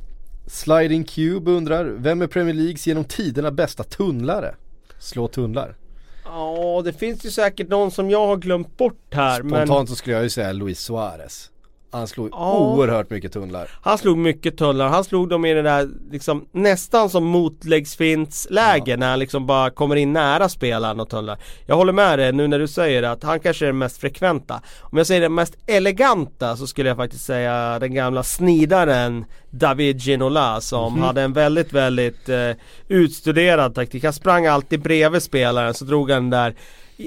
Sliding 0.47 1.05
Cube 1.05 1.51
undrar 1.51 1.85
Vem 1.85 2.23
är 2.23 2.27
Premier 2.27 2.55
Leagues 2.55 2.87
genom 2.87 3.05
tiderna 3.05 3.51
bästa 3.51 3.85
tunnlare? 3.85 4.55
Slå 4.99 5.29
tunnlar 5.29 5.77
Ja, 6.25 6.83
det 6.85 6.93
finns 6.93 7.25
ju 7.25 7.31
säkert 7.31 7.69
någon 7.69 7.91
som 7.91 8.11
jag 8.11 8.27
har 8.27 8.37
glömt 8.37 8.77
bort 8.77 9.15
här 9.15 9.39
Spontant 9.39 9.69
men 9.69 9.87
så 9.87 9.97
skulle 9.97 10.17
jag 10.17 10.23
ju 10.23 10.31
säga 10.31 10.53
Luis 10.53 10.81
Suarez. 10.81 11.51
Han 11.95 12.09
slog 12.09 12.29
Ja. 12.33 12.59
oerhört 12.59 13.11
mycket 13.11 13.33
tunnlar. 13.33 13.69
Han 13.83 13.99
slog 13.99 14.19
mycket 14.19 14.57
tullar, 14.59 14.89
han 14.89 15.05
slog 15.05 15.29
dem 15.29 15.45
i 15.45 15.55
det 15.55 15.63
där 15.63 15.89
liksom 16.11 16.45
nästan 16.53 17.11
som 17.11 17.25
motläggsfintsläge 17.25 18.97
när 18.97 19.11
han 19.11 19.19
liksom 19.19 19.47
bara 19.47 19.71
kommer 19.71 19.97
in 19.97 20.13
nära 20.13 20.49
spelaren 20.49 21.01
och 21.01 21.09
tullar. 21.11 21.39
Jag 21.67 21.77
håller 21.77 21.93
med 21.93 22.19
dig 22.19 22.33
nu 22.33 22.47
när 22.49 22.59
du 22.59 22.69
säger 22.69 23.03
att 23.03 23.23
han 23.23 23.41
kanske 23.41 23.65
är 23.65 23.67
den 23.67 23.79
mest 23.79 23.97
frekventa. 24.01 24.61
Om 24.81 24.99
jag 24.99 25.07
säger 25.07 25.21
den 25.21 25.35
mest 25.35 25.55
eleganta 25.67 26.57
så 26.57 26.67
skulle 26.67 26.89
jag 26.89 26.97
faktiskt 26.97 27.25
säga 27.25 27.79
den 27.79 27.95
gamla 27.95 28.23
snidaren 28.23 29.25
David 29.51 30.01
Ginola 30.01 30.61
som 30.61 31.03
hade 31.03 31.23
en 31.23 31.33
väldigt, 31.33 31.73
väldigt 31.73 32.29
eh, 32.29 32.51
utstuderad 32.89 33.75
taktik. 33.75 34.05
Han 34.05 34.13
sprang 34.13 34.47
alltid 34.47 34.83
bredvid 34.83 35.23
spelaren 35.23 35.75
så 35.75 35.85
drog 35.85 36.11
han 36.11 36.23
den 36.23 36.31
där 36.41 36.55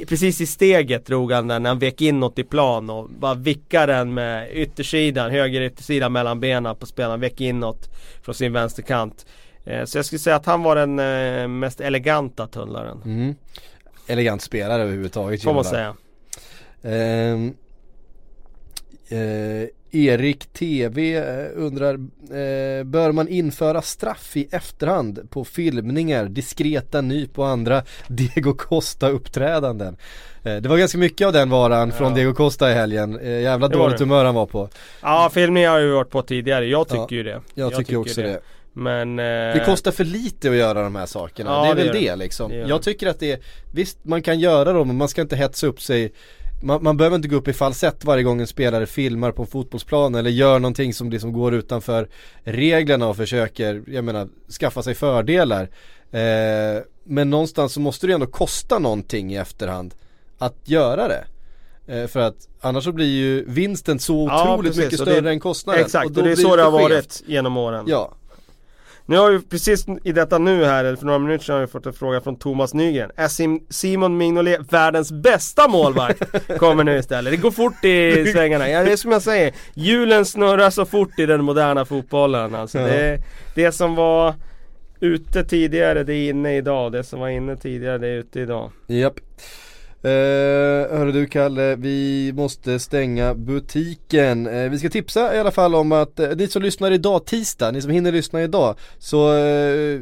Precis 0.07 0.41
i 0.41 0.45
steget 0.45 1.05
drog 1.05 1.31
han 1.31 1.47
den 1.47 1.63
när 1.63 1.69
han 1.69 1.79
vek 1.79 2.01
inåt 2.01 2.39
i 2.39 2.43
plan 2.43 2.89
och 2.89 3.09
bara 3.09 3.33
vickade 3.33 3.93
den 3.93 4.13
med 4.13 4.49
yttersidan, 4.51 5.31
höger 5.31 5.61
yttersidan 5.61 6.11
mellan 6.11 6.39
benen 6.39 6.75
på 6.75 6.85
spelaren, 6.85 7.19
vek 7.19 7.41
inåt 7.41 7.89
från 8.21 8.35
sin 8.35 8.53
vänsterkant. 8.53 9.25
Eh, 9.65 9.85
så 9.85 9.97
jag 9.97 10.05
skulle 10.05 10.19
säga 10.19 10.35
att 10.35 10.45
han 10.45 10.63
var 10.63 10.75
den 10.75 10.99
eh, 10.99 11.47
mest 11.47 11.81
eleganta 11.81 12.47
tunnlaren. 12.47 13.01
Mm. 13.05 13.35
Elegant 14.07 14.41
spelare 14.41 14.81
överhuvudtaget. 14.81 15.43
Får 15.43 15.53
man 15.53 15.65
säga. 15.65 15.95
Ehm, 16.83 17.53
eh, 19.09 19.67
Erik 19.91 20.53
TV 20.53 21.15
eh, 21.17 21.45
undrar, 21.55 21.93
eh, 21.93 22.83
bör 22.83 23.11
man 23.11 23.27
införa 23.27 23.81
straff 23.81 24.37
i 24.37 24.47
efterhand 24.51 25.27
på 25.29 25.45
filmningar, 25.45 26.25
diskreta 26.25 27.01
nyp 27.01 27.39
och 27.39 27.47
andra 27.47 27.83
Diego 28.07 28.53
Costa 28.53 29.09
uppträdanden? 29.09 29.97
Eh, 30.43 30.55
det 30.55 30.69
var 30.69 30.77
ganska 30.77 30.97
mycket 30.97 31.27
av 31.27 31.33
den 31.33 31.49
varan 31.49 31.91
från 31.91 32.13
Diego 32.13 32.33
Costa 32.33 32.71
i 32.71 32.73
helgen, 32.73 33.19
eh, 33.19 33.39
jävla 33.41 33.67
Det 33.67 33.77
dåligt 33.77 33.97
det. 33.97 34.03
humör 34.03 34.25
han 34.25 34.35
var 34.35 34.45
på. 34.45 34.69
Ja, 35.01 35.29
filmning 35.33 35.67
har 35.67 35.77
jag 35.79 35.87
ju 35.87 35.93
varit 35.93 36.09
på 36.09 36.21
tidigare. 36.21 36.65
Jag 36.65 36.87
tycker 36.87 37.01
Ja, 37.09 37.15
ju 37.15 37.23
det. 37.23 37.41
Jag, 37.53 37.75
tycker, 37.75 37.95
också 37.97 38.21
det. 38.21 38.39
Men... 38.73 39.19
Eh, 39.19 39.25
Det 39.25 39.63
kostar 39.65 39.91
för 39.91 40.03
lite 40.03 40.49
att 40.49 40.55
göra 40.55 40.83
de 40.83 40.95
här 40.95 41.05
sakerna, 41.05 41.49
Ja, 41.51 41.63
det 41.63 41.69
är 41.71 41.75
det 41.75 41.83
väl 41.91 42.01
det, 42.03 42.09
det. 42.09 42.15
liksom. 42.15 42.51
Det 42.51 42.55
jag 42.57 42.79
det. 42.79 42.83
tycker 42.83 43.07
att 43.07 43.19
det 43.19 43.31
är, 43.31 43.39
visst 43.73 43.97
man 44.05 44.21
kan 44.21 44.39
göra 44.39 44.73
dem 44.73 44.87
men 44.87 44.97
man 44.97 45.07
ska 45.07 45.21
inte 45.21 45.35
hetsa 45.35 45.67
upp 45.67 45.81
sig 45.81 46.11
man, 46.61 46.83
man 46.83 46.97
behöver 46.97 47.15
inte 47.15 47.27
gå 47.27 47.35
upp 47.35 47.47
i 47.47 47.53
falsett 47.53 48.05
varje 48.05 48.23
gång 48.23 48.41
en 48.41 48.47
spelare 48.47 48.85
filmar 48.85 49.31
på 49.31 49.41
en 49.41 49.47
fotbollsplan 49.47 50.15
eller 50.15 50.29
gör 50.29 50.59
någonting 50.59 50.93
som 50.93 51.09
liksom 51.09 51.33
går 51.33 51.53
utanför 51.53 52.07
reglerna 52.43 53.07
och 53.07 53.17
försöker, 53.17 53.83
jag 53.87 54.03
menar, 54.03 54.27
skaffa 54.59 54.83
sig 54.83 54.95
fördelar. 54.95 55.63
Eh, 56.11 56.81
men 57.03 57.29
någonstans 57.29 57.73
så 57.73 57.79
måste 57.79 58.07
det 58.07 58.13
ändå 58.13 58.25
kosta 58.25 58.79
någonting 58.79 59.33
i 59.33 59.37
efterhand 59.37 59.93
att 60.37 60.55
göra 60.63 61.07
det. 61.07 61.25
Eh, 61.87 62.07
för 62.07 62.19
att 62.19 62.47
annars 62.61 62.83
så 62.83 62.91
blir 62.91 63.07
ju 63.07 63.45
vinsten 63.47 63.99
så 63.99 64.27
Ja, 64.29 64.53
otroligt 64.53 64.69
precis. 64.71 64.83
mycket 64.85 64.99
Och 64.99 65.05
det- 65.05 65.11
större 65.11 65.29
än 65.31 65.39
kostnaden. 65.39 65.81
Exakt, 65.81 66.09
då 66.09 66.21
och, 66.21 66.27
det 66.27 66.31
är 66.31 66.35
så 66.35 66.55
det 66.55 66.63
har 66.63 66.71
skevt. 66.79 66.91
varit 66.91 67.23
genom 67.25 67.57
åren. 67.57 67.85
Ja, 67.87 68.11
Nu 69.09 69.17
har 69.17 69.31
vi 69.31 69.39
precis 69.41 69.85
i 70.03 70.11
detta 70.11 70.37
nu 70.37 70.63
här, 70.65 70.85
eller 70.85 70.95
för 70.97 71.05
några 71.05 71.19
minuter 71.19 71.45
sedan 71.45 71.53
har 71.55 71.61
vi 71.61 71.67
fått 71.67 71.85
en 71.85 71.93
fråga 71.93 72.21
från 72.21 72.35
Thomas 72.39 72.73
Nygren. 72.73 73.11
Är 73.15 73.27
Sim- 73.27 73.61
Simon 73.69 74.17
Mignolet 74.17 74.73
världens 74.73 75.11
bästa 75.11 75.67
målvakt? 75.67 76.23
Kommer 76.59 76.83
nu 76.83 76.97
istället. 76.97 77.33
Det 77.33 77.37
går 77.37 77.51
fort 77.51 77.85
i 77.85 78.25
svängarna. 78.33 78.69
Ja, 78.69 78.83
det 78.83 78.91
är 78.91 78.95
som 78.97 79.11
jag 79.11 79.21
säger. 79.21 79.53
Hjulen 79.73 80.25
snurrar 80.25 80.69
så 80.69 80.85
fort 80.85 81.19
i 81.19 81.25
den 81.25 81.43
moderna 81.43 81.85
fotbollen. 81.85 82.55
Alltså, 82.55 82.79
Ja. 82.79 82.87
det, 82.87 83.17
det 83.55 83.71
som 83.71 83.95
var 83.95 84.33
ute 84.99 85.43
tidigare, 85.43 86.03
det 86.03 86.13
är 86.13 86.29
inne 86.29 86.57
idag. 86.57 86.91
Det 86.91 87.03
som 87.03 87.19
var 87.19 87.29
inne 87.29 87.55
tidigare, 87.55 87.97
det 87.97 88.07
är 88.07 88.15
ute 88.17 88.39
idag. 88.39 88.71
Japp. 88.87 89.13
Uh, 90.05 90.11
hörru 90.97 91.11
du 91.11 91.25
Kalle, 91.25 91.75
vi 91.75 92.31
måste 92.35 92.79
stänga 92.79 93.33
butiken. 93.33 94.47
Eh, 94.47 94.69
vi 94.69 94.79
ska 94.79 94.89
tipsa 94.89 95.35
i 95.35 95.39
alla 95.39 95.51
fall 95.51 95.75
om 95.75 95.91
att 95.91 96.19
uh, 96.19 96.27
ni 96.35 96.47
som 96.47 96.61
lyssnar 96.61 96.91
idag 96.91 97.25
tisdag, 97.25 97.71
ni 97.71 97.81
som 97.81 97.91
hinner 97.91 98.11
lyssna 98.11 98.43
idag, 98.43 98.75
så 98.99 99.33
eh, 99.33 99.37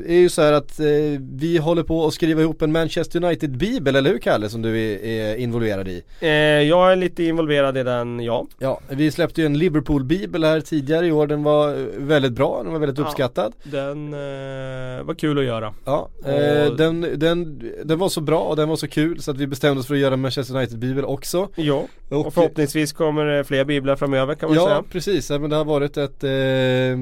är 0.08 0.14
ju 0.20 0.30
så 0.30 0.42
här 0.42 0.54
att 0.54 0.80
eh, 0.80 0.86
vi 1.34 1.58
håller 1.58 1.84
på 1.84 2.06
att 2.08 2.14
skriva 2.14 2.42
ihop 2.42 2.62
en 2.62 2.72
Manchester 2.72 3.24
United-bibel, 3.24 3.96
eller 3.96 4.10
hur 4.10 4.18
Kalle, 4.20 4.50
som 4.50 4.62
du 4.62 4.70
är, 4.82 5.04
är 5.06 5.36
involverad 5.36 5.88
i? 5.88 6.04
Eh, 6.20 6.30
jag 6.30 6.92
är 6.92 6.96
lite 6.96 7.24
involverad 7.24 7.78
i 7.78 7.84
den, 7.84 8.20
ja. 8.20 8.48
Ja, 8.60 8.80
vi 8.90 9.12
släppte 9.12 9.42
ju 9.42 9.46
en 9.46 9.58
Liverpool-bibel 9.58 10.44
här 10.44 10.62
tidigare 10.62 11.08
i 11.08 11.12
år, 11.12 11.28
den 11.28 11.44
var 11.44 11.70
eh, 11.70 11.86
väldigt 11.98 12.34
bra, 12.34 12.62
den 12.64 12.72
var 12.74 12.80
väldigt 12.80 13.00
Ja. 13.00 13.06
uppskattad. 13.06 13.54
Den 13.64 14.14
eh, 14.14 15.04
var 15.04 15.14
kul 15.20 15.40
att 15.40 15.46
göra. 15.46 15.74
Ja, 15.86 16.10
eh, 16.26 16.68
Och- 16.72 16.78
den, 16.78 17.02
den, 17.16 17.62
den 17.86 18.00
var 18.00 18.10
så 18.10 18.22
bra 18.22 18.40
och 18.40 18.56
den 18.56 18.70
var 18.70 18.76
så 18.76 18.88
kul 18.88 19.22
så 19.22 19.32
att 19.32 19.38
vi 19.38 19.48
bestämde 19.48 19.84
oss 19.86 19.88
för 19.88 19.96
att 19.96 20.02
göra 20.02 20.18
Manchester 20.18 20.56
United-bibel 20.56 21.06
också. 21.06 21.50
Ja, 21.56 21.88
och 22.10 22.34
förhoppningsvis 22.34 22.94
kommer 22.94 23.26
det 23.26 23.44
fler 23.44 23.66
biblar 23.66 23.96
framöver 23.96 24.36
kan 24.36 24.50
man 24.50 24.56
Ja 24.56 24.66
säga. 24.66 24.84
precis, 24.92 25.30
ja, 25.30 25.40
men 25.40 25.50
det 25.50 25.56
har 25.56 25.66
varit 25.66 25.98
ett 25.98 26.24
eh, 26.24 26.98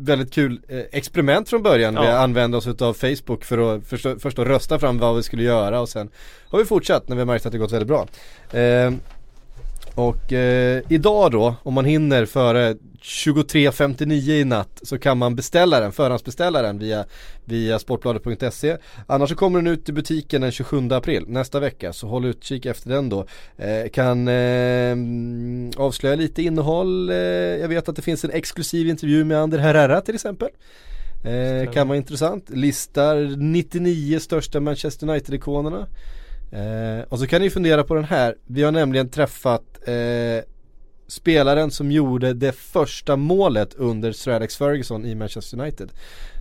väldigt 0.00 0.32
kul 0.32 0.60
eh, 0.68 0.78
experiment 0.92 1.48
från 1.48 1.62
början. 1.62 1.94
Ja. 1.94 2.02
Vi 2.02 2.08
använde 2.08 2.56
oss 2.56 2.66
av 2.66 2.94
Facebook 2.94 3.44
för 3.44 3.76
att 3.76 3.86
först, 3.86 4.06
först 4.18 4.38
att 4.38 4.46
rösta 4.46 4.78
fram 4.78 4.98
vad 4.98 5.16
vi 5.16 5.22
skulle 5.22 5.42
göra 5.42 5.80
och 5.80 5.88
sen 5.88 6.10
har 6.48 6.58
vi 6.58 6.64
fortsatt 6.64 7.08
när 7.08 7.16
vi 7.16 7.20
har 7.20 7.26
märkt 7.26 7.46
att 7.46 7.52
det 7.52 7.58
gått 7.58 7.72
väldigt 7.72 7.88
bra. 7.88 8.06
Eh, 8.60 8.92
och 9.98 10.32
eh, 10.32 10.82
idag 10.88 11.30
då, 11.30 11.54
om 11.62 11.74
man 11.74 11.84
hinner 11.84 12.26
före 12.26 12.74
23.59 13.02 14.30
i 14.30 14.44
natt 14.44 14.80
så 14.82 14.98
kan 14.98 15.18
man 15.18 15.36
beställa 15.36 15.80
den, 15.80 15.92
förhandsbeställa 15.92 16.62
den 16.62 16.78
via, 16.78 17.04
via 17.44 17.78
sportbladet.se 17.78 18.76
Annars 19.06 19.30
så 19.30 19.36
kommer 19.36 19.58
den 19.58 19.66
ut 19.66 19.88
i 19.88 19.92
butiken 19.92 20.40
den 20.40 20.52
27 20.52 20.88
april 20.90 21.24
nästa 21.28 21.60
vecka. 21.60 21.92
Så 21.92 22.06
håll 22.06 22.24
utkik 22.24 22.66
efter 22.66 22.90
den 22.90 23.08
då. 23.08 23.26
Eh, 23.56 23.88
Kan 23.92 24.28
eh, 24.28 24.96
avslöja 25.76 26.16
lite 26.16 26.42
innehåll, 26.42 27.10
eh, 27.10 27.16
jag 27.16 27.68
vet 27.68 27.88
att 27.88 27.96
det 27.96 28.02
finns 28.02 28.24
en 28.24 28.30
exklusiv 28.30 28.88
intervju 28.88 29.24
med 29.24 29.38
Ander 29.38 29.58
Herrera 29.58 30.00
till 30.00 30.14
exempel. 30.14 30.48
Eh, 31.24 31.72
Kan 31.72 31.88
vara 31.88 31.96
intressant, 31.96 32.50
listar 32.50 33.36
99 33.36 34.18
största 34.18 34.60
Manchester 34.60 35.08
United-ikonerna 35.08 35.86
eh, 36.50 37.04
Och 37.08 37.18
så 37.18 37.26
kan 37.26 37.42
ni 37.42 37.50
fundera 37.50 37.84
på 37.84 37.94
den 37.94 38.04
här, 38.04 38.36
vi 38.46 38.62
har 38.62 38.72
nämligen 38.72 39.08
träffat 39.08 39.88
eh, 39.88 40.44
spelaren 41.08 41.70
som 41.70 41.92
gjorde 41.92 42.32
det 42.32 42.52
första 42.52 43.16
målet 43.16 43.74
under 43.74 44.12
Sir 44.12 44.32
Alex 44.32 44.56
Ferguson 44.56 45.04
i 45.04 45.14
Manchester 45.14 45.60
United. 45.60 45.92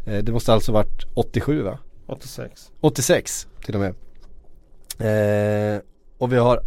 Eh, 0.05 0.23
det 0.23 0.31
måste 0.31 0.53
alltså 0.53 0.71
varit 0.71 1.05
87 1.13 1.61
va? 1.61 1.79
86. 2.07 2.71
86 2.81 3.47
till 3.65 3.75
och 3.75 3.81
med. 3.81 3.93
Eh, 4.99 5.81
och 6.17 6.33
vi 6.33 6.37
har 6.37 6.61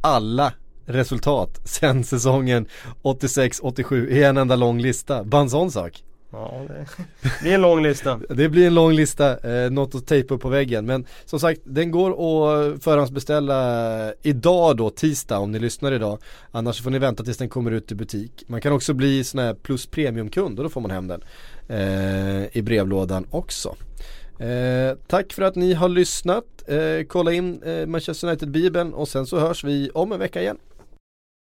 alla 0.00 0.52
resultat 0.84 1.60
sen 1.64 2.04
säsongen 2.04 2.68
86-87 3.02 4.08
i 4.08 4.22
en 4.22 4.36
enda 4.36 4.56
lång 4.56 4.80
lista. 4.80 5.24
Bara 5.24 5.42
en 5.42 5.50
sån 5.50 5.70
sak. 5.70 6.02
Ja, 6.30 6.64
det 6.68 7.40
blir 7.40 7.54
en 7.54 7.60
lång 7.60 7.82
lista. 7.82 8.20
Det 8.28 8.48
blir 8.48 8.66
en 8.66 8.74
lång 8.74 8.92
lista, 8.92 9.50
eh, 9.64 9.70
något 9.70 9.94
att 9.94 10.06
tejpa 10.06 10.34
upp 10.34 10.40
på 10.40 10.48
väggen. 10.48 10.86
Men 10.86 11.06
som 11.24 11.40
sagt, 11.40 11.60
den 11.64 11.90
går 11.90 12.10
att 12.10 12.84
förhandsbeställa 12.84 14.12
idag 14.22 14.76
då, 14.76 14.90
tisdag 14.90 15.38
om 15.38 15.52
ni 15.52 15.58
lyssnar 15.58 15.92
idag. 15.92 16.18
Annars 16.50 16.82
får 16.82 16.90
ni 16.90 16.98
vänta 16.98 17.24
tills 17.24 17.38
den 17.38 17.48
kommer 17.48 17.70
ut 17.70 17.92
i 17.92 17.94
butik. 17.94 18.44
Man 18.46 18.60
kan 18.60 18.72
också 18.72 18.94
bli 18.94 19.24
sån 19.24 19.40
här 19.40 19.54
plus 19.54 19.86
premiumkund 19.86 20.58
och 20.58 20.64
då 20.64 20.70
får 20.70 20.80
man 20.80 20.90
hem 20.90 21.08
den 21.08 21.22
eh, 21.68 22.56
i 22.56 22.62
brevlådan 22.62 23.26
också. 23.30 23.76
Eh, 24.38 24.96
tack 25.06 25.32
för 25.32 25.42
att 25.42 25.56
ni 25.56 25.74
har 25.74 25.88
lyssnat. 25.88 26.44
Eh, 26.66 27.06
kolla 27.08 27.32
in 27.32 27.62
eh, 27.62 27.86
Manchester 27.86 28.28
United-bibeln 28.28 28.94
och 28.94 29.08
sen 29.08 29.26
så 29.26 29.38
hörs 29.38 29.64
vi 29.64 29.90
om 29.94 30.12
en 30.12 30.18
vecka 30.18 30.40
igen. 30.40 30.58